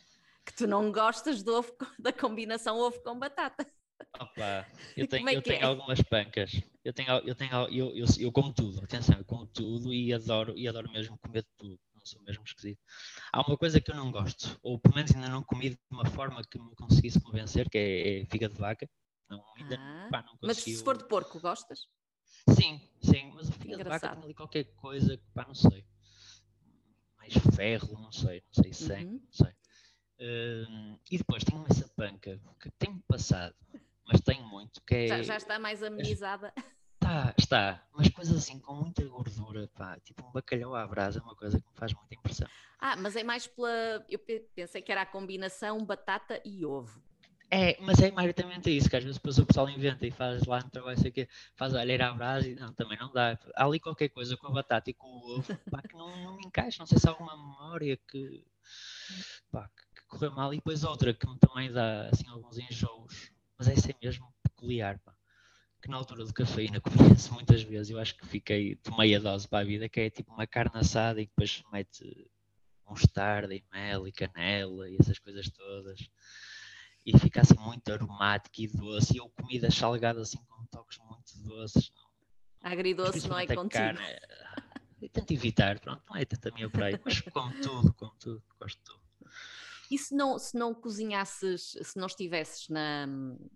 que 0.45 0.53
tu 0.53 0.67
não 0.67 0.91
gostas 0.91 1.41
do 1.41 1.55
ovo, 1.55 1.75
da 1.99 2.13
combinação 2.13 2.77
ovo 2.77 3.01
com 3.01 3.17
batata. 3.17 3.67
Opa, 4.19 4.67
eu 4.95 5.07
tenho, 5.07 5.29
é 5.29 5.35
eu 5.35 5.41
tenho 5.41 5.61
é? 5.61 5.65
algumas 5.65 6.01
pancas. 6.01 6.61
Eu 6.83 6.93
tenho, 6.93 7.09
eu 7.19 7.35
tenho, 7.35 7.53
eu, 7.69 7.95
eu, 7.95 8.05
eu 8.19 8.31
como 8.31 8.53
tudo, 8.53 8.83
atenção, 8.83 9.17
eu 9.17 9.25
como 9.25 9.45
tudo 9.45 9.93
e 9.93 10.13
adoro, 10.13 10.57
e 10.57 10.67
adoro 10.67 10.91
mesmo 10.91 11.17
comer 11.17 11.45
tudo. 11.57 11.79
Não 11.95 12.05
sou 12.05 12.21
mesmo 12.23 12.43
esquisito. 12.43 12.79
Há 13.31 13.41
uma 13.41 13.57
coisa 13.57 13.79
que 13.79 13.91
eu 13.91 13.95
não 13.95 14.11
gosto, 14.11 14.57
ou 14.63 14.79
pelo 14.79 14.95
menos 14.95 15.13
ainda 15.13 15.29
não 15.29 15.43
comi 15.43 15.71
de 15.71 15.79
uma 15.91 16.05
forma 16.05 16.41
que 16.43 16.59
me 16.59 16.75
conseguisse 16.75 17.19
convencer, 17.19 17.69
que 17.69 17.77
é, 17.77 18.21
é 18.21 18.25
figa 18.25 18.49
de 18.49 18.55
vaca. 18.55 18.89
Não, 19.29 19.43
ainda, 19.57 19.75
ah, 19.77 20.07
pá, 20.09 20.23
não 20.23 20.37
mas 20.41 20.57
se 20.57 20.83
for 20.83 20.97
de 20.97 21.07
porco, 21.07 21.39
gostas? 21.39 21.87
Sim, 22.49 22.81
sim, 23.01 23.31
mas 23.35 23.49
o 23.49 23.51
fígado 23.51 23.83
de 23.83 23.89
vaca 23.89 24.09
tem 24.09 24.23
ali 24.23 24.33
qualquer 24.33 24.63
coisa 24.75 25.17
que, 25.17 25.23
pá, 25.33 25.45
não 25.45 25.55
sei. 25.55 25.85
Mais 27.17 27.33
ferro, 27.55 27.99
não 27.99 28.11
sei, 28.11 28.41
não 28.41 28.63
sei, 28.63 28.73
sangue, 28.73 29.05
uhum. 29.05 29.21
não 29.23 29.33
sei. 29.33 29.53
Uh, 30.19 30.99
e 31.11 31.17
depois 31.17 31.43
tenho 31.43 31.63
essa 31.69 31.87
panca 31.89 32.41
que 32.59 32.71
tem 32.71 32.97
passado, 33.07 33.55
mas 34.07 34.21
tenho 34.21 34.43
muito, 34.47 34.81
que 34.81 34.95
é... 34.95 35.07
Já, 35.07 35.21
já 35.21 35.37
está 35.37 35.59
mais 35.59 35.83
amenizada. 35.83 36.53
Está, 36.95 37.33
está, 37.37 37.87
mas 37.93 38.09
coisas 38.09 38.37
assim 38.37 38.59
com 38.59 38.73
muita 38.73 39.05
gordura, 39.05 39.69
pá, 39.75 39.97
tipo 39.99 40.25
um 40.27 40.31
bacalhau 40.31 40.75
à 40.75 40.85
brasa 40.87 41.19
é 41.19 41.21
uma 41.21 41.35
coisa 41.35 41.59
que 41.59 41.67
me 41.67 41.75
faz 41.75 41.93
muita 41.93 42.15
impressão. 42.15 42.47
Ah, 42.79 42.95
mas 42.95 43.15
é 43.15 43.23
mais 43.23 43.47
pela. 43.47 44.05
Eu 44.09 44.19
pensei 44.53 44.81
que 44.81 44.91
era 44.91 45.01
a 45.01 45.05
combinação 45.05 45.83
batata 45.85 46.41
e 46.45 46.65
ovo. 46.65 47.01
É, 47.49 47.77
mas 47.79 47.99
é 48.01 48.11
maioritariamente 48.11 48.75
isso, 48.75 48.89
que 48.89 48.95
às 48.97 49.03
vezes 49.03 49.17
depois 49.17 49.37
o 49.37 49.45
pessoal 49.45 49.69
inventa 49.69 50.05
e 50.05 50.11
faz 50.11 50.45
lá 50.45 50.59
no 50.59 50.69
trabalho, 50.69 50.99
sei 50.99 51.11
que 51.11 51.29
faz 51.55 51.73
a 51.73 51.79
alheira 51.79 52.09
à 52.09 52.13
brasa 52.13 52.45
e 52.45 52.55
não, 52.55 52.73
também 52.73 52.97
não 52.97 53.11
dá. 53.11 53.39
Há 53.55 53.65
ali 53.65 53.79
qualquer 53.79 54.09
coisa 54.09 54.35
com 54.35 54.47
a 54.47 54.51
batata 54.51 54.89
e 54.89 54.93
com 54.93 55.07
o 55.07 55.37
ovo 55.37 55.57
pá, 55.71 55.81
que 55.81 55.95
não, 55.95 56.23
não 56.23 56.35
me 56.35 56.45
encaixa, 56.45 56.79
não 56.79 56.85
sei 56.85 56.99
se 56.99 57.07
há 57.07 57.11
alguma 57.11 57.37
memória 57.37 57.97
que, 58.09 58.45
pá, 59.49 59.69
que 59.95 60.01
correu 60.07 60.31
mal 60.33 60.53
e 60.53 60.57
depois 60.57 60.83
outra 60.83 61.13
que 61.13 61.25
me 61.25 61.39
também 61.39 61.71
dá 61.71 62.09
assim, 62.09 62.27
alguns 62.27 62.57
enjoos, 62.57 63.31
mas 63.57 63.67
essa 63.67 63.91
é 63.91 63.95
mesmo 64.01 64.33
peculiar, 64.43 64.99
pá, 64.99 65.15
que 65.81 65.89
na 65.89 65.97
altura 65.97 66.25
do 66.25 66.33
cafeína 66.33 66.81
comi-se 67.17 67.31
muitas 67.31 67.61
vezes, 67.63 67.89
eu 67.89 67.99
acho 67.99 68.15
que 68.15 68.25
fiquei, 68.25 68.75
tomei 68.77 69.15
a 69.15 69.19
dose 69.19 69.47
para 69.47 69.59
a 69.59 69.63
vida, 69.63 69.89
que 69.89 69.99
é 69.99 70.09
tipo 70.09 70.33
uma 70.33 70.47
carne 70.47 70.79
assada 70.79 71.21
e 71.21 71.25
depois 71.25 71.63
mete 71.71 72.29
mostarda 72.85 73.53
e 73.53 73.63
mel 73.71 74.07
e 74.07 74.11
canela 74.11 74.89
e 74.89 74.95
essas 74.99 75.19
coisas 75.19 75.49
todas 75.49 75.99
e 77.07 77.17
fica 77.17 77.39
assim 77.39 77.57
muito 77.57 77.89
aromático 77.91 78.61
e 78.61 78.67
doce. 78.67 79.15
E 79.15 79.17
eu 79.17 79.29
comidas 79.29 79.73
salgadas 79.73 80.27
assim 80.27 80.43
com 80.45 80.65
toques 80.65 80.97
muito 80.97 81.37
doces. 81.45 81.89
Agridoce 82.61 83.29
não 83.29 83.39
é 83.39 83.47
contigo. 83.47 83.69
Carne, 83.69 84.19
eu 85.01 85.07
tento 85.07 85.31
evitar, 85.31 85.79
pronto, 85.79 86.03
não 86.09 86.17
é 86.17 86.25
tanto 86.25 86.49
a 86.49 86.51
minha 86.51 86.69
praia, 86.69 86.99
mas 87.05 87.21
como 87.21 87.53
tudo, 87.61 87.93
como 87.93 88.11
tudo, 88.19 88.43
gosto 88.59 88.77
de 88.77 88.83
tudo. 88.83 89.01
E 89.89 89.97
se 89.97 90.15
não, 90.15 90.37
se 90.37 90.57
não 90.57 90.73
cozinhasses, 90.73 91.77
se 91.81 91.97
não 91.97 92.07
estivesses 92.07 92.67
na, 92.69 93.07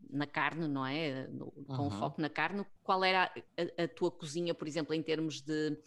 na 0.10 0.26
carne, 0.26 0.68
não 0.68 0.86
é? 0.86 1.28
No, 1.28 1.52
com 1.52 1.84
uhum. 1.84 1.92
foco 1.92 2.22
na 2.22 2.30
carne, 2.30 2.66
qual 2.84 3.04
era 3.04 3.32
a, 3.58 3.84
a, 3.84 3.88
tua 3.88 4.12
cozinha, 4.12 4.54
por 4.54 4.68
exemplo, 4.68 4.94
em 4.94 5.04
termos 5.04 5.42
de, 5.42 5.78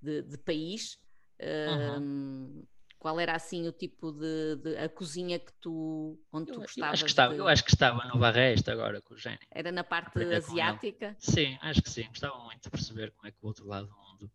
de, 0.00 0.22
de 0.22 0.38
país? 0.38 0.98
Uhum. 1.40 2.00
Um, 2.00 2.66
qual 2.98 3.18
era 3.18 3.34
assim 3.34 3.66
o 3.66 3.72
tipo 3.72 4.12
de, 4.12 4.56
de 4.62 4.76
a 4.76 4.88
cozinha 4.88 5.36
que 5.38 5.52
tu 5.54 6.16
onde 6.32 6.52
tu 6.52 6.60
gostavas? 6.60 6.78
Eu 6.78 6.92
acho 6.92 7.04
que 7.04 7.10
estava, 7.10 7.34
de... 7.34 7.40
eu 7.40 7.48
acho 7.48 7.64
que 7.64 7.74
estava 7.74 8.04
no 8.04 8.18
Barreste 8.18 8.70
agora 8.70 9.00
com 9.00 9.14
o 9.14 9.18
Gênio. 9.18 9.40
Era 9.50 9.72
na 9.72 9.82
parte 9.82 10.22
asiática? 10.22 11.16
Sim, 11.18 11.58
acho 11.60 11.82
que 11.82 11.90
sim. 11.90 12.06
Gostava 12.06 12.38
muito 12.44 12.62
de 12.62 12.70
perceber 12.70 13.10
como 13.12 13.26
é 13.26 13.32
que 13.32 13.38
o 13.42 13.46
outro 13.48 13.66
lado 13.66 13.88
do 13.88 13.96
mundo 13.96 14.30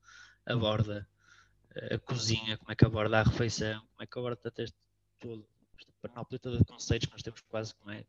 aborda 0.45 1.07
a 1.91 1.97
cozinha, 1.99 2.57
como 2.57 2.71
é 2.71 2.75
que 2.75 2.85
aborda 2.85 3.19
a 3.19 3.23
refeição, 3.23 3.79
como 3.79 4.01
é 4.01 4.05
que 4.05 4.19
aborda 4.19 4.41
até 4.43 4.65
tudo, 5.19 5.47
panóplia 6.07 6.39
de 6.39 6.65
conceitos 6.65 7.07
que 7.07 7.13
nós 7.13 7.21
temos 7.21 7.41
quase 7.41 7.75
como 7.75 7.91
é, 7.91 8.05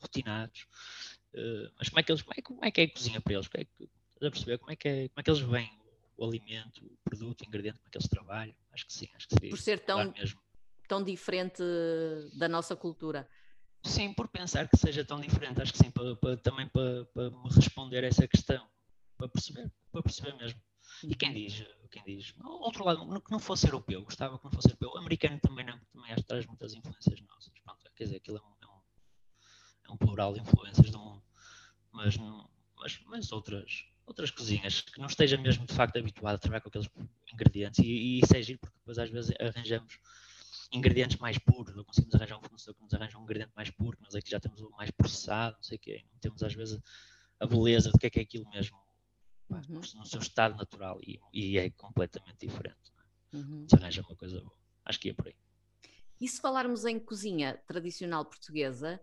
rotinados. 0.00 0.66
Uh, 1.34 1.70
mas 1.78 1.88
como 1.88 2.00
é, 2.00 2.02
que 2.02 2.12
eles, 2.12 2.22
como, 2.22 2.34
é, 2.36 2.42
como 2.42 2.64
é 2.64 2.70
que 2.70 2.80
é 2.80 2.84
a 2.84 2.92
cozinha 2.92 3.20
para 3.20 3.34
eles? 3.34 3.48
Como 3.48 3.62
é 3.62 3.64
que, 3.64 3.84
estás 4.14 4.28
a 4.28 4.30
perceber 4.30 4.58
como 4.58 4.70
é 4.70 4.76
que, 4.76 4.88
é, 4.88 5.08
como 5.08 5.20
é 5.20 5.22
que 5.22 5.30
eles 5.30 5.40
veem 5.40 5.82
o 6.16 6.24
alimento, 6.24 6.84
o 6.84 6.98
produto, 7.04 7.42
o 7.42 7.44
ingrediente 7.46 7.78
com 7.78 7.90
que 7.90 7.98
eles 7.98 8.08
trabalham. 8.08 8.54
Acho 8.72 8.86
que 8.86 8.92
sim, 8.92 9.08
acho 9.14 9.28
que 9.28 9.34
seria 9.34 9.50
Por 9.50 9.58
ser 9.58 9.80
tão, 9.80 10.12
tão 10.88 11.02
diferente 11.02 11.62
da 12.34 12.48
nossa 12.48 12.76
cultura. 12.76 13.28
Sim, 13.84 14.12
por 14.12 14.28
pensar 14.28 14.68
que 14.68 14.76
seja 14.76 15.04
tão 15.04 15.20
diferente, 15.20 15.60
acho 15.60 15.72
que 15.72 15.78
sim, 15.78 15.90
para, 15.90 16.14
para, 16.16 16.36
também 16.36 16.68
para, 16.68 17.04
para, 17.06 17.30
me 17.30 17.48
responder 17.50 18.04
a 18.04 18.06
essa 18.06 18.28
questão, 18.28 18.68
para 19.16 19.28
perceber, 19.28 19.72
para 19.90 20.02
perceber 20.02 20.34
mesmo. 20.36 20.60
E 21.04 21.14
quem 21.14 21.32
diz, 21.32 21.64
quem 21.90 22.02
diz, 22.04 22.34
outro 22.42 22.84
lado, 22.84 23.20
que 23.20 23.30
não 23.30 23.38
fosse 23.38 23.66
europeu, 23.66 24.02
gostava 24.02 24.38
que 24.38 24.44
não 24.44 24.50
fosse 24.50 24.68
europeu, 24.68 24.96
americano 24.96 25.38
também 25.40 25.64
não, 25.64 25.78
também 25.92 26.12
acho 26.12 26.22
que 26.22 26.28
traz 26.28 26.46
muitas 26.46 26.74
influências 26.74 27.20
nossas. 27.20 27.52
Pronto, 27.64 27.84
quer 27.94 28.04
dizer, 28.04 28.16
aquilo 28.16 28.38
é 28.38 28.40
um, 28.40 28.54
é 28.60 28.66
um, 28.66 28.80
é 29.88 29.92
um 29.92 29.96
plural 29.96 30.32
de 30.32 30.40
influências 30.40 30.90
do 30.90 30.98
mundo, 30.98 31.22
mas, 31.90 32.16
mas, 32.76 33.00
mas 33.06 33.32
outras, 33.32 33.84
outras 34.06 34.30
cozinhas 34.30 34.80
que 34.80 34.98
não 35.00 35.06
esteja 35.06 35.36
mesmo 35.36 35.66
de 35.66 35.74
facto 35.74 35.96
habituado 35.98 36.36
a 36.36 36.38
trabalhar 36.38 36.60
com 36.60 36.68
aqueles 36.68 36.88
ingredientes. 37.32 37.78
E, 37.80 37.86
e 37.86 38.20
isso 38.20 38.36
é 38.36 38.42
giro 38.42 38.58
porque 38.58 38.78
depois 38.78 38.98
às 38.98 39.10
vezes 39.10 39.34
arranjamos 39.40 39.98
ingredientes 40.72 41.18
mais 41.18 41.38
puros, 41.38 41.74
não 41.74 41.84
conseguimos 41.84 42.14
arranjar 42.14 42.38
um 42.38 42.42
fornecedor 42.42 42.74
que 42.74 42.82
nos 42.82 42.94
arranja 42.94 43.18
um 43.18 43.22
ingrediente 43.22 43.52
mais 43.54 43.70
puro, 43.70 43.98
nós 44.00 44.14
aqui 44.14 44.30
já 44.30 44.40
temos 44.40 44.60
o 44.60 44.70
mais 44.70 44.90
processado, 44.90 45.56
não 45.56 45.62
sei 45.62 45.76
o 45.76 45.80
quê, 45.80 46.04
não 46.10 46.18
temos 46.18 46.42
às 46.42 46.54
vezes 46.54 46.80
a 47.38 47.46
beleza 47.46 47.90
do 47.90 47.98
que 47.98 48.06
é 48.06 48.10
que 48.10 48.18
é 48.20 48.22
aquilo 48.22 48.48
mesmo 48.48 48.81
uhum. 49.52 49.80
no 49.94 50.06
seu 50.06 50.20
estado 50.20 50.56
natural 50.56 50.98
e, 51.02 51.20
e 51.32 51.58
é 51.58 51.70
completamente 51.70 52.46
diferente. 52.46 52.92
É? 53.32 53.36
Uhum. 53.36 53.66
Se 53.68 53.76
arranja 53.76 54.02
uma 54.02 54.16
coisa 54.16 54.40
boa. 54.40 54.56
Acho 54.84 55.00
que 55.00 55.10
é 55.10 55.14
por 55.14 55.28
aí. 55.28 55.36
E 56.20 56.28
se 56.28 56.40
falarmos 56.40 56.84
em 56.84 57.00
cozinha 57.00 57.60
tradicional 57.66 58.24
portuguesa, 58.24 59.00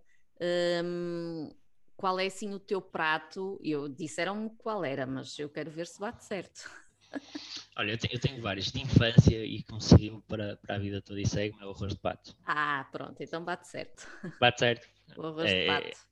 hum, 0.84 1.54
qual 1.98 2.18
é 2.18 2.28
assim 2.28 2.54
o 2.54 2.60
teu 2.60 2.82
prato? 2.82 3.60
Eu 3.62 3.90
disseram-me 3.90 4.50
qual 4.52 4.86
era, 4.86 5.06
mas 5.06 5.38
eu 5.38 5.50
quero 5.50 5.70
ver 5.70 5.86
se 5.86 6.00
bate 6.00 6.24
certo. 6.24 6.70
Olha, 7.76 7.92
eu 7.92 7.98
tenho, 7.98 8.14
eu 8.14 8.20
tenho, 8.20 8.42
vários 8.42 8.72
de 8.72 8.82
infância 8.82 9.44
e 9.44 9.64
que 9.64 9.74
me 9.74 9.82
seguiu 9.82 10.24
para, 10.28 10.56
para 10.58 10.76
a 10.76 10.80
vida 10.80 11.02
toda 11.02 11.20
e 11.20 11.28
segue-me 11.28 11.62
é 11.62 11.66
o 11.66 11.72
arroz 11.72 11.94
de 11.94 12.00
pato. 12.00 12.36
Ah, 12.46 12.88
pronto, 12.92 13.22
então 13.22 13.44
bate 13.44 13.68
certo. 13.68 14.08
Bate 14.40 14.60
certo. 14.60 14.88
O 15.18 15.26
arroz 15.26 15.52
é, 15.52 15.62
de 15.62 15.66
pato. 15.66 16.09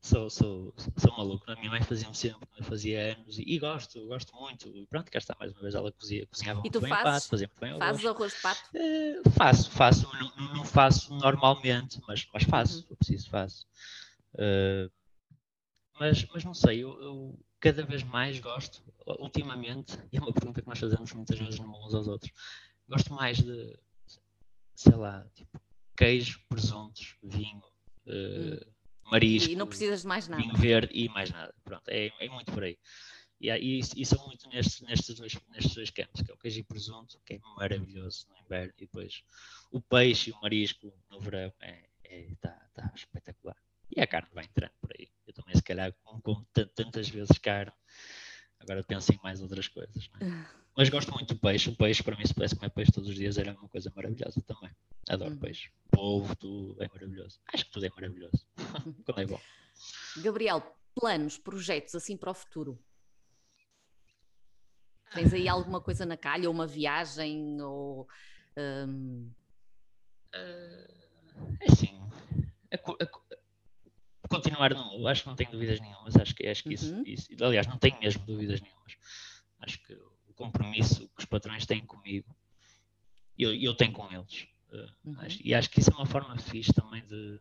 Sou, 0.00 0.30
sou, 0.30 0.74
sou 0.96 1.16
maluco. 1.16 1.50
A 1.50 1.56
minha 1.56 1.70
mãe 1.70 1.82
fazia-me 1.82 2.14
sempre, 2.14 2.48
fazia 2.62 3.14
anos 3.14 3.38
e, 3.38 3.42
e, 3.42 3.58
gosto, 3.58 4.06
gosto 4.06 4.34
muito. 4.36 4.68
E 4.68 4.86
pronto, 4.86 5.10
cá 5.10 5.18
está 5.18 5.36
mais 5.38 5.52
uma 5.52 5.62
vez. 5.62 5.74
Ela 5.74 5.90
cozia, 5.92 6.26
cozinhava 6.26 6.60
muito 6.60 6.80
bem 6.80 6.90
fazes, 6.90 7.04
pato, 7.04 7.28
fazia 7.28 7.48
muito 7.48 7.60
bem 7.60 7.78
Fazes 7.78 8.06
arroz 8.06 8.32
de 8.32 8.40
pato? 8.40 8.62
Uh, 8.74 9.30
faço, 9.30 9.70
faço. 9.70 10.08
Não, 10.14 10.54
não, 10.54 10.64
faço 10.64 11.12
normalmente, 11.14 12.00
mas, 12.06 12.26
mas 12.32 12.44
faço. 12.44 12.78
Uhum. 12.78 12.86
Eu 12.90 12.96
preciso, 12.96 13.28
faço. 13.28 13.66
Uh, 14.34 14.90
mas, 15.98 16.24
mas 16.32 16.44
não 16.44 16.54
sei, 16.54 16.84
eu, 16.84 17.00
eu 17.02 17.38
cada 17.60 17.82
vez 17.82 18.02
mais 18.04 18.38
gosto, 18.38 18.82
ultimamente, 19.18 19.98
e 20.12 20.16
é 20.16 20.20
uma 20.20 20.32
pergunta 20.32 20.62
que 20.62 20.68
nós 20.68 20.78
fazemos 20.78 21.12
muitas 21.12 21.38
vezes 21.38 21.58
uns 21.58 21.94
aos 21.94 22.06
outros, 22.06 22.32
gosto 22.88 23.12
mais 23.12 23.38
de, 23.38 23.76
sei 24.74 24.94
lá, 24.94 25.26
tipo, 25.34 25.60
queijo, 25.96 26.40
presuntos, 26.48 27.16
vinho, 27.22 27.64
uh, 28.06 28.77
marisco. 29.10 29.50
E 29.50 29.56
não 29.56 29.66
precisas 29.66 30.02
de 30.02 30.06
mais 30.06 30.28
nada. 30.28 30.42
Vinho 30.42 30.56
verde 30.56 30.92
e 30.94 31.08
mais 31.08 31.30
nada. 31.30 31.54
Pronto, 31.64 31.88
é, 31.88 32.12
é 32.18 32.28
muito 32.28 32.52
por 32.52 32.62
aí. 32.62 32.78
E, 33.40 33.50
e, 33.50 33.80
e 33.96 34.06
são 34.06 34.24
muito 34.26 34.48
nestes, 34.48 34.80
nestes, 34.80 35.14
dois, 35.14 35.38
nestes 35.50 35.74
dois 35.74 35.90
campos, 35.90 36.22
que 36.22 36.30
é 36.30 36.34
o 36.34 36.38
queijo 36.38 36.58
e 36.58 36.64
presunto, 36.64 37.20
que 37.24 37.34
é 37.34 37.38
maravilhoso 37.56 38.26
no 38.28 38.36
inverno, 38.38 38.72
e 38.76 38.80
depois 38.80 39.22
o 39.70 39.80
peixe 39.80 40.30
e 40.30 40.32
o 40.32 40.40
marisco 40.40 40.92
no 41.08 41.20
verão, 41.20 41.52
é, 41.60 41.84
é, 42.04 42.28
tá, 42.40 42.50
tá 42.74 42.92
espetacular. 42.94 43.56
E 43.94 44.00
a 44.00 44.06
carne 44.06 44.28
vai 44.34 44.44
entrando 44.44 44.72
por 44.80 44.90
aí. 44.98 45.08
Eu 45.26 45.32
também, 45.32 45.54
se 45.54 45.62
calhar, 45.62 45.94
como, 46.02 46.20
como 46.20 46.46
tantas 46.52 47.08
vezes 47.08 47.38
carne, 47.38 47.72
agora 48.60 48.82
penso 48.84 49.12
em 49.12 49.20
mais 49.22 49.40
outras 49.40 49.68
coisas. 49.68 50.10
É? 50.20 50.24
Mas 50.76 50.88
gosto 50.90 51.12
muito 51.12 51.34
do 51.34 51.40
peixe. 51.40 51.70
O 51.70 51.76
peixe, 51.76 52.04
para 52.04 52.16
mim, 52.16 52.24
se 52.24 52.32
pudesse 52.32 52.54
comer 52.54 52.70
peixe 52.70 52.92
todos 52.92 53.08
os 53.08 53.14
dias, 53.16 53.36
era 53.36 53.52
uma 53.52 53.68
coisa 53.68 53.92
maravilhosa 53.96 54.40
também. 54.42 54.70
Adoro 55.08 55.32
uhum. 55.32 55.38
peixe. 55.38 55.72
Polvo, 55.90 56.36
tudo 56.36 56.76
é 56.80 56.86
maravilhoso. 56.86 57.40
Acho 57.52 57.64
que 57.64 57.72
tudo 57.72 57.86
é 57.86 57.90
maravilhoso. 57.90 58.46
Quando 59.04 59.20
é 59.20 59.26
bom. 59.26 59.40
Gabriel, 60.18 60.62
planos, 60.94 61.36
projetos 61.36 61.96
assim 61.96 62.16
para 62.16 62.30
o 62.30 62.34
futuro? 62.34 62.78
Tens 65.14 65.34
aí 65.34 65.48
alguma 65.48 65.80
coisa 65.80 66.06
na 66.06 66.16
calha, 66.16 66.48
ou 66.48 66.54
uma 66.54 66.66
viagem, 66.66 67.60
ou. 67.60 68.06
Um... 68.56 69.32
Uh, 70.32 71.56
é 71.60 71.72
assim. 71.72 72.00
A, 72.72 72.76
a, 72.76 73.27
continuar, 74.28 74.74
não, 74.74 75.06
acho 75.06 75.22
que 75.22 75.28
não 75.28 75.36
tenho 75.36 75.50
dúvidas 75.50 75.80
nenhumas, 75.80 76.16
acho 76.16 76.34
que, 76.34 76.46
acho 76.46 76.62
que 76.62 76.74
isso, 76.74 76.94
uhum. 76.94 77.02
isso, 77.04 77.28
aliás, 77.40 77.66
não 77.66 77.78
tenho 77.78 77.98
mesmo 77.98 78.24
dúvidas 78.24 78.60
nenhumas. 78.60 78.96
Acho 79.60 79.78
que 79.82 79.92
o 79.94 80.34
compromisso 80.34 81.08
que 81.08 81.20
os 81.20 81.24
patrões 81.24 81.66
têm 81.66 81.84
comigo, 81.84 82.34
eu, 83.36 83.54
eu 83.54 83.74
tenho 83.74 83.92
com 83.92 84.10
eles. 84.12 84.48
Uh, 84.70 85.08
uhum. 85.08 85.20
acho, 85.20 85.38
e 85.42 85.54
acho 85.54 85.70
que 85.70 85.80
isso 85.80 85.90
é 85.90 85.94
uma 85.94 86.06
forma 86.06 86.36
fixe 86.38 86.72
também 86.72 87.04
de, 87.06 87.40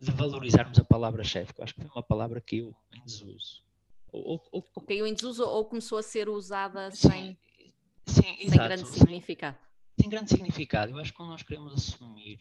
de 0.00 0.10
valorizarmos 0.12 0.78
a 0.78 0.84
palavra 0.84 1.24
chefe, 1.24 1.52
que 1.54 1.62
acho 1.62 1.74
que 1.74 1.80
foi 1.80 1.90
uma 1.90 2.02
palavra 2.02 2.40
que 2.40 2.58
eu 2.58 2.76
em 2.92 3.02
desuso. 3.04 3.62
Ou, 4.12 4.42
ou, 4.52 4.68
ou 4.74 4.82
caiu 4.82 5.06
em 5.06 5.14
desuso 5.14 5.42
ou 5.44 5.64
começou 5.64 5.98
a 5.98 6.02
ser 6.02 6.28
usada 6.28 6.90
sem, 6.90 7.38
sim, 8.06 8.36
sem 8.36 8.50
grande 8.50 8.86
significado. 8.86 9.58
Sem 9.98 10.10
grande 10.10 10.30
significado. 10.30 10.92
Eu 10.92 10.98
acho 10.98 11.12
que 11.12 11.16
quando 11.16 11.30
nós 11.30 11.42
queremos 11.42 11.72
assumir 11.72 12.38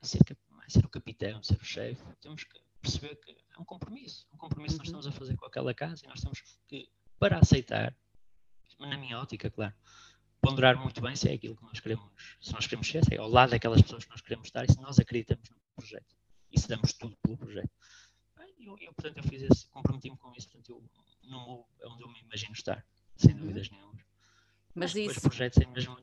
acerca 0.00 0.36
ser 0.72 0.84
o 0.84 0.88
capitão, 0.88 1.42
ser 1.42 1.60
o 1.60 1.64
chefe, 1.64 2.02
temos 2.20 2.44
que 2.44 2.60
perceber 2.80 3.16
que 3.16 3.30
é 3.30 3.60
um 3.60 3.64
compromisso. 3.64 4.26
Um 4.32 4.36
compromisso 4.36 4.78
que 4.78 4.90
nós 4.90 5.04
uhum. 5.04 5.10
estamos 5.10 5.16
a 5.16 5.18
fazer 5.18 5.36
com 5.36 5.46
aquela 5.46 5.72
casa 5.72 6.04
e 6.04 6.08
nós 6.08 6.20
temos 6.20 6.42
que, 6.66 6.90
para 7.18 7.38
aceitar, 7.38 7.94
na 8.78 8.96
minha 8.96 9.18
ótica, 9.18 9.50
claro, 9.50 9.74
ponderar 10.40 10.76
muito 10.76 11.00
bem 11.00 11.14
se 11.14 11.28
é 11.28 11.34
aquilo 11.34 11.56
que 11.56 11.62
nós 11.62 11.78
queremos, 11.78 12.10
se 12.40 12.52
nós 12.52 12.66
queremos 12.66 12.88
ser, 12.88 13.04
se 13.04 13.14
é 13.14 13.18
ao 13.18 13.28
lado 13.28 13.50
daquelas 13.50 13.80
pessoas 13.80 14.04
que 14.04 14.10
nós 14.10 14.20
queremos 14.20 14.48
estar 14.48 14.64
e 14.64 14.72
se 14.72 14.80
nós 14.80 14.98
acreditamos 14.98 15.48
no 15.48 15.56
projeto 15.76 16.16
e 16.50 16.60
se 16.60 16.68
damos 16.68 16.92
tudo 16.92 17.16
pelo 17.22 17.36
projeto. 17.36 17.70
Eu, 18.58 18.76
eu 18.78 18.92
portanto, 18.94 19.16
eu 19.16 19.24
fiz 19.24 19.42
esse, 19.42 19.66
comprometi-me 19.68 20.16
com 20.16 20.32
isso, 20.36 20.48
portanto, 20.48 20.70
eu, 20.70 20.84
não, 21.28 21.64
é 21.80 21.88
onde 21.88 22.02
eu 22.02 22.08
me 22.08 22.20
imagino 22.20 22.52
estar, 22.52 22.84
sem 23.16 23.32
uhum. 23.32 23.40
dúvidas 23.40 23.70
nenhuma. 23.70 23.92
Mas, 24.74 24.94
Mas 24.94 24.96
isso... 24.96 25.20
projetos 25.20 25.58
é 25.58 25.66
mesmo 25.66 25.96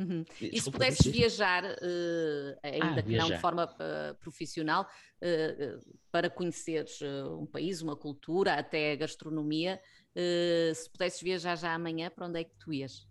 Uhum. 0.00 0.24
E 0.40 0.58
se 0.58 0.70
pudesses 0.70 1.12
viajar, 1.12 1.62
uh, 1.62 2.58
ainda 2.62 3.00
ah, 3.00 3.02
que 3.02 3.16
não 3.16 3.28
de 3.28 3.38
forma 3.38 3.66
uh, 3.66 4.14
profissional, 4.14 4.84
uh, 5.20 5.96
para 6.10 6.30
conheceres 6.30 7.02
um 7.38 7.44
país, 7.44 7.82
uma 7.82 7.94
cultura, 7.94 8.54
até 8.54 8.92
a 8.92 8.96
gastronomia, 8.96 9.80
se 10.74 10.90
pudesses 10.90 11.20
viajar 11.20 11.56
já 11.56 11.74
amanhã, 11.74 12.10
para 12.10 12.26
onde 12.26 12.40
é 12.40 12.44
que 12.44 12.54
tu 12.58 12.72
ias? 12.72 13.06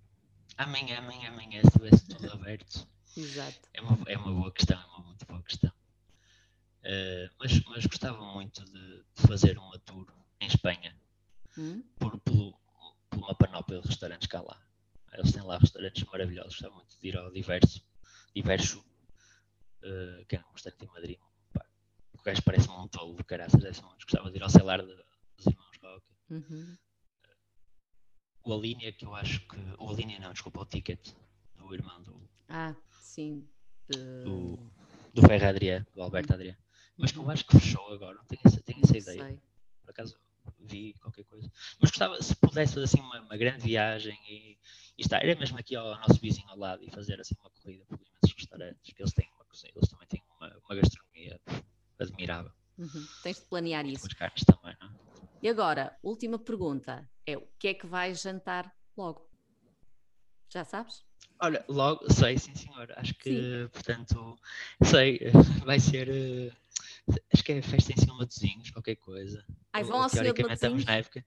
Amanhã, 0.58 0.98
amanhã, 0.98 1.30
amanhã, 1.30 1.62
se 1.62 1.68
estivesse 1.68 2.08
tudo 2.08 2.30
aberto. 2.34 2.88
Exato. 3.16 3.70
É 3.74 3.82
uma, 3.82 3.98
é 4.08 4.18
uma 4.18 4.34
boa 4.34 4.52
questão, 4.52 4.80
é 4.80 4.86
uma 4.86 5.06
muito 5.06 5.26
boa 5.28 5.44
questão. 5.44 5.72
mas, 7.40 7.64
mas 7.66 7.86
gostava 7.86 8.22
muito 8.34 8.66
de, 8.66 9.04
de, 9.16 9.28
fazer 9.28 9.58
uma 9.60 9.78
tour 9.80 10.12
em 10.42 10.48
Espanha, 10.48 10.96
hum? 11.58 11.84
por, 12.00 12.20
por, 12.20 12.60
por 13.10 13.20
uma 13.20 13.36
panóplia 13.36 13.80
de 13.80 13.88
restaurantes 13.88 14.28
cá 14.28 14.42
lá. 14.42 14.69
Eles 15.14 15.32
têm 15.32 15.42
lá 15.44 15.58
restaurantes 15.58 16.04
maravilhosos. 16.04 16.54
Gostava 16.54 16.76
muito 16.76 17.00
de 17.00 17.08
ir 17.08 17.18
ao 17.18 17.32
diverso, 17.32 17.84
diverso 18.34 18.80
uh, 19.84 20.26
que 20.26 20.36
é 20.36 20.40
um 20.40 20.52
restaurante 20.54 20.86
em 20.86 20.88
Madrid. 20.88 21.20
Pá, 21.54 21.66
o 22.14 22.22
gajo 22.22 22.44
parece-me 22.44 22.76
um 22.76 22.88
tolo 22.88 23.16
de 23.16 23.24
caraças. 23.24 23.64
É 23.64 23.72
gostava 23.72 24.32
de 24.32 24.38
ir 24.38 24.44
ao 24.44 24.50
celar 24.50 24.82
de, 24.82 24.96
dos 25.38 25.48
irmãos 25.48 25.78
Roca. 25.82 26.14
Uhum. 26.30 26.78
Uh, 28.46 28.50
o 28.50 28.54
Alinea, 28.54 28.92
que 28.94 29.06
eu 29.06 29.16
acho 29.16 29.40
que. 29.48 29.58
O 29.78 29.90
Alinea 29.90 30.20
não, 30.20 30.34
desculpa, 30.34 30.62
o 30.62 30.66
Ticket 30.66 31.14
do 31.56 31.74
irmão 31.74 32.02
do. 32.04 32.30
Ah, 32.48 32.76
sim. 33.02 33.48
De... 33.88 34.24
Do, 34.24 34.72
do 35.14 35.22
Ferro 35.22 35.48
Adrià, 35.48 35.86
do 35.94 36.02
Alberto 36.02 36.34
Adrià. 36.34 36.58
Mas 36.98 37.12
que 37.12 37.18
eu 37.18 37.24
uhum. 37.24 37.32
acho 37.32 37.46
que 37.46 37.60
fechou 37.60 37.94
agora, 37.94 38.16
não 38.16 38.26
tenho 38.26 38.42
essa, 38.44 38.62
tenho 38.62 38.82
essa 38.84 38.98
ideia. 38.98 39.26
Sei. 39.26 39.40
Por 39.82 39.92
acaso 39.92 40.20
vi 40.60 40.94
qualquer 41.02 41.24
coisa. 41.26 41.52
Mas 41.80 41.90
gostava, 41.90 42.22
se 42.22 42.36
pudesse 42.36 42.74
fazer 42.74 42.86
assim 42.86 43.02
uma, 43.02 43.22
uma 43.22 43.38
grande 43.38 43.64
viagem 43.64 44.18
e, 44.28 44.58
e, 44.98 45.02
estar, 45.02 45.24
era 45.24 45.38
mesmo 45.40 45.58
aqui 45.58 45.76
ao, 45.76 45.96
nosso 46.00 46.20
vizinho 46.20 46.50
ao 46.50 46.58
lado 46.58 46.84
e 46.84 46.92
fazer 46.92 47.20
assim 47.20 47.36
uma 47.40 47.50
corrida 47.50 47.86
por 47.86 47.96
imensos 47.96 48.36
restaurantes, 48.36 48.94
que 48.94 49.02
eles 49.02 49.14
têm 49.14 49.30
uma 49.36 49.46
cozinha, 49.46 49.74
eles 49.76 49.90
também 49.90 50.08
têm 50.08 50.24
uma, 50.38 50.58
uma 50.66 50.76
gastronomia 50.76 51.40
admirável. 52.00 52.52
Uhum. 52.78 53.08
Tens 53.24 53.40
de 53.40 53.46
planear 53.46 53.86
isso. 53.86 54.08
Com 54.10 54.16
carnes 54.16 54.44
também, 54.46 54.76
não? 54.80 54.88
É? 54.88 55.10
E 55.42 55.48
agora, 55.50 55.98
última 56.04 56.38
pergunta 56.38 57.10
é 57.26 57.38
o 57.38 57.48
que 57.58 57.70
é 57.70 57.74
que 57.74 57.88
vais 57.88 58.22
jantar 58.22 58.74
logo? 58.96 59.30
Já 60.50 60.66
sabes? 60.66 61.06
Olha, 61.42 61.64
logo, 61.68 62.12
sei, 62.12 62.38
sim 62.38 62.54
senhor. 62.56 62.92
Acho 62.96 63.14
que, 63.16 63.30
sim. 63.30 63.70
portanto, 63.72 64.38
sei, 64.84 65.20
vai 65.66 65.80
ser 65.80 66.10
uh, 66.10 66.52
Acho 67.34 67.44
que 67.44 67.52
é 67.54 67.62
festa 67.62 67.92
em 67.92 67.98
cima 67.98 68.14
de 68.14 68.20
Matozinhos, 68.20 68.72
qualquer 68.72 68.96
coisa. 68.96 69.44
Ai, 69.74 69.84
vão 69.84 70.02
ao 70.02 70.10
Teoricamente 70.10 70.56
estamos 70.56 70.86
na 70.86 70.96
época. 70.96 71.26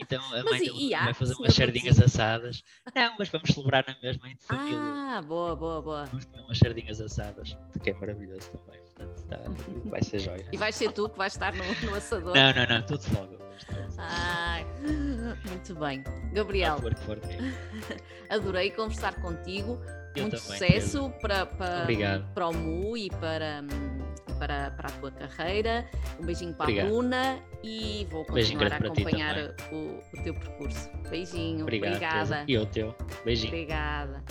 Então 0.00 0.22
a 0.34 0.44
mãe 0.44 0.60
e, 0.62 0.90
vai 0.90 1.14
fazer 1.14 1.34
umas 1.34 1.54
sardinhas 1.54 2.00
assadas. 2.00 2.62
Não, 2.94 3.16
mas 3.18 3.28
vamos 3.28 3.50
celebrar 3.50 3.84
na 3.86 3.96
mesma 4.00 4.28
em 4.28 4.36
família. 4.36 4.78
Ah, 4.78 5.22
boa, 5.22 5.56
boa, 5.56 5.82
boa. 5.82 6.04
Vamos 6.06 6.24
comer 6.24 6.42
umas 6.42 6.58
sardinhas 6.58 7.00
assadas, 7.00 7.56
que 7.82 7.90
é 7.90 7.94
maravilhoso 7.94 8.50
também. 8.50 8.80
Portanto, 8.80 9.26
tá, 9.26 9.38
vai 9.90 10.02
ser 10.02 10.18
jóia. 10.20 10.48
E 10.52 10.56
vai 10.56 10.72
ser 10.72 10.92
tu 10.92 11.08
que 11.08 11.18
vais 11.18 11.32
estar 11.32 11.52
no, 11.52 11.64
no 11.86 11.94
assador. 11.94 12.34
Não, 12.34 12.52
não, 12.52 12.66
não, 12.66 12.86
tudo 12.86 13.02
logo. 13.14 13.43
Ai, 13.98 14.66
muito 15.48 15.74
bem. 15.76 16.04
Gabriel, 16.32 16.78
for, 16.78 17.18
adorei 18.28 18.70
conversar 18.70 19.14
contigo. 19.20 19.80
Eu 20.14 20.22
muito 20.22 20.40
também, 20.40 20.58
sucesso 20.58 21.12
para, 21.20 21.44
para, 21.44 21.86
para 22.34 22.48
o 22.48 22.52
MU 22.52 22.96
e 22.96 23.10
para 23.10 23.64
para, 24.38 24.70
para 24.72 24.88
a 24.88 24.92
tua 24.92 25.10
carreira. 25.10 25.88
Um 26.20 26.26
beijinho 26.26 26.54
para 26.54 26.64
Obrigado. 26.64 26.86
a 26.86 26.90
Luna 26.90 27.38
e 27.62 28.06
vou 28.10 28.24
continuar 28.24 28.72
a 28.72 28.76
acompanhar 28.76 29.54
o, 29.72 30.00
o, 30.12 30.22
teu 30.22 30.34
percurso. 30.34 30.90
Beijinho, 31.08 31.62
Obrigado, 31.62 31.94
obrigada. 31.94 32.44
E 32.46 32.58
o 32.58 32.66
teu. 32.66 32.94
Beijinho. 33.24 33.52
Obrigada. 33.52 34.22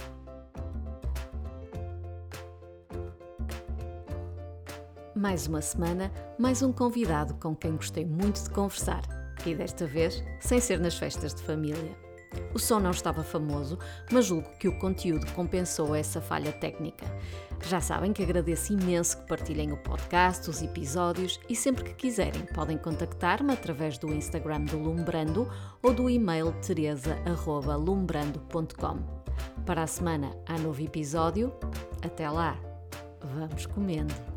Mais 5.23 5.47
uma 5.47 5.61
semana, 5.61 6.11
mais 6.37 6.61
um 6.61 6.73
convidado 6.73 7.35
com 7.35 7.55
quem 7.55 7.77
gostei 7.77 8.05
muito 8.05 8.43
de 8.43 8.49
conversar. 8.49 9.03
E 9.45 9.55
desta 9.55 9.85
vez, 9.85 10.21
sem 10.41 10.59
ser 10.59 10.81
nas 10.81 10.97
festas 10.97 11.33
de 11.33 11.41
família. 11.43 11.97
O 12.53 12.59
som 12.59 12.81
não 12.81 12.91
estava 12.91 13.23
famoso, 13.23 13.79
mas 14.11 14.25
julgo 14.25 14.49
que 14.59 14.67
o 14.67 14.77
conteúdo 14.79 15.25
compensou 15.31 15.95
essa 15.95 16.19
falha 16.19 16.51
técnica. 16.51 17.05
Já 17.65 17.79
sabem 17.79 18.11
que 18.11 18.21
agradeço 18.21 18.73
imenso 18.73 19.17
que 19.17 19.25
partilhem 19.29 19.71
o 19.71 19.77
podcast, 19.77 20.49
os 20.49 20.61
episódios 20.61 21.39
e 21.47 21.55
sempre 21.55 21.85
que 21.85 21.93
quiserem 21.93 22.45
podem 22.53 22.77
contactar-me 22.77 23.53
através 23.53 23.97
do 23.97 24.13
Instagram 24.13 24.65
do 24.65 24.77
Lumbrando 24.77 25.49
ou 25.81 25.93
do 25.93 26.09
e-mail 26.09 26.51
teresa.lumbrando.com. 26.61 28.99
Para 29.65 29.83
a 29.83 29.87
semana 29.87 30.35
há 30.45 30.57
novo 30.57 30.81
episódio. 30.81 31.53
Até 32.03 32.29
lá, 32.29 32.59
vamos 33.21 33.65
comendo! 33.67 34.32